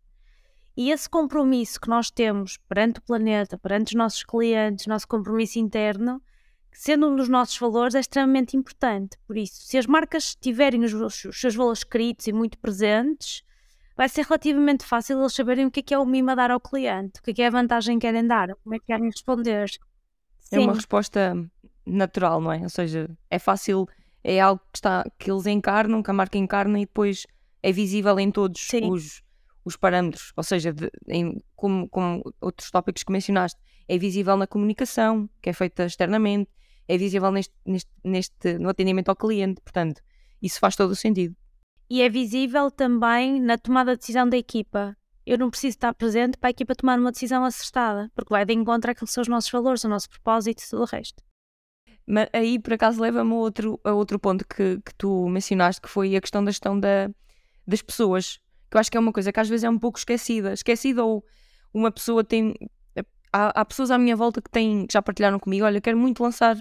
E 0.76 0.90
esse 0.90 1.08
compromisso 1.08 1.80
que 1.80 1.88
nós 1.88 2.10
temos 2.10 2.56
perante 2.68 3.00
o 3.00 3.02
planeta, 3.02 3.58
perante 3.58 3.88
os 3.88 3.94
nossos 3.94 4.24
clientes, 4.24 4.86
nosso 4.86 5.06
compromisso 5.06 5.58
interno, 5.58 6.22
sendo 6.72 7.08
um 7.08 7.16
dos 7.16 7.28
nossos 7.28 7.58
valores, 7.58 7.94
é 7.94 8.00
extremamente 8.00 8.56
importante. 8.56 9.18
Por 9.26 9.36
isso, 9.36 9.62
se 9.62 9.76
as 9.76 9.86
marcas 9.86 10.34
tiverem 10.34 10.82
os, 10.84 10.94
os 10.94 11.40
seus 11.40 11.54
valores 11.54 11.80
escritos 11.80 12.26
e 12.26 12.32
muito 12.32 12.58
presentes, 12.58 13.42
vai 14.00 14.08
ser 14.08 14.24
relativamente 14.24 14.86
fácil 14.86 15.20
eles 15.20 15.34
saberem 15.34 15.66
o 15.66 15.70
que 15.70 15.80
é, 15.80 15.82
que 15.82 15.92
é 15.92 15.98
o 15.98 16.06
mimo 16.06 16.30
a 16.30 16.34
dar 16.34 16.50
ao 16.50 16.58
cliente, 16.58 17.20
o 17.20 17.22
que 17.22 17.32
é, 17.32 17.34
que 17.34 17.42
é 17.42 17.48
a 17.48 17.50
vantagem 17.50 17.98
que 17.98 18.06
querem 18.06 18.26
dar, 18.26 18.48
como 18.64 18.74
é 18.74 18.78
que 18.78 18.86
querem 18.86 19.04
responder. 19.04 19.70
É 20.50 20.58
uma 20.58 20.72
Sim. 20.72 20.76
resposta 20.78 21.50
natural, 21.84 22.40
não 22.40 22.50
é? 22.50 22.62
Ou 22.62 22.70
seja, 22.70 23.10
é 23.28 23.38
fácil, 23.38 23.86
é 24.24 24.40
algo 24.40 24.58
que, 24.72 24.78
está, 24.78 25.04
que 25.18 25.30
eles 25.30 25.44
encarnam, 25.44 26.02
que 26.02 26.10
a 26.10 26.14
marca 26.14 26.38
encarna 26.38 26.78
e 26.80 26.86
depois 26.86 27.26
é 27.62 27.70
visível 27.70 28.18
em 28.18 28.30
todos 28.30 28.62
Sim. 28.62 28.90
os, 28.90 29.20
os 29.66 29.76
parâmetros. 29.76 30.32
Ou 30.34 30.44
seja, 30.44 30.72
de- 30.72 30.90
em- 31.06 31.38
como, 31.54 31.86
como 31.86 32.22
outros 32.40 32.70
tópicos 32.70 33.02
que 33.02 33.12
mencionaste, 33.12 33.60
é 33.86 33.98
visível 33.98 34.34
na 34.34 34.46
comunicação, 34.46 35.28
que 35.42 35.50
é 35.50 35.52
feita 35.52 35.84
externamente, 35.84 36.50
é 36.88 36.96
visível 36.96 37.30
neste, 37.30 37.52
neste, 37.66 37.90
neste, 38.02 38.58
no 38.58 38.70
atendimento 38.70 39.10
ao 39.10 39.16
cliente. 39.16 39.60
Portanto, 39.60 40.00
isso 40.40 40.58
faz 40.58 40.74
todo 40.74 40.92
o 40.92 40.96
sentido. 40.96 41.36
E 41.90 42.02
é 42.02 42.08
visível 42.08 42.70
também 42.70 43.40
na 43.40 43.58
tomada 43.58 43.94
de 43.94 43.98
decisão 43.98 44.28
da 44.28 44.36
equipa. 44.36 44.96
Eu 45.26 45.36
não 45.36 45.50
preciso 45.50 45.76
estar 45.76 45.92
presente 45.92 46.38
para 46.38 46.48
a 46.48 46.52
equipa 46.52 46.72
tomar 46.74 46.96
uma 46.96 47.10
decisão 47.10 47.44
acertada, 47.44 48.08
porque 48.14 48.32
vai 48.32 48.44
de 48.44 48.54
encontro 48.54 48.92
àqueles 48.92 49.10
que 49.10 49.14
são 49.14 49.22
os 49.22 49.28
nossos 49.28 49.50
valores, 49.50 49.82
o 49.82 49.88
nosso 49.88 50.08
propósito 50.08 50.62
e 50.62 50.70
tudo 50.70 50.82
o 50.82 50.86
resto. 50.86 51.20
Mas 52.06 52.28
aí, 52.32 52.60
por 52.60 52.74
acaso, 52.74 53.02
leva-me 53.02 53.32
a 53.32 53.34
outro, 53.34 53.80
a 53.82 53.92
outro 53.92 54.20
ponto 54.20 54.46
que, 54.46 54.80
que 54.84 54.94
tu 54.96 55.28
mencionaste, 55.28 55.80
que 55.80 55.88
foi 55.88 56.14
a 56.14 56.20
questão 56.20 56.44
da 56.44 56.52
gestão 56.52 56.78
da, 56.78 57.10
das 57.66 57.82
pessoas. 57.82 58.38
Que 58.70 58.76
eu 58.76 58.80
acho 58.80 58.90
que 58.90 58.96
é 58.96 59.00
uma 59.00 59.12
coisa 59.12 59.32
que 59.32 59.40
às 59.40 59.48
vezes 59.48 59.64
é 59.64 59.70
um 59.70 59.78
pouco 59.78 59.98
esquecida. 59.98 60.52
Esquecida 60.52 61.04
ou 61.04 61.24
uma 61.74 61.90
pessoa 61.90 62.22
tem... 62.22 62.54
Há, 63.32 63.60
há 63.60 63.64
pessoas 63.64 63.90
à 63.90 63.98
minha 63.98 64.14
volta 64.14 64.40
que, 64.40 64.50
têm, 64.50 64.86
que 64.86 64.92
já 64.92 65.02
partilharam 65.02 65.40
comigo, 65.40 65.64
olha, 65.64 65.78
eu 65.78 65.82
quero 65.82 65.98
muito 65.98 66.22
lançar 66.22 66.56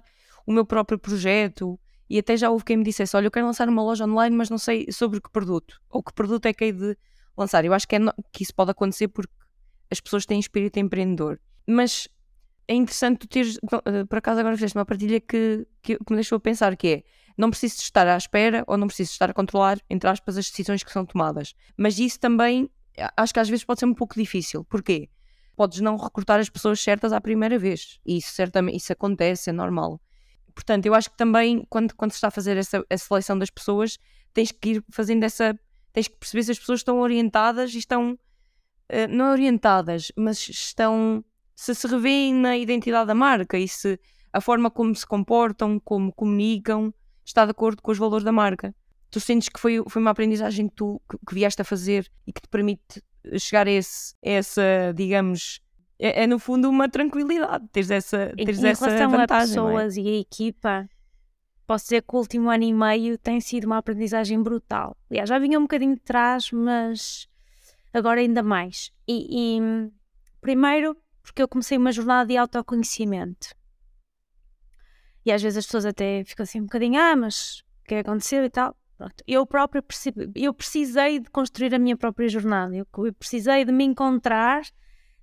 o 0.46 0.52
meu 0.52 0.66
próprio 0.66 0.98
projeto. 0.98 1.80
E 2.10 2.18
até 2.20 2.36
já 2.38 2.50
houve 2.50 2.64
quem 2.66 2.78
me 2.78 2.84
dissesse, 2.84 3.16
olha, 3.16 3.28
eu 3.28 3.32
quero 3.32 3.46
lançar 3.46 3.70
uma 3.70 3.84
loja 3.84 4.06
online, 4.06 4.36
mas 4.36 4.50
não 4.50 4.58
sei 4.58 4.88
sobre 4.92 5.22
que 5.22 5.30
produto. 5.30 5.80
Ou 5.90 6.02
que 6.04 6.14
produto 6.14 6.46
é 6.48 6.54
que 6.54 6.66
hei 6.66 6.72
de 6.72 6.98
lançar. 7.38 7.64
Eu 7.66 7.74
acho 7.74 7.88
que, 7.88 7.96
é 7.96 8.00
no- 8.00 8.14
que 8.32 8.44
isso 8.44 8.54
pode 8.56 8.72
acontecer 8.72 9.08
porque 9.10 9.32
as 9.92 10.00
pessoas 10.00 10.26
têm 10.26 10.40
espírito 10.40 10.80
empreendedor. 10.80 11.40
Mas 11.68 12.08
é 12.68 12.74
interessante 12.74 13.20
tu 13.20 13.28
teres, 13.28 13.58
eh, 13.86 14.06
por 14.06 14.18
acaso 14.18 14.40
agora 14.40 14.56
fizeste 14.56 14.78
uma 14.78 14.86
partilha 14.86 15.20
que, 15.20 15.68
que, 15.82 15.98
que 15.98 16.06
me 16.12 16.16
deixou 16.18 16.36
a 16.38 16.40
pensar, 16.40 16.76
que 16.76 16.88
é, 16.88 17.04
não 17.38 17.50
preciso 17.50 17.76
estar 17.82 18.08
à 18.08 18.18
espera 18.18 18.64
ou 18.68 18.78
não 18.78 18.88
preciso 18.88 19.12
estar 19.12 19.30
a 19.30 19.34
controlar, 19.34 19.80
entre 19.90 20.10
aspas, 20.10 20.38
as 20.38 20.50
decisões 20.50 20.84
que 20.84 20.92
são 20.92 21.06
tomadas. 21.06 21.54
Mas 21.78 21.98
isso 22.00 22.20
também, 22.20 22.70
a- 22.98 23.14
acho 23.18 23.34
que 23.34 23.40
às 23.40 23.50
vezes 23.50 23.64
pode 23.66 23.80
ser 23.80 23.86
um 23.86 23.94
pouco 23.94 24.16
difícil. 24.16 24.64
Porquê? 24.66 25.10
Podes 25.56 25.80
não 25.82 25.98
recrutar 25.98 26.40
as 26.40 26.50
pessoas 26.50 26.80
certas 26.80 27.12
à 27.14 27.20
primeira 27.22 27.58
vez. 27.58 28.00
E 28.06 28.18
isso 28.18 28.32
certamente, 28.34 28.78
isso 28.78 28.94
acontece, 28.94 29.50
é 29.50 29.54
normal. 29.54 30.00
Portanto, 30.60 30.86
eu 30.86 30.94
acho 30.94 31.10
que 31.10 31.16
também, 31.16 31.66
quando, 31.70 31.96
quando 31.96 32.12
se 32.12 32.18
está 32.18 32.28
a 32.28 32.32
fazer 32.32 32.58
essa 32.58 32.86
a 32.90 32.98
seleção 32.98 33.40
das 33.40 33.50
pessoas, 33.50 33.98
tens 34.34 34.52
que 34.52 34.72
ir 34.72 34.84
fazendo 34.92 35.24
essa, 35.24 35.58
tens 35.94 36.10
que 36.10 36.18
perceber 36.18 36.44
se 36.44 36.52
as 36.52 36.60
pessoas 36.60 36.82
estão 36.82 37.00
orientadas 37.00 37.74
e 37.74 37.78
estão, 37.78 38.20
eh, 38.90 39.08
não 39.08 39.32
orientadas, 39.32 40.12
mas 40.18 40.50
estão 40.50 41.24
se 41.56 41.74
se 41.74 41.88
revêem 41.88 42.34
na 42.34 42.58
identidade 42.58 43.08
da 43.08 43.16
marca 43.16 43.58
e 43.58 43.70
se 43.70 43.98
a 44.34 44.42
forma 44.42 44.70
como 44.70 44.94
se 44.94 45.08
comportam, 45.08 45.80
como 45.80 46.12
comunicam, 46.12 46.94
está 47.24 47.46
de 47.46 47.52
acordo 47.52 47.82
com 47.82 47.94
os 47.94 47.98
valores 47.98 48.26
da 48.26 48.34
marca. 48.34 48.76
Tu 49.10 49.22
sentes 49.22 49.48
que 49.48 49.62
foi, 49.62 49.82
foi 49.88 50.02
uma 50.02 50.12
aprendizagem 50.12 50.68
que 50.68 50.76
tu 50.76 51.02
que, 51.10 51.18
que 51.26 51.36
vieste 51.36 51.62
a 51.62 51.66
fazer 51.66 52.12
e 52.28 52.34
que 52.34 52.42
te 52.42 52.50
permite 52.50 53.02
chegar 53.40 53.66
a, 53.66 53.72
esse, 53.72 54.14
a 54.26 54.30
essa, 54.30 54.94
digamos, 54.94 55.62
é, 56.00 56.24
é 56.24 56.28
no 56.28 56.40
fundo 56.40 56.70
uma 56.70 56.88
tranquilidade, 56.88 57.68
teres 57.72 57.92
essa, 57.92 58.34
teres 58.36 58.64
em 58.64 58.70
essa 58.70 58.86
relação 58.86 59.12
vantagem. 59.12 59.36
a 59.36 59.62
é? 59.62 59.66
pessoas 59.66 59.98
e 59.98 60.08
a 60.08 60.20
equipa, 60.20 60.90
posso 61.68 61.86
dizer 61.86 62.02
que 62.02 62.16
o 62.16 62.18
último 62.18 62.50
ano 62.50 62.64
e 62.64 62.74
meio 62.74 63.18
tem 63.18 63.42
sido 63.42 63.66
uma 63.66 63.78
aprendizagem 63.78 64.42
brutal. 64.42 64.98
Aliás, 65.12 65.28
já 65.28 65.38
vinha 65.38 65.60
um 65.60 65.64
bocadinho 65.64 65.96
de 65.96 66.02
trás, 66.02 66.52
mas 66.52 67.28
agora 67.94 68.22
ainda 68.22 68.42
mais. 68.42 68.92
E, 69.08 69.58
e, 69.58 69.92
primeiro, 70.42 70.96
porque 71.22 71.42
eu 71.42 71.48
comecei 71.48 71.78
uma 71.78 71.92
jornada 71.92 72.28
de 72.28 72.38
autoconhecimento. 72.38 73.54
E 75.26 75.32
às 75.32 75.42
vezes 75.42 75.58
as 75.58 75.66
pessoas 75.66 75.86
até 75.86 76.24
ficam 76.24 76.44
assim 76.44 76.62
um 76.62 76.64
bocadinho, 76.64 77.00
ah, 77.00 77.16
mas 77.16 77.60
o 77.84 77.88
que 77.88 77.96
é 77.96 78.04
que 78.04 78.10
aconteceu 78.10 78.44
e 78.46 78.50
tal. 78.50 78.76
Pronto. 78.98 79.24
Eu 79.28 79.46
própria 79.46 79.82
percebi, 79.82 80.30
eu 80.36 80.54
precisei 80.54 81.20
de 81.20 81.30
construir 81.30 81.74
a 81.76 81.80
minha 81.80 81.96
própria 81.96 82.28
jornada. 82.28 82.76
Eu, 82.76 82.88
eu 83.06 83.14
precisei 83.14 83.64
de 83.64 83.72
me 83.72 83.84
encontrar, 83.84 84.64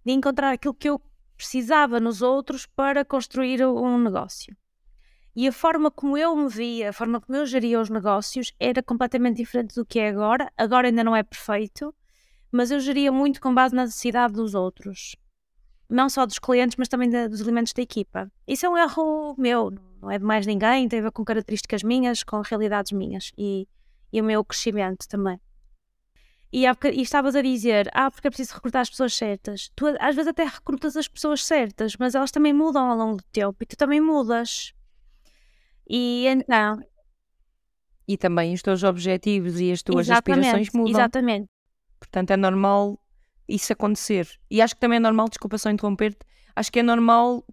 de 0.06 0.12
encontrar 0.12 0.52
aquilo 0.52 0.72
que 0.72 0.88
eu 0.88 1.02
precisava 1.36 1.98
nos 1.98 2.22
outros 2.22 2.64
para 2.64 3.04
construir 3.04 3.66
um 3.66 3.98
negócio. 3.98 4.56
E 5.34 5.48
a 5.48 5.52
forma 5.52 5.90
como 5.90 6.16
eu 6.16 6.34
me 6.36 6.48
via, 6.48 6.90
a 6.90 6.92
forma 6.92 7.20
como 7.20 7.36
eu 7.36 7.44
geria 7.44 7.80
os 7.80 7.90
negócios 7.90 8.54
era 8.60 8.80
completamente 8.80 9.38
diferente 9.38 9.74
do 9.74 9.84
que 9.84 9.98
é 9.98 10.08
agora. 10.08 10.48
Agora 10.56 10.86
ainda 10.86 11.02
não 11.02 11.14
é 11.16 11.24
perfeito, 11.24 11.92
mas 12.52 12.70
eu 12.70 12.78
geria 12.78 13.10
muito 13.10 13.40
com 13.40 13.52
base 13.52 13.74
na 13.74 13.84
necessidade 13.84 14.34
dos 14.34 14.54
outros. 14.54 15.16
Não 15.90 16.08
só 16.08 16.24
dos 16.24 16.38
clientes, 16.38 16.76
mas 16.76 16.86
também 16.86 17.10
dos 17.28 17.40
elementos 17.40 17.72
da 17.72 17.82
equipa. 17.82 18.30
Isso 18.46 18.64
é 18.64 18.70
um 18.70 18.78
erro 18.78 19.34
meu, 19.36 19.72
não 20.00 20.08
é 20.08 20.20
de 20.20 20.24
mais 20.24 20.46
ninguém, 20.46 20.88
tem 20.88 21.00
a 21.00 21.02
ver 21.02 21.10
com 21.10 21.24
características 21.24 21.82
minhas, 21.82 22.22
com 22.22 22.40
realidades 22.42 22.92
minhas 22.92 23.32
e, 23.36 23.68
e 24.12 24.20
o 24.20 24.24
meu 24.24 24.44
crescimento 24.44 25.08
também. 25.08 25.40
E, 26.52 26.64
e 26.64 27.02
estavas 27.02 27.34
a 27.34 27.42
dizer, 27.42 27.90
ah, 27.92 28.10
porque 28.10 28.28
é 28.28 28.30
preciso 28.30 28.54
recrutar 28.54 28.82
as 28.82 28.90
pessoas 28.90 29.14
certas. 29.14 29.70
Tu 29.74 29.86
às 29.98 30.14
vezes 30.14 30.28
até 30.28 30.44
recrutas 30.44 30.96
as 30.96 31.08
pessoas 31.08 31.44
certas, 31.44 31.96
mas 31.98 32.14
elas 32.14 32.30
também 32.30 32.52
mudam 32.52 32.90
ao 32.90 32.96
longo 32.96 33.16
do 33.16 33.24
tempo 33.32 33.56
e 33.60 33.66
tu 33.66 33.76
também 33.76 34.00
mudas. 34.00 34.72
E 35.88 36.26
então. 36.28 36.80
E 38.08 38.16
também 38.16 38.54
os 38.54 38.62
teus 38.62 38.84
objetivos 38.84 39.60
e 39.60 39.72
as 39.72 39.82
tuas 39.82 40.08
aspirações 40.08 40.70
mudam. 40.72 40.92
Exatamente. 40.92 41.46
Portanto, 41.98 42.30
é 42.30 42.36
normal 42.36 43.00
isso 43.48 43.72
acontecer. 43.72 44.28
E 44.50 44.62
acho 44.62 44.74
que 44.74 44.80
também 44.80 44.96
é 44.96 45.00
normal, 45.00 45.28
desculpa 45.28 45.58
só 45.58 45.70
interromper-te, 45.70 46.20
acho 46.54 46.70
que 46.70 46.80
é 46.80 46.82
normal 46.82 47.44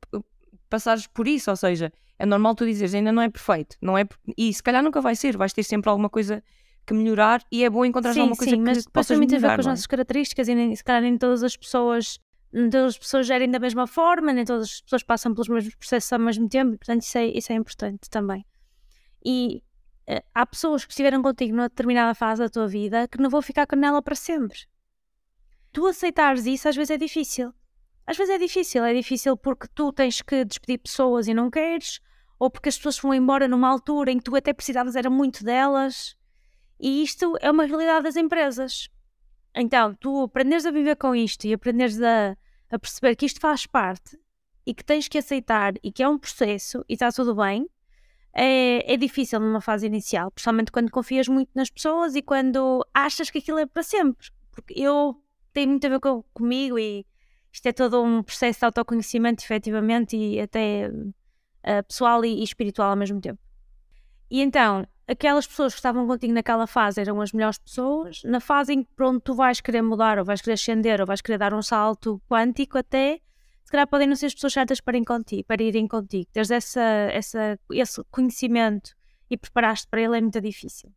passares 0.70 1.08
por 1.08 1.28
isso, 1.28 1.50
ou 1.50 1.56
seja, 1.56 1.91
é 2.18 2.26
normal 2.26 2.56
tu 2.56 2.66
dizeres 2.66 2.94
ainda 2.94 3.12
não 3.12 3.22
é 3.22 3.30
perfeito, 3.30 3.78
não 3.82 3.98
é 3.98 4.06
e 4.38 4.54
se 4.54 4.62
calhar 4.62 4.82
nunca 4.82 5.02
vai 5.02 5.16
ser, 5.16 5.38
vais 5.38 5.54
ter 5.54 5.64
sempre 5.64 5.89
alguma 5.89 6.10
coisa 6.10 6.44
que 6.86 6.94
melhorar 6.94 7.44
e 7.52 7.64
é 7.64 7.70
bom 7.70 7.86
encontrar 7.86 8.14
sim, 8.14 8.22
alguma 8.22 8.38
coisa 8.38 8.52
sim, 8.52 8.58
que 8.58 8.64
mas. 8.64 8.78
Sim, 8.80 8.90
mas 8.94 9.08
tem 9.08 9.18
a 9.18 9.40
ver 9.40 9.48
com 9.56 9.62
as 9.62 9.66
é? 9.66 9.70
nossas 9.70 9.88
características 9.88 10.48
e 10.48 10.56
nem, 10.56 10.76
se 10.76 10.84
calhar 10.84 11.02
nem 11.02 11.18
todas 11.18 11.44
as 11.44 11.56
pessoas 11.56 12.20
nem 12.54 12.70
todas 12.70 12.94
as 12.94 12.98
pessoas 13.00 13.26
gerem 13.26 13.50
da 13.50 13.60
mesma 13.60 13.88
forma, 13.88 14.32
nem 14.32 14.46
todas 14.46 14.66
as 14.66 14.82
pessoas 14.82 15.04
passam 15.04 15.34
pelos 15.34 15.50
mesmos 15.50 15.74
processos 15.74 16.14
ao 16.14 16.20
mesmo 16.20 16.48
tempo, 16.48 16.78
portanto 16.78 17.02
isso 17.02 17.18
é, 17.18 17.26
isso 17.26 17.52
é 17.52 17.56
importante 17.56 18.10
também. 18.10 18.46
E 19.26 19.64
uh, 20.08 20.22
há 20.36 20.46
pessoas 20.46 20.86
que 20.86 20.92
estiveram 20.92 21.24
contigo 21.24 21.56
numa 21.56 21.68
determinada 21.68 22.14
fase 22.14 22.44
da 22.44 22.50
tua 22.50 22.68
vida 22.68 23.08
que 23.08 23.18
não 23.20 23.30
vão 23.30 23.42
ficar 23.42 23.66
com 23.66 23.76
ela 23.84 24.02
para 24.04 24.14
sempre. 24.14 24.60
Tu 25.72 25.86
aceitares 25.88 26.46
isso 26.46 26.70
às 26.70 26.76
vezes 26.76 26.92
é 26.92 26.98
difícil. 26.98 27.52
Às 28.06 28.18
vezes 28.18 28.36
é 28.36 28.38
difícil, 28.38 28.84
é 28.84 28.94
difícil 28.94 29.36
porque 29.36 29.68
tu 29.74 29.92
tens 29.92 30.22
que 30.22 30.46
despedir 30.46 30.78
pessoas 30.78 31.28
e 31.28 31.34
não 31.34 31.50
queres, 31.50 32.00
ou 32.38 32.52
porque 32.52 32.70
as 32.70 32.78
pessoas 32.78 33.00
vão 33.00 33.14
embora 33.14 33.48
numa 33.48 33.70
altura 33.70 34.12
em 34.12 34.18
que 34.18 34.26
tu 34.26 34.36
até 34.36 34.54
precisavas 34.54 34.96
era 34.96 35.10
muito 35.10 35.44
delas. 35.44 36.16
E 36.84 37.02
isto 37.02 37.38
é 37.40 37.50
uma 37.50 37.66
realidade 37.66 38.04
das 38.04 38.18
empresas. 38.18 38.90
Então, 39.56 39.96
tu 39.96 40.24
aprenderes 40.24 40.66
a 40.66 40.72
viver 40.72 40.98
com 40.98 41.16
isto 41.16 41.48
e 41.48 41.54
aprenderes 41.54 42.02
a, 42.02 42.36
a 42.70 42.78
perceber 42.78 43.16
que 43.16 43.26
isto 43.26 43.40
faz 43.40 43.66
parte 43.66 44.20
e 44.66 44.74
que 44.74 44.84
tens 44.84 45.08
que 45.08 45.18
aceitar 45.18 45.76
e 45.82 45.94
que 45.94 46.04
é 46.04 46.10
um 46.10 46.20
processo 46.20 46.84
e 46.90 46.94
está 46.96 47.10
tudo 47.10 47.36
bem, 47.36 47.70
é, 48.34 48.94
é 48.94 48.98
difícil 48.98 49.40
numa 49.40 49.62
fase 49.62 49.86
inicial, 49.86 50.30
principalmente 50.32 50.74
quando 50.74 50.92
confias 50.92 51.30
muito 51.30 51.52
nas 51.56 51.70
pessoas 51.70 52.16
e 52.16 52.22
quando 52.22 52.86
achas 52.94 53.30
que 53.30 53.38
aquilo 53.38 53.60
é 53.60 53.66
para 53.66 53.84
sempre. 53.84 54.28
Porque 54.52 54.74
eu 54.78 55.16
tenho 55.54 55.70
muito 55.70 55.88
a 55.88 55.90
ver 55.90 56.02
com, 56.02 56.22
comigo 56.34 56.78
e 56.78 57.06
isto 57.50 57.66
é 57.66 57.72
todo 57.72 58.04
um 58.04 58.22
processo 58.22 58.60
de 58.60 58.66
autoconhecimento, 58.66 59.42
efetivamente, 59.42 60.18
e 60.18 60.42
até 60.42 60.90
uh, 60.90 61.84
pessoal 61.88 62.26
e, 62.26 62.42
e 62.42 62.44
espiritual 62.44 62.90
ao 62.90 62.98
mesmo 62.98 63.22
tempo. 63.22 63.40
E 64.34 64.42
então, 64.42 64.84
aquelas 65.08 65.46
pessoas 65.46 65.74
que 65.74 65.78
estavam 65.78 66.08
contigo 66.08 66.34
naquela 66.34 66.66
fase 66.66 67.00
eram 67.00 67.22
as 67.22 67.32
melhores 67.32 67.60
pessoas. 67.60 68.24
Na 68.24 68.40
fase 68.40 68.74
em 68.74 68.84
que 68.84 68.90
pronto, 68.96 69.22
tu 69.22 69.36
vais 69.36 69.62
querer 69.62 69.84
mudar, 69.84 70.18
ou 70.18 70.26
vais 70.26 70.42
querer 70.42 70.56
ascender, 70.56 71.00
ou 71.00 71.06
vais 71.06 71.22
querer 71.22 71.38
dar 71.38 71.54
um 71.54 71.62
salto 71.62 72.20
quântico 72.28 72.80
até, 72.80 73.20
se 73.64 73.72
calhar 73.72 73.88
podem 73.88 74.08
não 74.08 74.16
ser 74.16 74.26
as 74.26 74.34
pessoas 74.34 74.54
certas 74.54 74.82
para, 74.82 75.00
contigo, 75.06 75.44
para 75.44 75.62
irem 75.62 75.88
contigo. 75.88 76.28
Teres 76.34 76.50
essa, 76.50 76.82
essa, 76.82 77.60
esse 77.74 78.04
conhecimento 78.10 78.96
e 79.30 79.38
preparaste 79.38 79.86
para 79.88 80.02
ele 80.02 80.18
é 80.18 80.22
muito 80.22 80.42
difícil. 80.42 80.92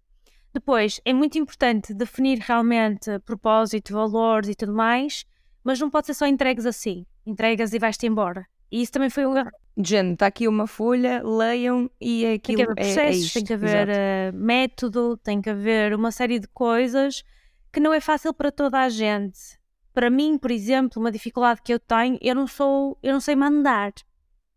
Depois, 0.55 0.99
é 1.05 1.13
muito 1.13 1.37
importante 1.37 1.93
definir 1.93 2.39
realmente 2.39 3.19
propósito, 3.19 3.93
valores 3.93 4.49
e 4.49 4.55
tudo 4.55 4.73
mais, 4.73 5.27
mas 5.63 5.79
não 5.79 5.91
pode 5.91 6.07
ser 6.07 6.15
só 6.15 6.27
entregues 6.27 6.65
assim. 6.65 7.05
Entregas 7.27 7.75
e 7.75 7.79
vais-te 7.79 8.07
embora. 8.07 8.47
E 8.73 8.81
isso 8.81 8.93
também 8.93 9.11
foi 9.11 9.27
um 9.27 9.37
erro. 9.37 9.51
Gente, 9.79 10.15
está 10.15 10.27
aqui 10.27 10.49
uma 10.49 10.67
folha, 10.67 11.23
leiam 11.23 11.91
e 12.01 12.25
é 12.25 12.33
aquilo, 12.35 12.57
tem 12.57 12.57
que 12.57 12.63
haver 12.63 12.75
processos, 12.75 13.27
é, 13.27 13.29
é 13.29 13.33
tem 13.33 13.45
que 13.45 13.53
haver 13.53 13.89
uh, 13.89 14.37
método, 14.37 15.17
tem 15.19 15.43
que 15.43 15.51
haver 15.51 15.95
uma 15.95 16.11
série 16.11 16.39
de 16.39 16.49
coisas 16.49 17.23
que 17.71 17.79
não 17.79 17.93
é 17.93 18.01
fácil 18.01 18.33
para 18.33 18.51
toda 18.51 18.81
a 18.81 18.89
gente. 18.89 19.59
Para 19.93 20.09
mim, 20.09 20.39
por 20.39 20.51
exemplo, 20.51 20.99
uma 21.01 21.13
dificuldade 21.13 21.61
que 21.63 21.75
eu 21.75 21.79
tenho, 21.79 22.19
eu 22.23 22.35
não 22.35 22.47
sou, 22.47 22.99
eu 23.03 23.13
não 23.13 23.21
sei 23.21 23.37
mandar. 23.37 23.93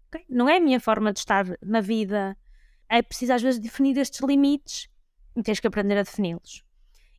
Okay? 0.07 0.25
Não 0.29 0.47
é 0.47 0.55
a 0.55 0.59
minha 0.59 0.79
forma 0.79 1.11
de 1.11 1.19
estar 1.19 1.45
na 1.61 1.81
vida. 1.81 2.37
É 2.87 3.01
preciso 3.01 3.33
às 3.33 3.41
vezes 3.41 3.59
definir 3.59 3.97
estes 3.97 4.21
limites 4.21 4.89
e 5.35 5.43
tens 5.43 5.59
que 5.59 5.67
aprender 5.67 5.97
a 5.97 6.03
defini-los. 6.03 6.63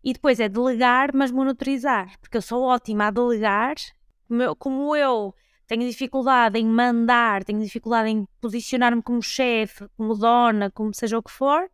E 0.03 0.14
depois 0.14 0.40
é 0.40 0.48
delegar, 0.48 1.11
mas 1.14 1.30
monitorizar, 1.30 2.18
porque 2.18 2.38
eu 2.38 2.42
sou 2.42 2.62
ótima 2.62 3.09
a 3.09 3.11
delegar, 3.11 3.74
como 4.59 4.96
eu 4.96 5.34
tenho 5.71 5.89
dificuldade 5.89 6.59
em 6.59 6.66
mandar, 6.66 7.45
tenho 7.45 7.61
dificuldade 7.61 8.11
em 8.11 8.27
posicionar-me 8.41 9.01
como 9.01 9.23
chefe, 9.23 9.87
como 9.97 10.16
dona, 10.16 10.68
como 10.68 10.93
seja 10.93 11.16
o 11.16 11.23
que 11.23 11.31
for, 11.31 11.71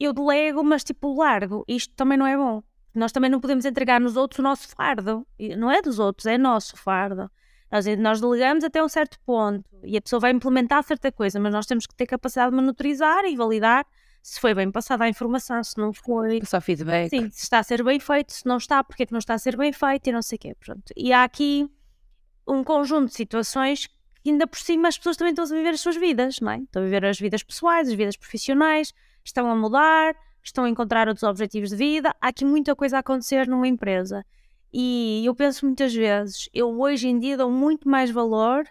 eu 0.00 0.12
delego, 0.12 0.64
mas 0.64 0.82
tipo 0.82 1.14
largo. 1.16 1.64
Isto 1.68 1.94
também 1.94 2.18
não 2.18 2.26
é 2.26 2.36
bom. 2.36 2.64
Nós 2.92 3.12
também 3.12 3.30
não 3.30 3.38
podemos 3.38 3.64
entregar 3.64 4.00
nos 4.00 4.16
outros 4.16 4.40
o 4.40 4.42
nosso 4.42 4.66
fardo. 4.70 5.24
Não 5.56 5.70
é 5.70 5.80
dos 5.80 6.00
outros, 6.00 6.26
é 6.26 6.36
nosso 6.36 6.76
fardo. 6.76 7.30
Nós, 7.70 7.86
nós 7.96 8.20
delegamos 8.20 8.64
até 8.64 8.82
um 8.82 8.88
certo 8.88 9.20
ponto 9.24 9.64
e 9.84 9.96
a 9.96 10.02
pessoa 10.02 10.18
vai 10.18 10.32
implementar 10.32 10.82
certa 10.82 11.12
coisa, 11.12 11.38
mas 11.38 11.52
nós 11.52 11.64
temos 11.64 11.86
que 11.86 11.94
ter 11.94 12.06
capacidade 12.06 12.50
de 12.50 12.56
monitorizar 12.56 13.24
e 13.24 13.36
validar 13.36 13.86
se 14.20 14.40
foi 14.40 14.52
bem 14.52 14.68
passada 14.68 15.04
a 15.04 15.08
informação, 15.08 15.62
se 15.62 15.78
não 15.78 15.92
foi. 15.92 16.40
Passar 16.40 16.60
feedback. 16.60 17.08
Sim, 17.08 17.30
se 17.30 17.44
está 17.44 17.60
a 17.60 17.62
ser 17.62 17.84
bem 17.84 18.00
feito, 18.00 18.32
se 18.32 18.44
não 18.46 18.56
está, 18.56 18.82
porque 18.82 19.04
é 19.04 19.06
que 19.06 19.12
não 19.12 19.20
está 19.20 19.34
a 19.34 19.38
ser 19.38 19.56
bem 19.56 19.72
feito 19.72 20.08
e 20.08 20.12
não 20.12 20.22
sei 20.22 20.34
o 20.34 20.38
quê. 20.40 20.56
Pronto. 20.58 20.92
E 20.96 21.12
há 21.12 21.22
aqui 21.22 21.70
um 22.46 22.64
conjunto 22.64 23.08
de 23.08 23.14
situações 23.14 23.88
que 24.22 24.30
ainda 24.30 24.46
por 24.46 24.58
cima 24.58 24.88
as 24.88 24.96
pessoas 24.96 25.16
também 25.16 25.32
estão 25.32 25.44
a 25.44 25.48
viver 25.48 25.70
as 25.70 25.80
suas 25.80 25.96
vidas, 25.96 26.40
não 26.40 26.52
é? 26.52 26.58
Estão 26.58 26.82
a 26.82 26.84
viver 26.84 27.04
as 27.04 27.18
vidas 27.18 27.42
pessoais, 27.42 27.88
as 27.88 27.94
vidas 27.94 28.16
profissionais, 28.16 28.92
estão 29.24 29.50
a 29.50 29.56
mudar, 29.56 30.14
estão 30.42 30.64
a 30.64 30.68
encontrar 30.68 31.08
outros 31.08 31.24
objetivos 31.24 31.70
de 31.70 31.76
vida. 31.76 32.14
Há 32.20 32.28
aqui 32.28 32.44
muita 32.44 32.76
coisa 32.76 32.96
a 32.96 33.00
acontecer 33.00 33.48
numa 33.48 33.66
empresa. 33.66 34.24
E 34.72 35.22
eu 35.24 35.34
penso 35.34 35.66
muitas 35.66 35.92
vezes, 35.92 36.48
eu 36.54 36.80
hoje 36.80 37.08
em 37.08 37.18
dia 37.18 37.36
dou 37.36 37.50
muito 37.50 37.88
mais 37.88 38.10
valor 38.10 38.64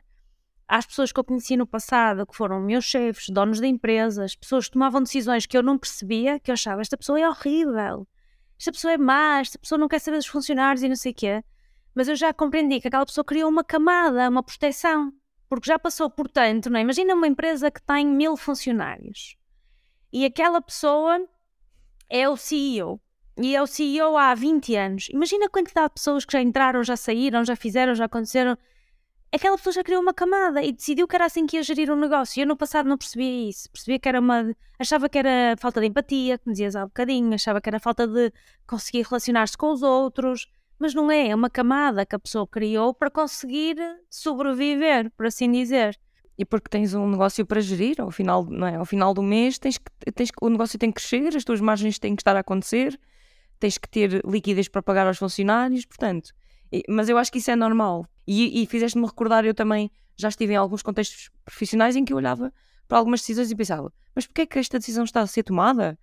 às 0.67 0.85
pessoas 0.85 1.11
que 1.11 1.19
eu 1.19 1.23
conheci 1.23 1.57
no 1.57 1.67
passado, 1.67 2.25
que 2.25 2.35
foram 2.35 2.61
meus 2.61 2.85
chefes, 2.85 3.29
donos 3.29 3.59
de 3.59 3.67
empresas, 3.67 4.35
pessoas 4.35 4.65
que 4.65 4.71
tomavam 4.71 5.03
decisões 5.03 5.45
que 5.45 5.55
eu 5.55 5.61
não 5.61 5.77
percebia, 5.77 6.39
que 6.39 6.49
eu 6.49 6.53
achava, 6.53 6.81
esta 6.81 6.97
pessoa 6.97 7.19
é 7.19 7.27
horrível, 7.27 8.07
esta 8.57 8.71
pessoa 8.71 8.93
é 8.93 8.97
má, 8.97 9.41
esta 9.41 9.59
pessoa 9.59 9.77
não 9.77 9.89
quer 9.89 9.99
saber 9.99 10.17
dos 10.17 10.27
funcionários 10.27 10.81
e 10.81 10.87
não 10.87 10.95
sei 10.95 11.11
o 11.11 11.15
quê 11.15 11.43
mas 11.93 12.07
eu 12.07 12.15
já 12.15 12.33
compreendi 12.33 12.79
que 12.79 12.87
aquela 12.87 13.05
pessoa 13.05 13.25
criou 13.25 13.49
uma 13.49 13.63
camada, 13.63 14.29
uma 14.29 14.43
proteção, 14.43 15.13
porque 15.49 15.67
já 15.67 15.77
passou 15.77 16.09
por 16.09 16.29
tanto, 16.29 16.69
não 16.69 16.79
é? 16.79 16.81
Imagina 16.81 17.13
uma 17.13 17.27
empresa 17.27 17.69
que 17.69 17.81
tem 17.81 18.05
mil 18.05 18.37
funcionários 18.37 19.35
e 20.11 20.25
aquela 20.25 20.61
pessoa 20.61 21.25
é 22.09 22.27
o 22.27 22.35
CEO 22.35 22.99
e 23.37 23.55
é 23.55 23.61
o 23.61 23.67
CEO 23.67 24.17
há 24.17 24.35
20 24.35 24.75
anos. 24.75 25.07
Imagina 25.09 25.45
a 25.45 25.49
quantidade 25.49 25.89
de 25.89 25.93
pessoas 25.95 26.25
que 26.25 26.33
já 26.33 26.41
entraram, 26.41 26.83
já 26.83 26.97
saíram, 26.97 27.45
já 27.45 27.55
fizeram, 27.55 27.95
já 27.95 28.05
aconteceram. 28.05 28.57
Aquela 29.33 29.55
pessoa 29.55 29.73
já 29.73 29.83
criou 29.83 30.01
uma 30.01 30.13
camada 30.13 30.61
e 30.61 30.73
decidiu 30.73 31.07
que 31.07 31.15
era 31.15 31.25
assim 31.25 31.45
que 31.45 31.55
ia 31.55 31.63
gerir 31.63 31.89
um 31.89 31.95
negócio. 31.95 32.37
E 32.39 32.43
eu 32.43 32.47
no 32.47 32.57
passado 32.57 32.89
não 32.89 32.97
percebia 32.97 33.49
isso. 33.49 33.69
Percebia 33.71 33.97
que 33.97 34.09
era 34.09 34.19
uma. 34.19 34.53
Achava 34.77 35.07
que 35.07 35.17
era 35.17 35.55
falta 35.57 35.79
de 35.79 35.87
empatia, 35.87 36.37
como 36.37 36.51
dizias 36.51 36.75
há 36.75 36.83
um 36.83 36.87
bocadinho, 36.87 37.33
achava 37.33 37.61
que 37.61 37.69
era 37.69 37.79
falta 37.79 38.05
de 38.05 38.33
conseguir 38.67 39.03
relacionar-se 39.03 39.57
com 39.57 39.71
os 39.71 39.81
outros 39.81 40.47
mas 40.81 40.95
não 40.95 41.11
é, 41.11 41.27
é 41.27 41.35
uma 41.35 41.49
camada 41.49 42.03
que 42.03 42.15
a 42.15 42.19
pessoa 42.19 42.47
criou 42.47 42.91
para 42.91 43.11
conseguir 43.11 43.77
sobreviver, 44.09 45.11
por 45.11 45.27
assim 45.27 45.51
dizer. 45.51 45.95
E 46.35 46.43
porque 46.43 46.69
tens 46.69 46.95
um 46.95 47.07
negócio 47.07 47.45
para 47.45 47.61
gerir, 47.61 48.01
ao 48.01 48.09
final, 48.09 48.43
não 48.43 48.65
é? 48.65 48.77
ao 48.77 48.85
final 48.85 49.13
do 49.13 49.21
mês 49.21 49.59
tens 49.59 49.77
que, 49.77 50.11
tens, 50.11 50.31
o 50.41 50.49
negócio 50.49 50.79
tem 50.79 50.91
que 50.91 50.99
crescer, 50.99 51.37
as 51.37 51.43
tuas 51.43 51.61
margens 51.61 51.99
têm 51.99 52.15
que 52.15 52.21
estar 52.23 52.35
a 52.35 52.39
acontecer, 52.39 52.99
tens 53.59 53.77
que 53.77 53.87
ter 53.87 54.25
liquidez 54.25 54.67
para 54.67 54.81
pagar 54.81 55.05
aos 55.05 55.19
funcionários, 55.19 55.85
portanto. 55.85 56.31
E, 56.71 56.83
mas 56.89 57.09
eu 57.09 57.17
acho 57.19 57.31
que 57.31 57.37
isso 57.37 57.51
é 57.51 57.55
normal. 57.55 58.07
E, 58.25 58.63
e 58.63 58.65
fizeste-me 58.65 59.05
recordar, 59.05 59.45
eu 59.45 59.53
também 59.53 59.91
já 60.17 60.29
estive 60.29 60.53
em 60.53 60.55
alguns 60.55 60.81
contextos 60.81 61.29
profissionais 61.45 61.95
em 61.95 62.03
que 62.03 62.11
eu 62.11 62.17
olhava 62.17 62.51
para 62.87 62.97
algumas 62.97 63.19
decisões 63.19 63.51
e 63.51 63.55
pensava, 63.55 63.93
mas 64.15 64.25
porquê 64.25 64.41
é 64.41 64.45
que 64.47 64.57
esta 64.57 64.79
decisão 64.79 65.03
está 65.03 65.21
a 65.21 65.27
ser 65.27 65.43
tomada? 65.43 65.95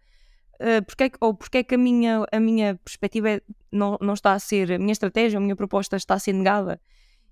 Uh, 0.54 0.86
é 1.02 1.08
que, 1.08 1.18
ou 1.20 1.34
porque 1.34 1.58
é 1.58 1.64
que 1.64 1.74
a 1.74 1.78
minha, 1.78 2.24
a 2.30 2.38
minha 2.38 2.76
perspectiva 2.84 3.30
é, 3.30 3.42
não, 3.70 3.98
não 4.00 4.14
está 4.14 4.32
a 4.32 4.38
ser, 4.38 4.72
a 4.72 4.78
minha 4.78 4.92
estratégia, 4.92 5.38
a 5.38 5.40
minha 5.40 5.56
proposta 5.56 5.96
está 5.96 6.14
a 6.14 6.18
ser 6.18 6.32
negada. 6.32 6.80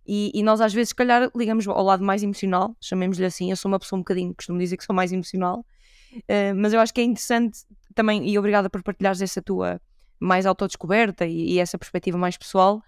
E, 0.06 0.30
e 0.34 0.42
nós 0.42 0.60
às 0.60 0.72
vezes, 0.72 0.90
se 0.90 0.94
calhar, 0.94 1.30
ligamos 1.34 1.66
ao 1.66 1.82
lado 1.82 2.04
mais 2.04 2.22
emocional, 2.22 2.76
chamemos-lhe 2.80 3.24
assim. 3.24 3.50
Eu 3.50 3.56
sou 3.56 3.70
uma 3.70 3.78
pessoa 3.78 3.98
um 3.98 4.02
bocadinho, 4.02 4.34
costumo 4.34 4.58
dizer 4.58 4.76
que 4.76 4.84
sou 4.84 4.94
mais 4.94 5.12
emocional, 5.12 5.66
uh, 6.14 6.54
mas 6.54 6.72
eu 6.72 6.80
acho 6.80 6.94
que 6.94 7.00
é 7.00 7.04
interessante 7.04 7.58
também, 7.94 8.28
e 8.28 8.38
obrigada 8.38 8.70
por 8.70 8.82
partilhares 8.82 9.20
essa 9.20 9.42
tua 9.42 9.80
mais 10.20 10.46
autodescoberta 10.46 11.26
e, 11.26 11.54
e 11.54 11.58
essa 11.58 11.76
perspectiva 11.76 12.16
mais 12.16 12.36
pessoal, 12.36 12.82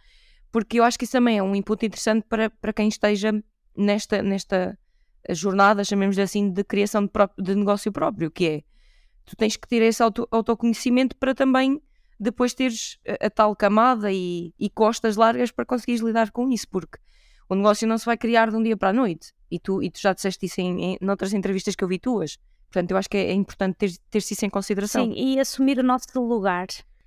porque 0.52 0.78
eu 0.78 0.84
acho 0.84 0.98
que 0.98 1.04
isso 1.04 1.12
também 1.12 1.38
é 1.38 1.42
um 1.42 1.54
input 1.54 1.84
interessante 1.84 2.24
para, 2.28 2.50
para 2.50 2.72
quem 2.72 2.88
esteja 2.88 3.32
nesta, 3.76 4.22
nesta 4.22 4.78
jornada, 5.30 5.84
chamemos 5.84 6.18
assim, 6.18 6.50
de 6.50 6.64
criação 6.64 7.02
de, 7.02 7.08
próprio, 7.08 7.44
de 7.44 7.54
negócio 7.54 7.92
próprio, 7.92 8.30
que 8.30 8.46
é 8.46 8.62
tu 9.24 9.36
tens 9.36 9.56
que 9.56 9.68
ter 9.68 9.82
esse 9.82 10.02
auto, 10.02 10.26
autoconhecimento 10.30 11.16
para 11.16 11.34
também 11.34 11.80
depois 12.18 12.54
teres 12.54 12.98
a, 13.20 13.30
tal 13.30 13.54
camada 13.54 14.10
e, 14.12 14.52
e, 14.58 14.68
costas 14.68 15.16
largas 15.16 15.50
para 15.50 15.64
conseguires 15.64 16.02
lidar 16.02 16.30
com 16.30 16.50
isso, 16.50 16.68
porque 16.68 16.98
o 17.48 17.54
negócio 17.54 17.86
não 17.86 17.96
se 17.96 18.04
vai 18.04 18.16
criar 18.16 18.50
de 18.50 18.56
um 18.56 18.62
dia 18.62 18.76
para 18.76 18.90
a 18.90 18.92
noite. 18.92 19.32
E 19.50 19.58
tu, 19.58 19.82
e 19.82 19.90
tu 19.90 20.00
já 20.00 20.12
disseste 20.12 20.44
isso 20.46 20.60
em, 20.60 20.94
em 20.94 20.98
entrevistas 21.34 21.74
que 21.74 21.82
eu 21.82 21.88
vi 21.88 21.98
tuas. 21.98 22.38
Portanto, 22.70 22.90
eu 22.90 22.96
acho 22.98 23.08
que 23.08 23.16
é, 23.16 23.30
é 23.30 23.32
importante 23.32 23.76
ter, 23.76 23.90
ter 24.10 24.18
isso 24.18 24.44
em 24.44 24.50
consideração. 24.50 25.04
Sim, 25.04 25.14
e 25.16 25.40
assumir 25.40 25.78
o 25.78 25.82
nosso 25.82 26.20
lugar. 26.20 26.66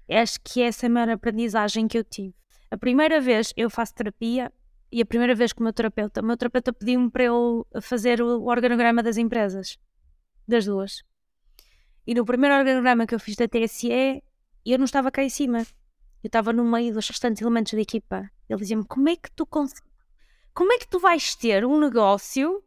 Acho 0.10 0.40
que 0.44 0.62
essa 0.62 0.86
é 0.86 0.88
a 0.88 0.90
maior 0.90 1.10
aprendizagem 1.10 1.88
que 1.88 1.98
eu 1.98 2.04
tive. 2.04 2.34
A 2.72 2.78
primeira 2.78 3.22
vez 3.22 3.54
eu 3.56 3.70
faço 3.70 3.94
terapia 3.94 4.52
e 4.92 5.02
a 5.02 5.06
primeira 5.06 5.36
vez 5.36 5.54
com 5.54 5.62
o 5.62 5.64
meu 5.64 5.74
terapeuta, 5.74 6.22
o 6.22 6.26
meu 6.26 6.36
terapeuta 6.36 6.74
pediu-me 6.74 7.10
para 7.10 7.26
eu 7.26 7.66
fazer 7.82 8.22
o 8.22 8.46
organograma 8.46 9.02
das 9.04 9.18
empresas, 9.18 9.78
das 10.48 10.66
duas. 10.66 11.04
E 12.06 12.14
no 12.14 12.26
primeiro 12.26 12.56
organograma 12.56 13.06
que 13.06 13.14
eu 13.14 13.20
fiz 13.20 13.36
da 13.36 13.48
TSE, 13.48 14.22
eu 14.66 14.78
não 14.78 14.86
estava 14.86 15.10
cá 15.10 15.24
em 15.24 15.30
cima. 15.30 15.60
Eu 16.24 16.28
estava 16.28 16.54
no 16.54 16.64
meio 16.64 16.94
dos 16.94 17.08
restantes 17.08 17.42
elementos 17.42 17.74
da 17.74 17.82
equipa. 17.82 18.30
Ele 18.48 18.60
dizia-me: 18.60 18.86
como 18.86 19.10
é 19.10 19.16
que 19.16 19.32
tu 19.32 19.46
como 20.54 20.74
é 20.74 20.78
que 20.78 20.88
tu 20.88 21.00
vais 21.00 21.36
ter 21.36 21.66
um 21.66 21.80
negócio 21.80 22.62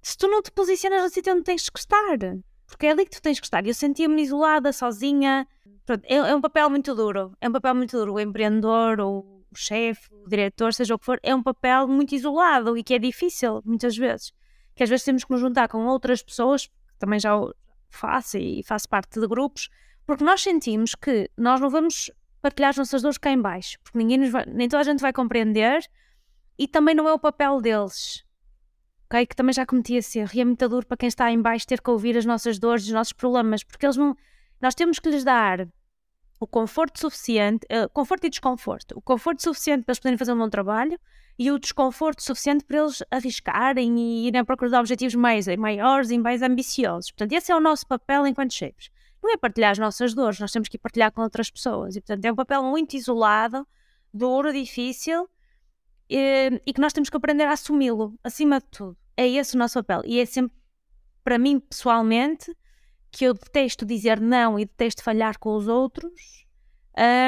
se 0.00 0.16
tu 0.16 0.28
não 0.28 0.40
te 0.40 0.50
posicionas 0.50 1.02
no 1.02 1.10
sítio 1.10 1.34
onde 1.34 1.42
tens 1.42 1.68
que 1.68 1.78
estar? 1.78 2.18
Porque 2.66 2.86
é 2.86 2.90
ali 2.92 3.04
que 3.04 3.10
tu 3.10 3.20
tens 3.20 3.40
que 3.40 3.46
estar. 3.46 3.66
Eu 3.66 3.74
sentia-me 3.74 4.22
isolada, 4.22 4.72
sozinha. 4.72 5.46
Pronto, 5.84 6.04
é, 6.04 6.14
é, 6.14 6.34
um 6.34 6.40
papel 6.40 6.70
muito 6.70 6.94
duro. 6.94 7.36
É 7.40 7.48
um 7.48 7.52
papel 7.52 7.74
muito 7.74 7.96
duro. 7.96 8.14
O 8.14 8.20
empreendedor, 8.20 9.00
o 9.00 9.42
chefe, 9.54 10.08
o 10.12 10.28
diretor, 10.28 10.72
seja 10.72 10.94
o 10.94 10.98
que 10.98 11.04
for, 11.04 11.18
é 11.22 11.34
um 11.34 11.42
papel 11.42 11.88
muito 11.88 12.14
isolado 12.14 12.76
e 12.76 12.84
que 12.84 12.94
é 12.94 12.98
difícil, 12.98 13.60
muitas 13.64 13.96
vezes. 13.96 14.32
Que 14.74 14.84
às 14.84 14.88
vezes 14.88 15.04
temos 15.04 15.24
que 15.24 15.32
nos 15.32 15.40
juntar 15.40 15.68
com 15.68 15.84
outras 15.86 16.22
pessoas, 16.22 16.68
que 16.68 16.98
também 16.98 17.18
já 17.18 17.32
faço 17.88 18.38
e 18.38 18.62
faço 18.62 18.88
parte 18.88 19.18
de 19.18 19.26
grupos, 19.26 19.68
porque 20.10 20.24
nós 20.24 20.42
sentimos 20.42 20.96
que 20.96 21.30
nós 21.36 21.60
não 21.60 21.70
vamos 21.70 22.10
partilhar 22.42 22.70
as 22.70 22.76
nossas 22.76 23.00
dores 23.00 23.16
cá 23.16 23.30
em 23.30 23.40
baixo, 23.40 23.78
porque 23.80 23.96
ninguém 23.96 24.28
vai, 24.28 24.44
nem 24.44 24.68
toda 24.68 24.80
a 24.80 24.82
gente 24.82 24.98
vai 24.98 25.12
compreender 25.12 25.88
e 26.58 26.66
também 26.66 26.96
não 26.96 27.08
é 27.08 27.12
o 27.12 27.18
papel 27.18 27.60
deles. 27.60 28.24
Okay? 29.06 29.24
Que 29.24 29.36
também 29.36 29.52
já 29.52 29.64
cometi 29.64 29.94
esse 29.94 30.18
erro 30.18 30.32
e 30.34 30.40
é 30.40 30.44
muito 30.44 30.68
duro 30.68 30.84
para 30.84 30.96
quem 30.96 31.06
está 31.06 31.30
em 31.30 31.40
baixo 31.40 31.64
ter 31.64 31.80
que 31.80 31.88
ouvir 31.88 32.16
as 32.16 32.24
nossas 32.24 32.58
dores, 32.58 32.86
os 32.86 32.90
nossos 32.90 33.12
problemas, 33.12 33.62
porque 33.62 33.86
eles 33.86 33.96
não. 33.96 34.16
Nós 34.60 34.74
temos 34.74 34.98
que 34.98 35.08
lhes 35.08 35.22
dar 35.22 35.68
o 36.40 36.46
conforto 36.46 36.98
suficiente, 36.98 37.64
uh, 37.66 37.88
conforto 37.90 38.26
e 38.26 38.30
desconforto. 38.30 38.98
O 38.98 39.00
conforto 39.00 39.44
suficiente 39.44 39.84
para 39.84 39.92
eles 39.92 40.00
poderem 40.00 40.18
fazer 40.18 40.32
um 40.32 40.38
bom 40.38 40.50
trabalho 40.50 40.98
e 41.38 41.52
o 41.52 41.58
desconforto 41.58 42.20
suficiente 42.20 42.64
para 42.64 42.78
eles 42.78 43.00
arriscarem 43.12 43.96
e 43.96 44.26
irem 44.26 44.40
à 44.40 44.44
procura 44.44 44.70
de 44.70 44.76
objetivos 44.76 45.14
mais, 45.14 45.46
maiores 45.56 46.10
e 46.10 46.18
mais 46.18 46.42
ambiciosos. 46.42 47.12
Portanto, 47.12 47.32
esse 47.32 47.52
é 47.52 47.54
o 47.54 47.60
nosso 47.60 47.86
papel 47.86 48.26
enquanto 48.26 48.52
chefes. 48.52 48.90
Não 49.22 49.32
é 49.32 49.36
partilhar 49.36 49.72
as 49.72 49.78
nossas 49.78 50.14
dores, 50.14 50.40
nós 50.40 50.50
temos 50.50 50.68
que 50.68 50.78
partilhar 50.78 51.12
com 51.12 51.22
outras 51.22 51.50
pessoas. 51.50 51.96
E, 51.96 52.00
portanto, 52.00 52.24
é 52.24 52.32
um 52.32 52.36
papel 52.36 52.62
muito 52.62 52.94
isolado, 52.96 53.66
duro, 54.12 54.52
difícil 54.52 55.28
e, 56.08 56.60
e 56.66 56.72
que 56.72 56.80
nós 56.80 56.92
temos 56.92 57.10
que 57.10 57.16
aprender 57.16 57.44
a 57.44 57.52
assumi-lo, 57.52 58.18
acima 58.24 58.58
de 58.58 58.66
tudo. 58.66 58.96
É 59.16 59.28
esse 59.28 59.54
o 59.54 59.58
nosso 59.58 59.82
papel. 59.82 60.02
E 60.04 60.20
é 60.20 60.26
sempre, 60.26 60.56
para 61.22 61.38
mim, 61.38 61.60
pessoalmente, 61.60 62.56
que 63.10 63.24
eu 63.24 63.34
detesto 63.34 63.84
dizer 63.84 64.20
não 64.20 64.58
e 64.58 64.64
detesto 64.64 65.02
falhar 65.02 65.38
com 65.38 65.54
os 65.54 65.68
outros 65.68 66.40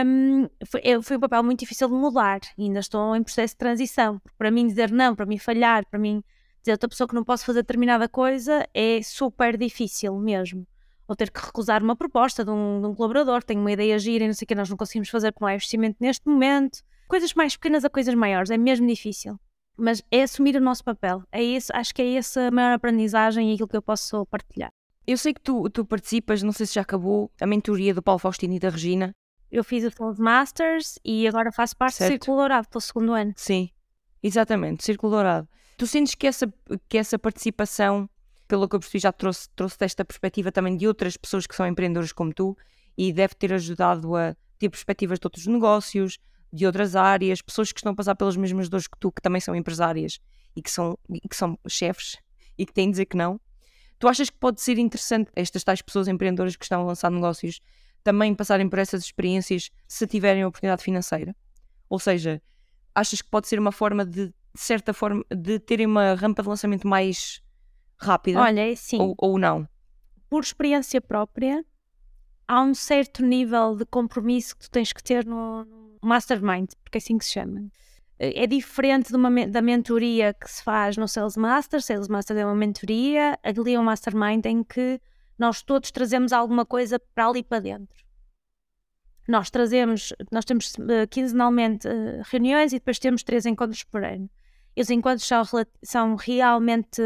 um, 0.05 0.49
foi, 0.67 0.83
foi 1.03 1.17
um 1.17 1.21
papel 1.21 1.43
muito 1.43 1.61
difícil 1.61 1.89
de 1.89 1.95
mudar 1.95 2.41
e 2.59 2.65
ainda 2.65 2.81
estou 2.81 3.15
em 3.17 3.23
processo 3.23 3.55
de 3.55 3.59
transição. 3.59 4.21
Para 4.37 4.51
mim, 4.51 4.67
dizer 4.67 4.91
não, 4.91 5.15
para 5.15 5.25
mim 5.25 5.39
falhar, 5.39 5.87
para 5.87 5.99
mim 5.99 6.23
dizer 6.61 6.73
a 6.73 6.75
outra 6.75 6.89
pessoa 6.89 7.09
que 7.09 7.15
não 7.15 7.25
posso 7.25 7.45
fazer 7.45 7.63
determinada 7.63 8.09
coisa 8.09 8.69
é 8.75 9.01
super 9.03 9.57
difícil 9.57 10.17
mesmo. 10.19 10.67
Ou 11.09 11.17
ter 11.17 11.31
que 11.31 11.41
recusar 11.41 11.83
uma 11.83 11.97
proposta 11.97 12.45
de 12.45 12.51
um, 12.51 12.81
de 12.81 12.87
um 12.87 12.95
colaborador, 12.95 13.43
tenho 13.43 13.61
uma 13.61 13.73
ideia 13.73 13.99
gira 13.99 14.25
e 14.25 14.27
não 14.27 14.35
sei 14.35 14.45
o 14.45 14.49
que 14.49 14.55
nós 14.55 14.71
não 14.71 14.77
conseguimos 14.77 15.09
fazer 15.09 15.33
porque 15.33 15.45
não 15.45 15.49
há 15.49 15.55
investimento 15.55 15.97
neste 16.01 16.29
momento. 16.29 16.81
Coisas 17.09 17.35
mais 17.35 17.57
pequenas 17.57 17.85
a 17.85 17.91
coisas 17.91 18.15
maiores, 18.15 18.51
é 18.51 18.57
mesmo 18.57 18.87
difícil. 18.87 19.39
Mas 19.77 20.03
é 20.11 20.23
assumir 20.23 20.57
o 20.57 20.61
nosso 20.61 20.85
papel. 20.85 21.23
É 21.33 21.43
isso, 21.43 21.73
acho 21.75 21.95
que 21.95 22.03
é 22.03 22.15
essa 22.15 22.49
a 22.49 22.51
maior 22.51 22.73
aprendizagem 22.73 23.51
e 23.51 23.55
aquilo 23.55 23.69
que 23.69 23.77
eu 23.77 23.83
posso 23.83 24.25
partilhar. 24.27 24.71
Eu 25.07 25.19
sei 25.19 25.35
que 25.35 25.41
tu, 25.41 25.69
tu 25.69 25.85
participas, 25.85 26.43
não 26.43 26.53
sei 26.53 26.67
se 26.67 26.75
já 26.75 26.83
acabou, 26.83 27.31
a 27.41 27.47
mentoria 27.47 27.93
do 27.93 28.03
Paulo 28.03 28.21
Faustino 28.21 28.55
e 28.55 28.59
da 28.59 28.69
Regina. 28.69 29.13
Eu 29.51 29.65
fiz 29.65 29.85
o 29.85 29.91
Soul 29.91 30.15
Masters 30.19 30.99
e 31.05 31.27
agora 31.27 31.53
faço 31.53 31.77
parte 31.77 31.97
certo. 31.97 32.11
do 32.11 32.13
Círculo 32.13 32.37
Dourado 32.39 32.69
pelo 32.69 32.81
segundo 32.81 33.13
ano. 33.13 33.33
Sim, 33.37 33.69
exatamente, 34.23 34.85
Círculo 34.85 35.13
Dourado. 35.13 35.49
Tu 35.77 35.87
sentes 35.87 36.15
que 36.15 36.27
essa, 36.27 36.53
que 36.89 36.97
essa 36.97 37.19
participação, 37.19 38.09
pelo 38.53 38.69
que 38.69 38.77
eu 38.77 38.81
percebi, 38.81 38.99
já 38.99 39.11
trouxe, 39.11 39.49
trouxe 39.57 39.79
esta 39.81 40.05
perspectiva 40.05 40.53
também 40.53 40.77
de 40.77 40.87
outras 40.87 41.17
pessoas 41.17 41.47
que 41.47 41.57
são 41.57 41.67
empreendedoras 41.67 42.13
como 42.13 42.35
tu 42.35 42.55
e 42.99 43.11
deve 43.11 43.35
ter 43.35 43.51
ajudado 43.51 44.15
a 44.15 44.37
ter 44.59 44.69
perspectivas 44.69 45.19
de 45.19 45.27
outros 45.27 45.47
negócios, 45.47 46.19
de 46.53 46.67
outras 46.67 46.95
áreas, 46.95 47.41
pessoas 47.41 47.73
que 47.73 47.79
estão 47.79 47.93
a 47.93 47.95
passar 47.95 48.15
pelas 48.15 48.37
mesmas 48.37 48.69
dores 48.69 48.87
que 48.87 48.99
tu, 48.99 49.11
que 49.11 49.23
também 49.23 49.41
são 49.41 49.57
empresárias 49.57 50.21
e 50.55 50.61
que 50.61 50.71
são, 50.71 50.99
e 51.11 51.27
que 51.27 51.35
são 51.35 51.59
chefes 51.67 52.19
e 52.59 52.67
que 52.67 52.75
têm 52.75 52.89
de 52.89 52.91
dizer 52.91 53.07
que 53.07 53.17
não. 53.17 53.41
Tu 53.99 54.07
achas 54.07 54.29
que 54.29 54.37
pode 54.37 54.61
ser 54.61 54.77
interessante 54.77 55.31
estas 55.35 55.65
tais 55.65 55.81
pessoas 55.81 56.07
empreendedoras 56.07 56.55
que 56.55 56.67
estão 56.67 56.83
a 56.83 56.85
lançar 56.85 57.11
negócios 57.11 57.59
também 58.05 58.35
passarem 58.35 58.69
por 58.69 58.79
essas 58.79 59.03
experiências 59.03 59.71
se 59.89 60.07
tiverem 60.07 60.45
oportunidade 60.45 60.83
financeira? 60.83 61.35
Ou 61.89 61.99
seja, 61.99 62.43
achas 62.95 63.23
que 63.23 63.31
pode 63.31 63.49
ser 63.49 63.59
uma 63.59 63.73
forma 63.73 64.05
de, 64.05 64.27
de 64.27 64.61
certa 64.61 64.93
forma, 64.93 65.25
de 65.35 65.59
terem 65.59 65.87
uma 65.87 66.13
rampa 66.13 66.43
de 66.43 66.51
lançamento 66.51 66.87
mais 66.87 67.41
rápida? 68.03 68.41
Olha, 68.41 68.71
é 68.71 68.75
sim. 68.75 68.99
Ou, 68.99 69.15
ou 69.19 69.39
não? 69.39 69.69
Por 70.29 70.43
experiência 70.43 71.01
própria, 71.01 71.65
há 72.47 72.63
um 72.63 72.75
certo 72.75 73.25
nível 73.25 73.77
de 73.77 73.85
compromisso 73.85 74.57
que 74.57 74.65
tu 74.65 74.71
tens 74.71 74.93
que 74.93 75.03
ter 75.03 75.25
no, 75.25 75.65
no 75.65 75.99
mastermind, 76.03 76.71
porque 76.83 76.99
é 76.99 77.01
assim 77.01 77.19
que 77.19 77.25
se 77.25 77.33
chama. 77.33 77.69
É 78.19 78.47
diferente 78.47 79.09
de 79.09 79.17
uma, 79.17 79.47
da 79.49 79.61
mentoria 79.61 80.33
que 80.33 80.49
se 80.49 80.63
faz 80.63 80.97
no 80.97 81.09
Sales 81.09 81.37
Master. 81.37 81.83
Sales 81.83 82.09
Master 82.09 82.37
é 82.37 82.47
uma 82.47 82.55
mentoria, 82.55 83.37
ali 83.43 83.75
é 83.75 83.81
um 83.81 83.83
mastermind 83.83 84.47
em 84.47 84.63
que 84.63 85.01
nós 85.37 85.61
todos 85.63 85.91
trazemos 85.91 86.33
alguma 86.33 86.65
coisa 86.65 87.01
para 87.01 87.27
ali 87.27 87.43
para 87.43 87.59
dentro. 87.59 88.05
Nós 89.27 89.51
trazemos, 89.51 90.13
nós 90.31 90.45
temos 90.45 90.75
uh, 90.75 91.07
quinzenalmente 91.11 91.89
uh, 91.89 92.23
reuniões 92.25 92.73
e 92.73 92.77
depois 92.77 92.99
temos 92.99 93.23
três 93.23 93.45
encontros 93.45 93.83
por 93.83 94.05
ano. 94.05 94.31
E 94.77 94.81
os 94.81 94.91
encontros 94.91 95.27
são, 95.27 95.43
são 95.83 96.15
realmente 96.17 97.03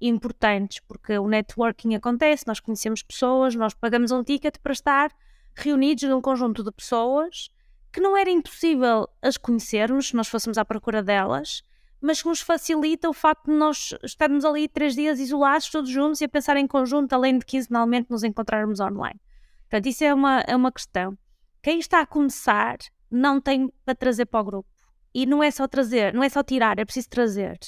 importantes 0.00 0.80
porque 0.86 1.18
o 1.18 1.28
networking 1.28 1.94
acontece, 1.94 2.46
nós 2.46 2.60
conhecemos 2.60 3.02
pessoas, 3.02 3.54
nós 3.54 3.74
pagamos 3.74 4.10
um 4.10 4.22
ticket 4.22 4.58
para 4.62 4.72
estar 4.72 5.10
reunidos 5.54 6.04
num 6.04 6.20
conjunto 6.20 6.62
de 6.62 6.70
pessoas 6.70 7.50
que 7.92 8.00
não 8.00 8.16
era 8.16 8.30
impossível 8.30 9.08
as 9.22 9.36
conhecermos 9.36 10.08
se 10.08 10.16
nós 10.16 10.28
fôssemos 10.28 10.58
à 10.58 10.64
procura 10.64 11.02
delas, 11.02 11.62
mas 12.00 12.22
que 12.22 12.28
nos 12.28 12.40
facilita 12.40 13.08
o 13.08 13.12
facto 13.12 13.50
de 13.50 13.56
nós 13.56 13.94
estarmos 14.04 14.44
ali 14.44 14.68
três 14.68 14.94
dias 14.94 15.18
isolados, 15.18 15.68
todos 15.68 15.90
juntos 15.90 16.20
e 16.20 16.24
a 16.24 16.28
pensar 16.28 16.56
em 16.56 16.66
conjunto, 16.66 17.12
além 17.12 17.38
de 17.38 17.44
quinzenalmente 17.44 18.10
nos 18.10 18.22
encontrarmos 18.22 18.78
online. 18.78 19.20
Portanto, 19.62 19.86
isso 19.86 20.04
é 20.04 20.14
uma, 20.14 20.40
é 20.40 20.54
uma 20.54 20.70
questão. 20.70 21.18
Quem 21.62 21.78
está 21.78 22.00
a 22.00 22.06
começar 22.06 22.78
não 23.10 23.40
tem 23.40 23.72
para 23.84 23.94
trazer 23.94 24.26
para 24.26 24.40
o 24.40 24.44
grupo. 24.44 24.68
E 25.12 25.26
não 25.26 25.42
é 25.42 25.50
só 25.50 25.66
trazer, 25.66 26.14
não 26.14 26.22
é 26.22 26.28
só 26.28 26.42
tirar, 26.42 26.78
é 26.78 26.84
preciso 26.84 27.08
trazer. 27.08 27.58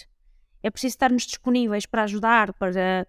É 0.63 0.71
preciso 0.71 0.93
estarmos 0.93 1.25
disponíveis 1.25 1.87
para 1.87 2.05
ajudar, 2.05 2.53
para 2.53 3.07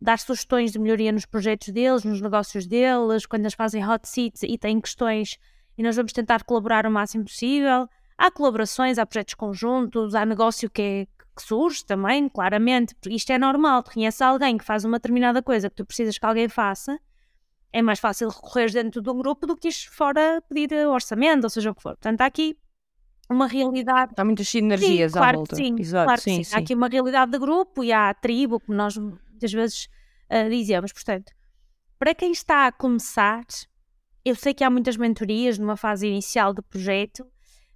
dar 0.00 0.18
sugestões 0.18 0.72
de 0.72 0.78
melhoria 0.78 1.12
nos 1.12 1.24
projetos 1.24 1.68
deles, 1.68 2.04
nos 2.04 2.20
negócios 2.20 2.66
deles, 2.66 3.24
quando 3.24 3.42
eles 3.42 3.54
fazem 3.54 3.86
hot 3.86 4.06
seats 4.08 4.42
e 4.42 4.58
têm 4.58 4.80
questões 4.80 5.38
e 5.78 5.82
nós 5.82 5.96
vamos 5.96 6.12
tentar 6.12 6.42
colaborar 6.44 6.86
o 6.86 6.90
máximo 6.90 7.24
possível. 7.24 7.88
Há 8.18 8.30
colaborações, 8.30 8.98
há 8.98 9.06
projetos 9.06 9.34
conjuntos, 9.34 10.14
há 10.14 10.26
negócio 10.26 10.68
que, 10.68 10.82
é, 10.82 11.06
que 11.34 11.42
surge 11.42 11.84
também, 11.84 12.28
claramente, 12.28 12.94
isto 13.08 13.32
é 13.32 13.38
normal. 13.38 13.82
Tu 13.82 13.92
conheces 13.92 14.20
alguém 14.20 14.58
que 14.58 14.64
faz 14.64 14.84
uma 14.84 14.98
determinada 14.98 15.42
coisa 15.42 15.70
que 15.70 15.76
tu 15.76 15.86
precisas 15.86 16.18
que 16.18 16.26
alguém 16.26 16.48
faça, 16.48 16.98
é 17.72 17.80
mais 17.80 17.98
fácil 17.98 18.28
recorrer 18.28 18.70
dentro 18.70 19.00
de 19.00 19.08
um 19.08 19.16
grupo 19.16 19.46
do 19.46 19.56
que 19.56 19.68
ir 19.68 19.72
fora 19.72 20.42
pedir 20.48 20.86
orçamento, 20.86 21.44
ou 21.44 21.50
seja 21.50 21.70
o 21.70 21.74
que 21.74 21.82
for. 21.82 21.92
Portanto, 21.92 22.20
há 22.20 22.26
aqui 22.26 22.56
uma 23.32 23.46
realidade. 23.46 24.12
Há 24.16 24.24
muitas 24.24 24.48
sinergias 24.48 25.12
sim, 25.12 25.18
claro 25.18 25.36
à 25.36 25.38
volta. 25.38 25.56
Que 25.56 25.62
sim, 25.62 25.76
Exato, 25.78 26.04
claro 26.04 26.20
sim, 26.20 26.38
que 26.38 26.44
sim. 26.44 26.50
sim. 26.50 26.56
Há 26.56 26.58
aqui 26.58 26.74
uma 26.74 26.88
realidade 26.88 27.32
de 27.32 27.38
grupo 27.38 27.82
e 27.82 27.92
há 27.92 28.10
a 28.10 28.14
tribo, 28.14 28.60
como 28.60 28.76
nós 28.76 28.96
muitas 28.96 29.52
vezes 29.52 29.88
uh, 30.30 30.48
dizemos. 30.50 30.92
Portanto, 30.92 31.32
para 31.98 32.14
quem 32.14 32.32
está 32.32 32.66
a 32.66 32.72
começar, 32.72 33.44
eu 34.24 34.34
sei 34.34 34.54
que 34.54 34.64
há 34.64 34.70
muitas 34.70 34.96
mentorias 34.96 35.58
numa 35.58 35.76
fase 35.76 36.06
inicial 36.06 36.52
do 36.52 36.62
projeto, 36.62 37.26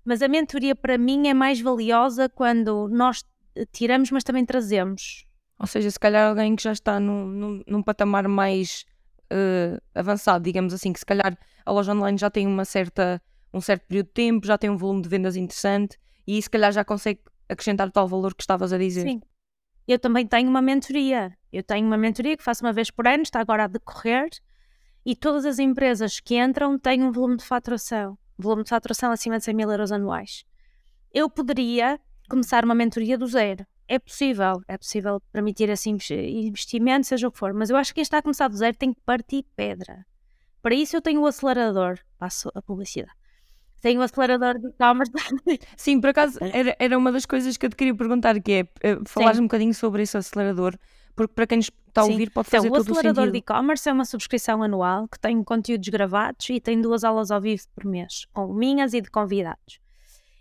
mas 0.04 0.22
a 0.22 0.28
mentoria 0.28 0.74
para 0.74 0.96
mim 0.96 1.28
é 1.28 1.34
mais 1.34 1.60
valiosa 1.60 2.28
quando 2.28 2.88
nós 2.88 3.24
tiramos, 3.72 4.10
mas 4.10 4.22
também 4.22 4.44
trazemos. 4.44 5.24
Ou 5.58 5.66
seja, 5.66 5.90
se 5.90 5.98
calhar 5.98 6.28
alguém 6.28 6.54
que 6.54 6.62
já 6.62 6.72
está 6.72 7.00
num, 7.00 7.26
num, 7.26 7.62
num 7.66 7.82
patamar 7.82 8.28
mais 8.28 8.84
uh, 9.32 9.80
avançado, 9.94 10.44
digamos 10.44 10.72
assim, 10.74 10.92
que 10.92 10.98
se 10.98 11.06
calhar 11.06 11.36
a 11.64 11.72
loja 11.72 11.92
online 11.92 12.18
já 12.18 12.30
tem 12.30 12.46
uma 12.46 12.64
certa, 12.64 13.20
um 13.56 13.60
certo 13.60 13.86
período 13.86 14.06
de 14.06 14.12
tempo, 14.12 14.46
já 14.46 14.58
tem 14.58 14.68
um 14.68 14.76
volume 14.76 15.02
de 15.02 15.08
vendas 15.08 15.34
interessante 15.34 15.98
e 16.26 16.40
se 16.40 16.50
calhar 16.50 16.70
já 16.72 16.84
consegue 16.84 17.20
acrescentar 17.48 17.88
o 17.88 17.90
tal 17.90 18.06
valor 18.06 18.34
que 18.34 18.42
estavas 18.42 18.72
a 18.72 18.78
dizer. 18.78 19.02
Sim. 19.02 19.20
Eu 19.88 19.98
também 19.98 20.26
tenho 20.26 20.50
uma 20.50 20.60
mentoria. 20.60 21.32
Eu 21.52 21.62
tenho 21.62 21.86
uma 21.86 21.96
mentoria 21.96 22.36
que 22.36 22.42
faço 22.42 22.64
uma 22.64 22.72
vez 22.72 22.90
por 22.90 23.06
ano, 23.06 23.22
está 23.22 23.40
agora 23.40 23.64
a 23.64 23.66
decorrer, 23.66 24.28
e 25.04 25.14
todas 25.14 25.46
as 25.46 25.58
empresas 25.58 26.20
que 26.20 26.36
entram 26.36 26.78
têm 26.78 27.02
um 27.02 27.12
volume 27.12 27.36
de 27.36 27.44
faturação, 27.44 28.18
volume 28.36 28.64
de 28.64 28.70
faturação 28.70 29.10
acima 29.10 29.38
de 29.38 29.44
100 29.44 29.54
mil 29.54 29.70
euros 29.70 29.92
anuais. 29.92 30.44
Eu 31.14 31.30
poderia 31.30 31.98
começar 32.28 32.64
uma 32.64 32.74
mentoria 32.74 33.16
do 33.16 33.26
zero. 33.26 33.64
É 33.88 34.00
possível, 34.00 34.60
é 34.66 34.76
possível 34.76 35.22
permitir 35.32 35.70
assim 35.70 35.96
investimento, 36.10 37.06
seja 37.06 37.28
o 37.28 37.32
que 37.32 37.38
for, 37.38 37.54
mas 37.54 37.70
eu 37.70 37.76
acho 37.76 37.92
que 37.92 37.96
quem 37.96 38.02
está 38.02 38.18
a 38.18 38.22
começar 38.22 38.48
do 38.48 38.56
zero 38.56 38.76
tem 38.76 38.92
que 38.92 39.00
partir 39.02 39.46
pedra. 39.54 40.04
Para 40.60 40.74
isso 40.74 40.96
eu 40.96 41.00
tenho 41.00 41.20
o 41.20 41.26
acelerador, 41.26 42.00
passo 42.18 42.50
a 42.52 42.60
publicidade. 42.60 43.15
Tenho 43.86 44.00
o 44.00 44.02
acelerador 44.02 44.58
de 44.58 44.66
e-commerce. 44.66 45.12
Sim, 45.76 46.00
por 46.00 46.10
acaso 46.10 46.40
era, 46.42 46.74
era 46.76 46.98
uma 46.98 47.12
das 47.12 47.24
coisas 47.24 47.56
que 47.56 47.66
eu 47.66 47.70
te 47.70 47.76
queria 47.76 47.94
perguntar, 47.94 48.42
que 48.42 48.66
é 48.82 48.94
uh, 48.94 49.04
falares 49.06 49.38
um 49.38 49.44
bocadinho 49.44 49.72
sobre 49.72 50.02
esse 50.02 50.16
acelerador, 50.16 50.76
porque 51.14 51.32
para 51.32 51.46
quem 51.46 51.58
nos 51.58 51.70
está 51.86 52.00
a 52.00 52.04
ouvir 52.06 52.32
pode 52.32 52.50
fazer 52.50 52.66
então, 52.66 52.78
todo 52.78 52.80
o 52.80 52.82
sentido. 52.82 52.96
O 52.96 52.98
acelerador 52.98 53.30
de 53.30 53.38
e-commerce 53.38 53.88
é 53.88 53.92
uma 53.92 54.04
subscrição 54.04 54.60
anual 54.60 55.06
que 55.06 55.20
tem 55.20 55.40
conteúdos 55.44 55.88
gravados 55.88 56.50
e 56.50 56.60
tem 56.60 56.80
duas 56.80 57.04
aulas 57.04 57.30
ao 57.30 57.40
vivo 57.40 57.62
por 57.76 57.84
mês, 57.84 58.26
com 58.32 58.52
minhas 58.52 58.92
e 58.92 59.00
de 59.00 59.08
convidados. 59.08 59.78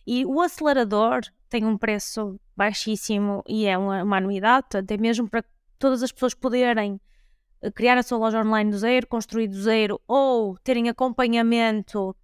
E 0.08 0.26
o 0.26 0.42
acelerador 0.42 1.22
tem 1.48 1.66
um 1.66 1.78
preço 1.78 2.40
baixíssimo 2.58 3.44
e 3.48 3.68
é 3.68 3.78
uma, 3.78 4.02
uma 4.02 4.18
anuidade, 4.18 4.76
até 4.76 4.98
mesmo 4.98 5.30
para 5.30 5.44
todas 5.78 6.02
as 6.02 6.12
pessoas 6.12 6.34
poderem 6.34 7.00
eh, 7.62 7.70
criar 7.70 7.96
a 7.96 8.02
sua 8.02 8.18
loja 8.18 8.42
online 8.42 8.72
do 8.72 8.78
zero, 8.80 9.06
construir 9.06 9.50
do 9.50 9.62
zero 9.62 10.02
ou 10.08 10.58
terem 10.64 10.90
acompanhamento 10.90 12.16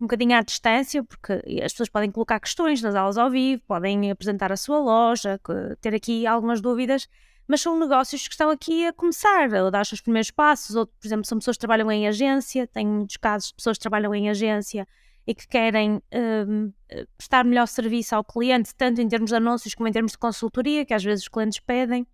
um 0.00 0.06
bocadinho 0.06 0.36
à 0.36 0.42
distância, 0.42 1.04
porque 1.04 1.32
as 1.62 1.72
pessoas 1.72 1.88
podem 1.88 2.10
colocar 2.10 2.40
questões 2.40 2.80
nas 2.80 2.94
aulas 2.94 3.18
ao 3.18 3.30
vivo, 3.30 3.62
podem 3.66 4.10
apresentar 4.10 4.50
a 4.50 4.56
sua 4.56 4.78
loja, 4.78 5.38
ter 5.80 5.94
aqui 5.94 6.26
algumas 6.26 6.60
dúvidas, 6.60 7.06
mas 7.46 7.60
são 7.60 7.78
negócios 7.78 8.26
que 8.26 8.32
estão 8.32 8.48
aqui 8.48 8.86
a 8.86 8.92
começar, 8.92 9.52
a 9.52 9.70
dar 9.70 9.82
os 9.82 9.88
seus 9.88 10.00
primeiros 10.00 10.30
passos, 10.30 10.74
ou, 10.74 10.86
por 10.86 11.06
exemplo, 11.06 11.26
são 11.26 11.38
pessoas 11.38 11.56
que 11.56 11.60
trabalham 11.60 11.90
em 11.90 12.08
agência, 12.08 12.66
tem 12.66 12.86
muitos 12.86 13.16
casos 13.16 13.48
de 13.48 13.54
pessoas 13.56 13.76
que 13.76 13.82
trabalham 13.82 14.14
em 14.14 14.30
agência 14.30 14.86
e 15.26 15.34
que 15.34 15.46
querem 15.46 16.00
um, 16.48 16.72
prestar 17.16 17.44
melhor 17.44 17.66
serviço 17.66 18.14
ao 18.14 18.24
cliente, 18.24 18.74
tanto 18.74 19.00
em 19.00 19.08
termos 19.08 19.30
de 19.30 19.36
anúncios 19.36 19.74
como 19.74 19.88
em 19.88 19.92
termos 19.92 20.12
de 20.12 20.18
consultoria, 20.18 20.86
que 20.86 20.94
às 20.94 21.04
vezes 21.04 21.24
os 21.24 21.28
clientes 21.28 21.60
pedem, 21.60 22.06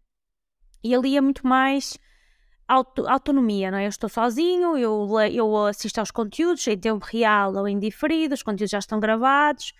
e 0.82 0.94
ali 0.94 1.16
é 1.16 1.20
muito 1.20 1.46
mais 1.46 1.98
auto, 2.68 3.06
autonomia, 3.08 3.70
não 3.70 3.78
é? 3.78 3.86
Eu 3.86 3.88
estou 3.88 4.08
sozinho, 4.08 4.76
eu, 4.76 5.08
eu 5.32 5.66
assisto 5.66 6.00
aos 6.00 6.10
conteúdos 6.10 6.66
em 6.66 6.78
tempo 6.78 7.04
real 7.04 7.54
ou 7.54 7.68
em 7.68 7.78
os 8.32 8.42
conteúdos 8.42 8.70
já 8.70 8.78
estão 8.78 8.98
gravados 8.98 9.72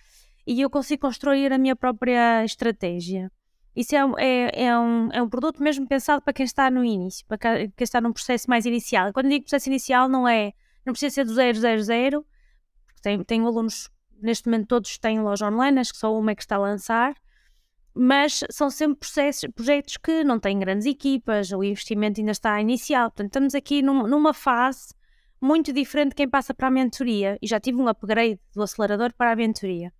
e 0.45 0.61
eu 0.61 0.69
consigo 0.69 1.01
construir 1.01 1.51
a 1.51 1.57
minha 1.57 1.75
própria 1.75 2.43
estratégia. 2.45 3.31
Isso 3.75 3.95
é, 3.95 3.99
é, 4.17 4.65
é, 4.65 4.79
um, 4.79 5.09
é 5.11 5.21
um 5.21 5.29
produto 5.29 5.61
mesmo 5.61 5.87
pensado 5.87 6.21
para 6.21 6.33
quem 6.33 6.45
está 6.45 6.71
no 6.71 6.83
início, 6.83 7.23
para 7.27 7.37
quem 7.37 7.71
está 7.79 8.01
num 8.01 8.11
processo 8.11 8.49
mais 8.49 8.65
inicial. 8.65 9.13
Quando 9.13 9.29
digo 9.29 9.43
processo 9.43 9.69
inicial, 9.69 10.09
não 10.09 10.27
é, 10.27 10.53
não 10.85 10.93
precisa 10.93 11.13
ser 11.13 11.25
do 11.25 11.33
zero, 11.35 11.59
zero, 11.59 11.83
zero, 11.83 12.25
tenho, 13.03 13.23
tenho 13.23 13.45
alunos, 13.45 13.89
neste 14.19 14.47
momento 14.47 14.67
todos 14.67 14.97
têm 14.97 15.21
loja 15.21 15.47
online, 15.47 15.79
acho 15.79 15.93
que 15.93 15.99
só 15.99 16.17
uma 16.17 16.31
é 16.31 16.35
que 16.35 16.41
está 16.41 16.55
a 16.55 16.59
lançar, 16.59 17.13
mas 17.97 18.43
são 18.51 18.69
sempre 18.69 18.99
processos, 18.99 19.49
projetos 19.55 19.97
que 19.97 20.23
não 20.23 20.39
têm 20.39 20.59
grandes 20.59 20.85
equipas, 20.85 21.51
o 21.51 21.63
investimento 21.63 22.21
ainda 22.21 22.31
está 22.31 22.61
inicial. 22.61 23.09
Portanto, 23.09 23.27
estamos 23.27 23.55
aqui 23.55 23.81
num, 23.81 24.05
numa 24.05 24.33
fase 24.33 24.93
muito 25.41 25.73
diferente 25.73 26.09
de 26.09 26.15
quem 26.15 26.29
passa 26.29 26.53
para 26.53 26.67
a 26.67 26.71
mentoria. 26.71 27.37
E 27.41 27.47
já 27.47 27.59
tive 27.59 27.81
um 27.81 27.87
upgrade 27.87 28.39
do 28.53 28.61
acelerador 28.61 29.13
para 29.13 29.31
a 29.31 29.35
mentoria. 29.35 29.91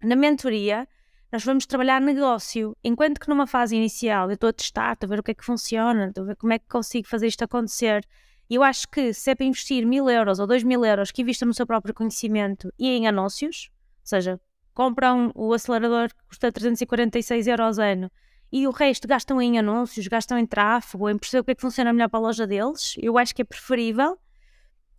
Na 0.00 0.14
mentoria, 0.14 0.86
nós 1.32 1.44
vamos 1.44 1.66
trabalhar 1.66 2.00
negócio, 2.00 2.76
enquanto 2.84 3.20
que 3.20 3.28
numa 3.28 3.46
fase 3.46 3.76
inicial 3.76 4.30
eu 4.30 4.34
estou 4.34 4.50
a 4.50 4.52
testar, 4.52 4.92
estou 4.92 5.08
a 5.08 5.10
ver 5.10 5.20
o 5.20 5.22
que 5.22 5.32
é 5.32 5.34
que 5.34 5.44
funciona, 5.44 6.08
estou 6.08 6.22
a 6.22 6.28
ver 6.28 6.36
como 6.36 6.52
é 6.52 6.58
que 6.58 6.68
consigo 6.68 7.08
fazer 7.08 7.26
isto 7.26 7.42
acontecer. 7.42 8.06
E 8.48 8.54
eu 8.54 8.62
acho 8.62 8.88
que 8.88 9.12
se 9.12 9.30
é 9.30 9.34
para 9.34 9.44
investir 9.44 9.84
mil 9.84 10.08
euros 10.08 10.38
ou 10.38 10.46
dois 10.46 10.62
mil 10.62 10.84
euros 10.84 11.10
que 11.10 11.22
invista 11.22 11.44
no 11.44 11.52
seu 11.52 11.66
próprio 11.66 11.92
conhecimento 11.92 12.72
e 12.78 12.88
em 12.88 13.08
anúncios, 13.08 13.70
ou 14.00 14.06
seja, 14.06 14.40
compram 14.78 15.32
o 15.34 15.52
acelerador 15.52 16.08
que 16.08 16.24
custa 16.28 16.52
346 16.52 17.48
euros 17.48 17.80
ano 17.80 18.08
e 18.52 18.64
o 18.64 18.70
resto 18.70 19.08
gastam 19.08 19.42
em 19.42 19.58
anúncios, 19.58 20.06
gastam 20.06 20.38
em 20.38 20.46
tráfego, 20.46 21.10
em 21.10 21.18
perceber 21.18 21.40
o 21.40 21.44
que 21.44 21.50
é 21.50 21.54
que 21.56 21.60
funciona 21.60 21.92
melhor 21.92 22.08
para 22.08 22.20
a 22.20 22.22
loja 22.22 22.46
deles, 22.46 22.94
eu 22.96 23.18
acho 23.18 23.34
que 23.34 23.42
é 23.42 23.44
preferível 23.44 24.16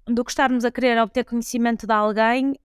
do 0.06 0.26
que 0.26 0.32
estarmos 0.32 0.66
a 0.66 0.72
querer 0.72 1.02
obter 1.02 1.24
conhecimento 1.24 1.88
de 1.88 1.94
alguém 1.94 2.60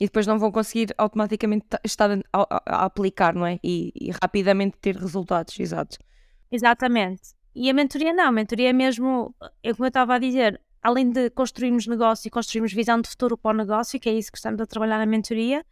e 0.00 0.06
depois 0.06 0.26
não 0.26 0.40
vão 0.40 0.50
conseguir 0.50 0.92
automaticamente 0.98 1.66
estar 1.84 2.10
a, 2.10 2.18
a, 2.32 2.62
a 2.66 2.84
aplicar, 2.84 3.32
não 3.32 3.46
é? 3.46 3.60
E, 3.62 3.92
e, 3.94 4.10
rapidamente 4.20 4.76
ter 4.78 4.96
resultados, 4.96 5.58
exatos. 5.60 5.98
Exatamente. 6.50 7.30
E 7.54 7.70
a 7.70 7.72
mentoria 7.72 8.12
não, 8.12 8.26
a 8.26 8.32
mentoria 8.32 8.70
é 8.70 8.72
mesmo, 8.72 9.32
é 9.62 9.72
como 9.72 9.84
eu 9.84 9.88
estava 9.88 10.16
a 10.16 10.18
dizer, 10.18 10.60
além 10.82 11.10
de 11.10 11.30
construirmos 11.30 11.86
negócio 11.86 12.26
e 12.26 12.30
construirmos 12.30 12.72
visão 12.72 13.00
de 13.00 13.08
futuro 13.08 13.38
para 13.38 13.52
o 13.52 13.56
negócio, 13.56 14.00
que 14.00 14.08
é 14.08 14.12
isso 14.12 14.32
que 14.32 14.38
estamos 14.38 14.60
a 14.60 14.66
trabalhar 14.66 14.98
na 14.98 15.06
mentoria, 15.06 15.64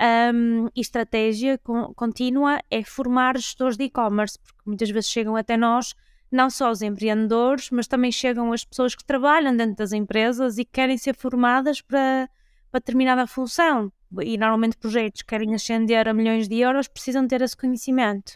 um, 0.00 0.68
e 0.74 0.80
estratégia 0.80 1.58
contínua 1.94 2.60
é 2.70 2.82
formar 2.82 3.36
gestores 3.36 3.76
de 3.76 3.84
e-commerce, 3.84 4.38
porque 4.38 4.62
muitas 4.66 4.90
vezes 4.90 5.10
chegam 5.10 5.36
até 5.36 5.56
nós 5.56 5.94
não 6.30 6.50
só 6.50 6.70
os 6.70 6.82
empreendedores, 6.82 7.70
mas 7.70 7.86
também 7.86 8.10
chegam 8.12 8.52
as 8.52 8.64
pessoas 8.64 8.94
que 8.94 9.04
trabalham 9.04 9.56
dentro 9.56 9.76
das 9.76 9.92
empresas 9.92 10.58
e 10.58 10.64
querem 10.64 10.98
ser 10.98 11.14
formadas 11.14 11.80
para, 11.80 12.28
para 12.70 12.80
determinada 12.80 13.26
função. 13.26 13.92
E 14.20 14.36
normalmente 14.36 14.76
projetos 14.76 15.22
que 15.22 15.28
querem 15.28 15.54
ascender 15.54 16.08
a 16.08 16.12
milhões 16.12 16.48
de 16.48 16.58
euros 16.58 16.88
precisam 16.88 17.26
ter 17.26 17.40
esse 17.42 17.56
conhecimento. 17.56 18.32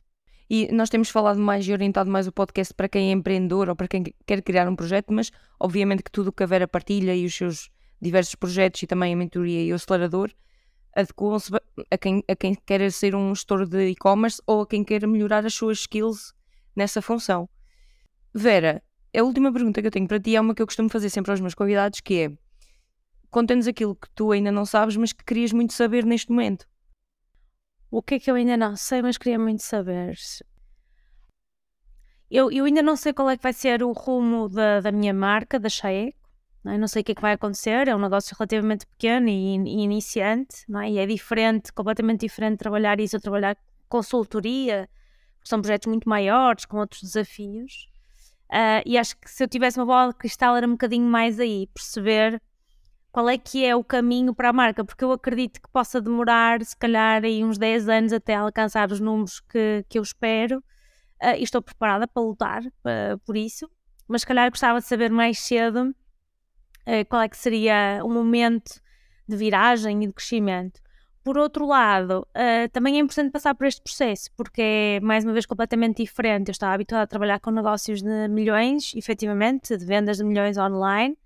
E 0.48 0.68
nós 0.72 0.88
temos 0.88 1.10
falado 1.10 1.38
mais 1.38 1.66
e 1.66 1.72
orientado 1.72 2.10
mais 2.10 2.26
o 2.26 2.32
podcast 2.32 2.74
para 2.74 2.88
quem 2.88 3.10
é 3.10 3.12
empreendedor 3.12 3.68
ou 3.68 3.76
para 3.76 3.86
quem 3.86 4.02
quer 4.26 4.42
criar 4.42 4.68
um 4.68 4.74
projeto, 4.74 5.12
mas 5.12 5.30
obviamente 5.58 6.02
que 6.02 6.10
tudo 6.10 6.28
o 6.28 6.32
que 6.32 6.42
a 6.42 6.46
Vera 6.46 6.66
partilha 6.66 7.14
e 7.14 7.24
os 7.24 7.34
seus 7.34 7.70
diversos 8.00 8.34
projetos 8.34 8.82
e 8.82 8.86
também 8.86 9.12
a 9.12 9.16
mentoria 9.16 9.62
e 9.62 9.72
o 9.72 9.76
acelerador 9.76 10.32
adequam-se 10.94 11.52
a 11.90 11.98
quem, 11.98 12.22
a 12.28 12.36
quem 12.36 12.54
quer 12.54 12.90
ser 12.92 13.14
um 13.14 13.34
gestor 13.34 13.66
de 13.66 13.88
e-commerce 13.88 14.42
ou 14.46 14.62
a 14.62 14.66
quem 14.66 14.84
quer 14.84 15.06
melhorar 15.06 15.44
as 15.46 15.54
suas 15.54 15.80
skills 15.80 16.32
nessa 16.74 17.00
função. 17.00 17.48
Vera, 18.34 18.82
a 19.16 19.22
última 19.22 19.52
pergunta 19.52 19.80
que 19.80 19.86
eu 19.86 19.90
tenho 19.90 20.06
para 20.06 20.20
ti 20.20 20.36
é 20.36 20.40
uma 20.40 20.54
que 20.54 20.62
eu 20.62 20.66
costumo 20.66 20.88
fazer 20.88 21.10
sempre 21.10 21.30
aos 21.30 21.40
meus 21.40 21.54
convidados, 21.54 22.00
que 22.00 22.14
é 22.20 22.32
conta-nos 23.30 23.66
aquilo 23.66 23.94
que 23.94 24.08
tu 24.10 24.32
ainda 24.32 24.50
não 24.50 24.64
sabes, 24.64 24.96
mas 24.96 25.12
que 25.12 25.24
querias 25.24 25.52
muito 25.52 25.72
saber 25.72 26.04
neste 26.04 26.30
momento. 26.30 26.66
O 27.90 28.02
que 28.02 28.14
é 28.14 28.20
que 28.20 28.30
eu 28.30 28.36
ainda 28.36 28.56
não 28.56 28.76
sei, 28.76 29.02
mas 29.02 29.18
queria 29.18 29.38
muito 29.38 29.62
saber? 29.62 30.16
Eu, 32.30 32.52
eu 32.52 32.64
ainda 32.64 32.82
não 32.82 32.94
sei 32.94 33.12
qual 33.12 33.28
é 33.28 33.36
que 33.36 33.42
vai 33.42 33.52
ser 33.52 33.82
o 33.82 33.90
rumo 33.90 34.48
da, 34.48 34.80
da 34.80 34.92
minha 34.92 35.12
marca, 35.12 35.58
da 35.58 35.68
Shaek. 35.68 36.16
Não, 36.62 36.72
é? 36.72 36.78
não 36.78 36.88
sei 36.88 37.02
o 37.02 37.04
que 37.04 37.12
é 37.12 37.14
que 37.14 37.22
vai 37.22 37.32
acontecer, 37.32 37.88
é 37.88 37.96
um 37.96 37.98
negócio 37.98 38.36
relativamente 38.38 38.86
pequeno 38.86 39.28
e, 39.28 39.56
e 39.56 39.82
iniciante, 39.82 40.64
não 40.68 40.80
é? 40.80 40.90
e 40.90 40.98
é 40.98 41.06
diferente, 41.06 41.72
completamente 41.72 42.20
diferente 42.20 42.58
trabalhar 42.58 43.00
isso 43.00 43.18
trabalhar 43.18 43.56
consultoria, 43.88 44.88
são 45.42 45.60
projetos 45.60 45.88
muito 45.88 46.08
maiores, 46.08 46.64
com 46.64 46.78
outros 46.78 47.02
desafios. 47.02 47.88
Uh, 48.50 48.82
e 48.84 48.98
acho 48.98 49.16
que 49.16 49.30
se 49.30 49.42
eu 49.42 49.48
tivesse 49.48 49.78
uma 49.78 49.86
bola 49.86 50.12
de 50.12 50.18
cristal 50.18 50.56
era 50.56 50.66
um 50.66 50.72
bocadinho 50.72 51.06
mais 51.06 51.38
aí, 51.38 51.68
perceber 51.72 52.40
qual 53.12 53.28
é 53.28 53.38
que 53.38 53.64
é 53.64 53.74
o 53.74 53.82
caminho 53.82 54.34
para 54.34 54.50
a 54.50 54.52
marca, 54.52 54.84
porque 54.84 55.04
eu 55.04 55.12
acredito 55.12 55.60
que 55.60 55.68
possa 55.70 56.00
demorar, 56.00 56.62
se 56.64 56.76
calhar, 56.76 57.24
aí 57.24 57.44
uns 57.44 57.58
10 57.58 57.88
anos 57.88 58.12
até 58.12 58.34
alcançar 58.34 58.90
os 58.92 59.00
números 59.00 59.40
que, 59.40 59.84
que 59.88 59.98
eu 59.98 60.02
espero, 60.02 60.58
uh, 60.58 61.36
e 61.36 61.42
estou 61.42 61.62
preparada 61.62 62.06
para 62.06 62.22
lutar 62.22 62.62
uh, 62.62 63.18
por 63.24 63.36
isso, 63.36 63.68
mas 64.06 64.22
se 64.22 64.26
calhar 64.26 64.50
gostava 64.50 64.80
de 64.80 64.86
saber 64.86 65.10
mais 65.10 65.38
cedo 65.38 65.94
qual 67.08 67.22
é 67.22 67.28
que 67.28 67.36
seria 67.36 68.00
o 68.04 68.08
momento 68.08 68.80
de 69.30 69.36
viragem 69.36 70.02
e 70.02 70.06
de 70.08 70.12
crescimento. 70.12 70.80
Por 71.22 71.38
outro 71.38 71.66
lado, 71.66 72.26
uh, 72.30 72.68
também 72.72 72.96
é 72.96 72.98
importante 72.98 73.30
passar 73.30 73.54
por 73.54 73.66
este 73.66 73.82
processo, 73.82 74.30
porque 74.36 74.62
é, 74.62 75.00
mais 75.00 75.22
uma 75.24 75.32
vez, 75.32 75.46
completamente 75.46 76.02
diferente. 76.02 76.48
Eu 76.48 76.52
estava 76.52 76.74
habituada 76.74 77.04
a 77.04 77.06
trabalhar 77.06 77.38
com 77.40 77.50
negócios 77.50 78.02
de 78.02 78.28
milhões, 78.28 78.92
efetivamente, 78.96 79.76
de 79.76 79.84
vendas 79.84 80.16
de 80.16 80.24
milhões 80.24 80.56
online, 80.56 81.16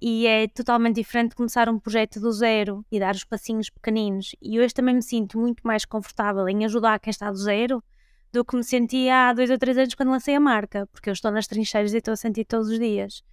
e 0.00 0.26
é 0.26 0.46
totalmente 0.48 0.96
diferente 0.96 1.34
começar 1.34 1.68
um 1.68 1.78
projeto 1.78 2.20
do 2.20 2.30
zero 2.30 2.84
e 2.92 3.00
dar 3.00 3.14
os 3.14 3.24
passinhos 3.24 3.70
pequeninos. 3.70 4.36
E 4.40 4.60
hoje 4.60 4.74
também 4.74 4.94
me 4.94 5.02
sinto 5.02 5.38
muito 5.38 5.66
mais 5.66 5.86
confortável 5.86 6.46
em 6.48 6.66
ajudar 6.66 7.00
quem 7.00 7.10
está 7.10 7.30
do 7.30 7.38
zero 7.38 7.82
do 8.30 8.44
que 8.44 8.54
me 8.54 8.62
sentia 8.62 9.30
há 9.30 9.32
dois 9.32 9.48
ou 9.48 9.56
três 9.56 9.78
anos 9.78 9.94
quando 9.94 10.10
lancei 10.10 10.34
a 10.34 10.40
marca, 10.40 10.86
porque 10.88 11.08
eu 11.08 11.14
estou 11.14 11.30
nas 11.30 11.46
trincheiras 11.46 11.94
e 11.94 11.96
estou 11.96 12.12
a 12.12 12.16
sentir 12.16 12.44
todos 12.44 12.68
os 12.68 12.78
dias. 12.78 13.24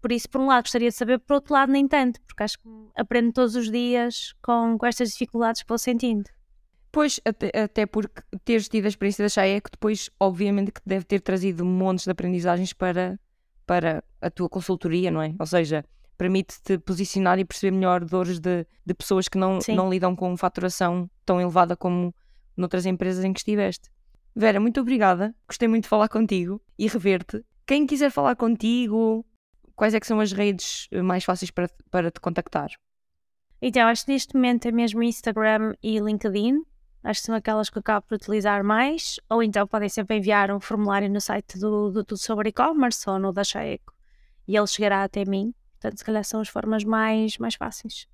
Por 0.00 0.12
isso, 0.12 0.28
por 0.28 0.40
um 0.40 0.46
lado, 0.46 0.64
gostaria 0.64 0.88
de 0.88 0.94
saber, 0.94 1.18
por 1.18 1.34
outro 1.34 1.52
lado, 1.52 1.70
nem 1.70 1.86
tanto, 1.86 2.20
porque 2.22 2.42
acho 2.42 2.58
que 2.58 2.68
aprendo 2.96 3.32
todos 3.32 3.54
os 3.54 3.70
dias 3.70 4.34
com, 4.42 4.78
com 4.78 4.86
estas 4.86 5.10
dificuldades 5.10 5.62
que 5.62 5.68
vou 5.68 5.78
sentindo. 5.78 6.24
Pois, 6.92 7.20
até, 7.24 7.52
até 7.54 7.86
porque 7.86 8.22
teres 8.44 8.68
tido 8.68 8.86
a 8.86 8.88
experiência 8.88 9.24
da 9.24 9.28
Chaya, 9.28 9.60
que 9.60 9.70
depois, 9.70 10.10
obviamente, 10.18 10.72
que 10.72 10.80
deve 10.84 11.04
ter 11.04 11.20
trazido 11.20 11.64
montes 11.64 12.04
de 12.04 12.10
aprendizagens 12.10 12.72
para, 12.72 13.20
para 13.66 14.02
a 14.20 14.30
tua 14.30 14.48
consultoria, 14.48 15.10
não 15.10 15.22
é? 15.22 15.34
Ou 15.38 15.46
seja, 15.46 15.84
permite-te 16.16 16.78
posicionar 16.78 17.38
e 17.38 17.44
perceber 17.44 17.70
melhor 17.70 18.04
dores 18.04 18.40
de, 18.40 18.66
de 18.84 18.94
pessoas 18.94 19.28
que 19.28 19.38
não, 19.38 19.58
não 19.68 19.88
lidam 19.88 20.16
com 20.16 20.36
faturação 20.36 21.08
tão 21.24 21.40
elevada 21.40 21.76
como, 21.76 22.12
noutras 22.56 22.86
empresas 22.86 23.24
em 23.24 23.32
que 23.32 23.40
estiveste. 23.40 23.88
Vera, 24.34 24.60
muito 24.60 24.80
obrigada. 24.80 25.34
Gostei 25.48 25.68
muito 25.68 25.84
de 25.84 25.88
falar 25.88 26.08
contigo 26.08 26.60
e 26.78 26.86
rever-te. 26.86 27.44
Quem 27.66 27.86
quiser 27.86 28.10
falar 28.10 28.36
contigo, 28.36 29.24
quais 29.80 29.94
é 29.94 30.00
que 30.00 30.06
são 30.06 30.20
as 30.20 30.30
redes 30.30 30.88
eh, 30.90 31.00
mais 31.00 31.24
fáceis 31.24 31.50
para, 31.50 31.66
para 31.90 32.10
te 32.10 32.20
contactar? 32.20 32.68
Então, 33.62 33.88
acho 33.88 34.04
que 34.04 34.12
neste 34.12 34.34
momento 34.34 34.68
é 34.68 34.70
mesmo 34.70 35.02
Instagram 35.02 35.74
e 35.82 35.98
LinkedIn. 35.98 36.62
Acho 37.02 37.20
que 37.20 37.26
são 37.26 37.34
aquelas 37.34 37.70
que 37.70 37.78
eu 37.78 37.80
acabo 37.80 38.06
por 38.06 38.16
utilizar 38.16 38.62
mais. 38.62 39.18
Ou 39.30 39.42
então 39.42 39.66
podem 39.66 39.88
sempre 39.88 40.18
enviar 40.18 40.50
um 40.50 40.60
formulário 40.60 41.08
no 41.08 41.18
site 41.18 41.58
do, 41.58 41.90
do 41.90 42.04
Tudo 42.04 42.18
Sobre 42.18 42.50
E-Commerce 42.50 43.08
ou 43.08 43.18
no 43.18 43.32
da 43.32 43.42
Checo 43.42 43.94
e 44.46 44.54
ele 44.54 44.66
chegará 44.66 45.02
até 45.02 45.24
mim. 45.24 45.54
Portanto, 45.80 45.96
se 45.96 46.04
calhar 46.04 46.24
são 46.24 46.42
as 46.42 46.48
formas 46.50 46.84
mais, 46.84 47.38
mais 47.38 47.54
fáceis. 47.54 48.06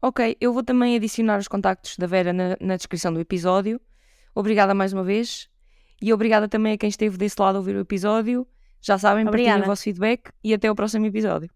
Ok, 0.00 0.36
eu 0.40 0.52
vou 0.52 0.64
também 0.64 0.96
adicionar 0.96 1.38
os 1.38 1.46
contactos 1.46 1.96
da 1.96 2.08
Vera 2.08 2.32
na, 2.32 2.56
na 2.60 2.76
descrição 2.76 3.14
do 3.14 3.20
episódio. 3.20 3.80
Obrigada 4.34 4.74
mais 4.74 4.92
uma 4.92 5.04
vez. 5.04 5.48
E 6.00 6.12
obrigada 6.12 6.48
também 6.48 6.72
a 6.72 6.76
quem 6.76 6.88
esteve 6.88 7.16
desse 7.16 7.40
lado 7.40 7.54
a 7.54 7.58
ouvir 7.60 7.76
o 7.76 7.80
episódio. 7.80 8.44
Já 8.82 8.98
sabem, 8.98 9.26
Obrigada. 9.26 9.48
partilhem 9.50 9.62
o 9.62 9.70
vosso 9.70 9.84
feedback 9.84 10.30
e 10.42 10.52
até 10.52 10.68
ao 10.68 10.74
próximo 10.74 11.06
episódio. 11.06 11.48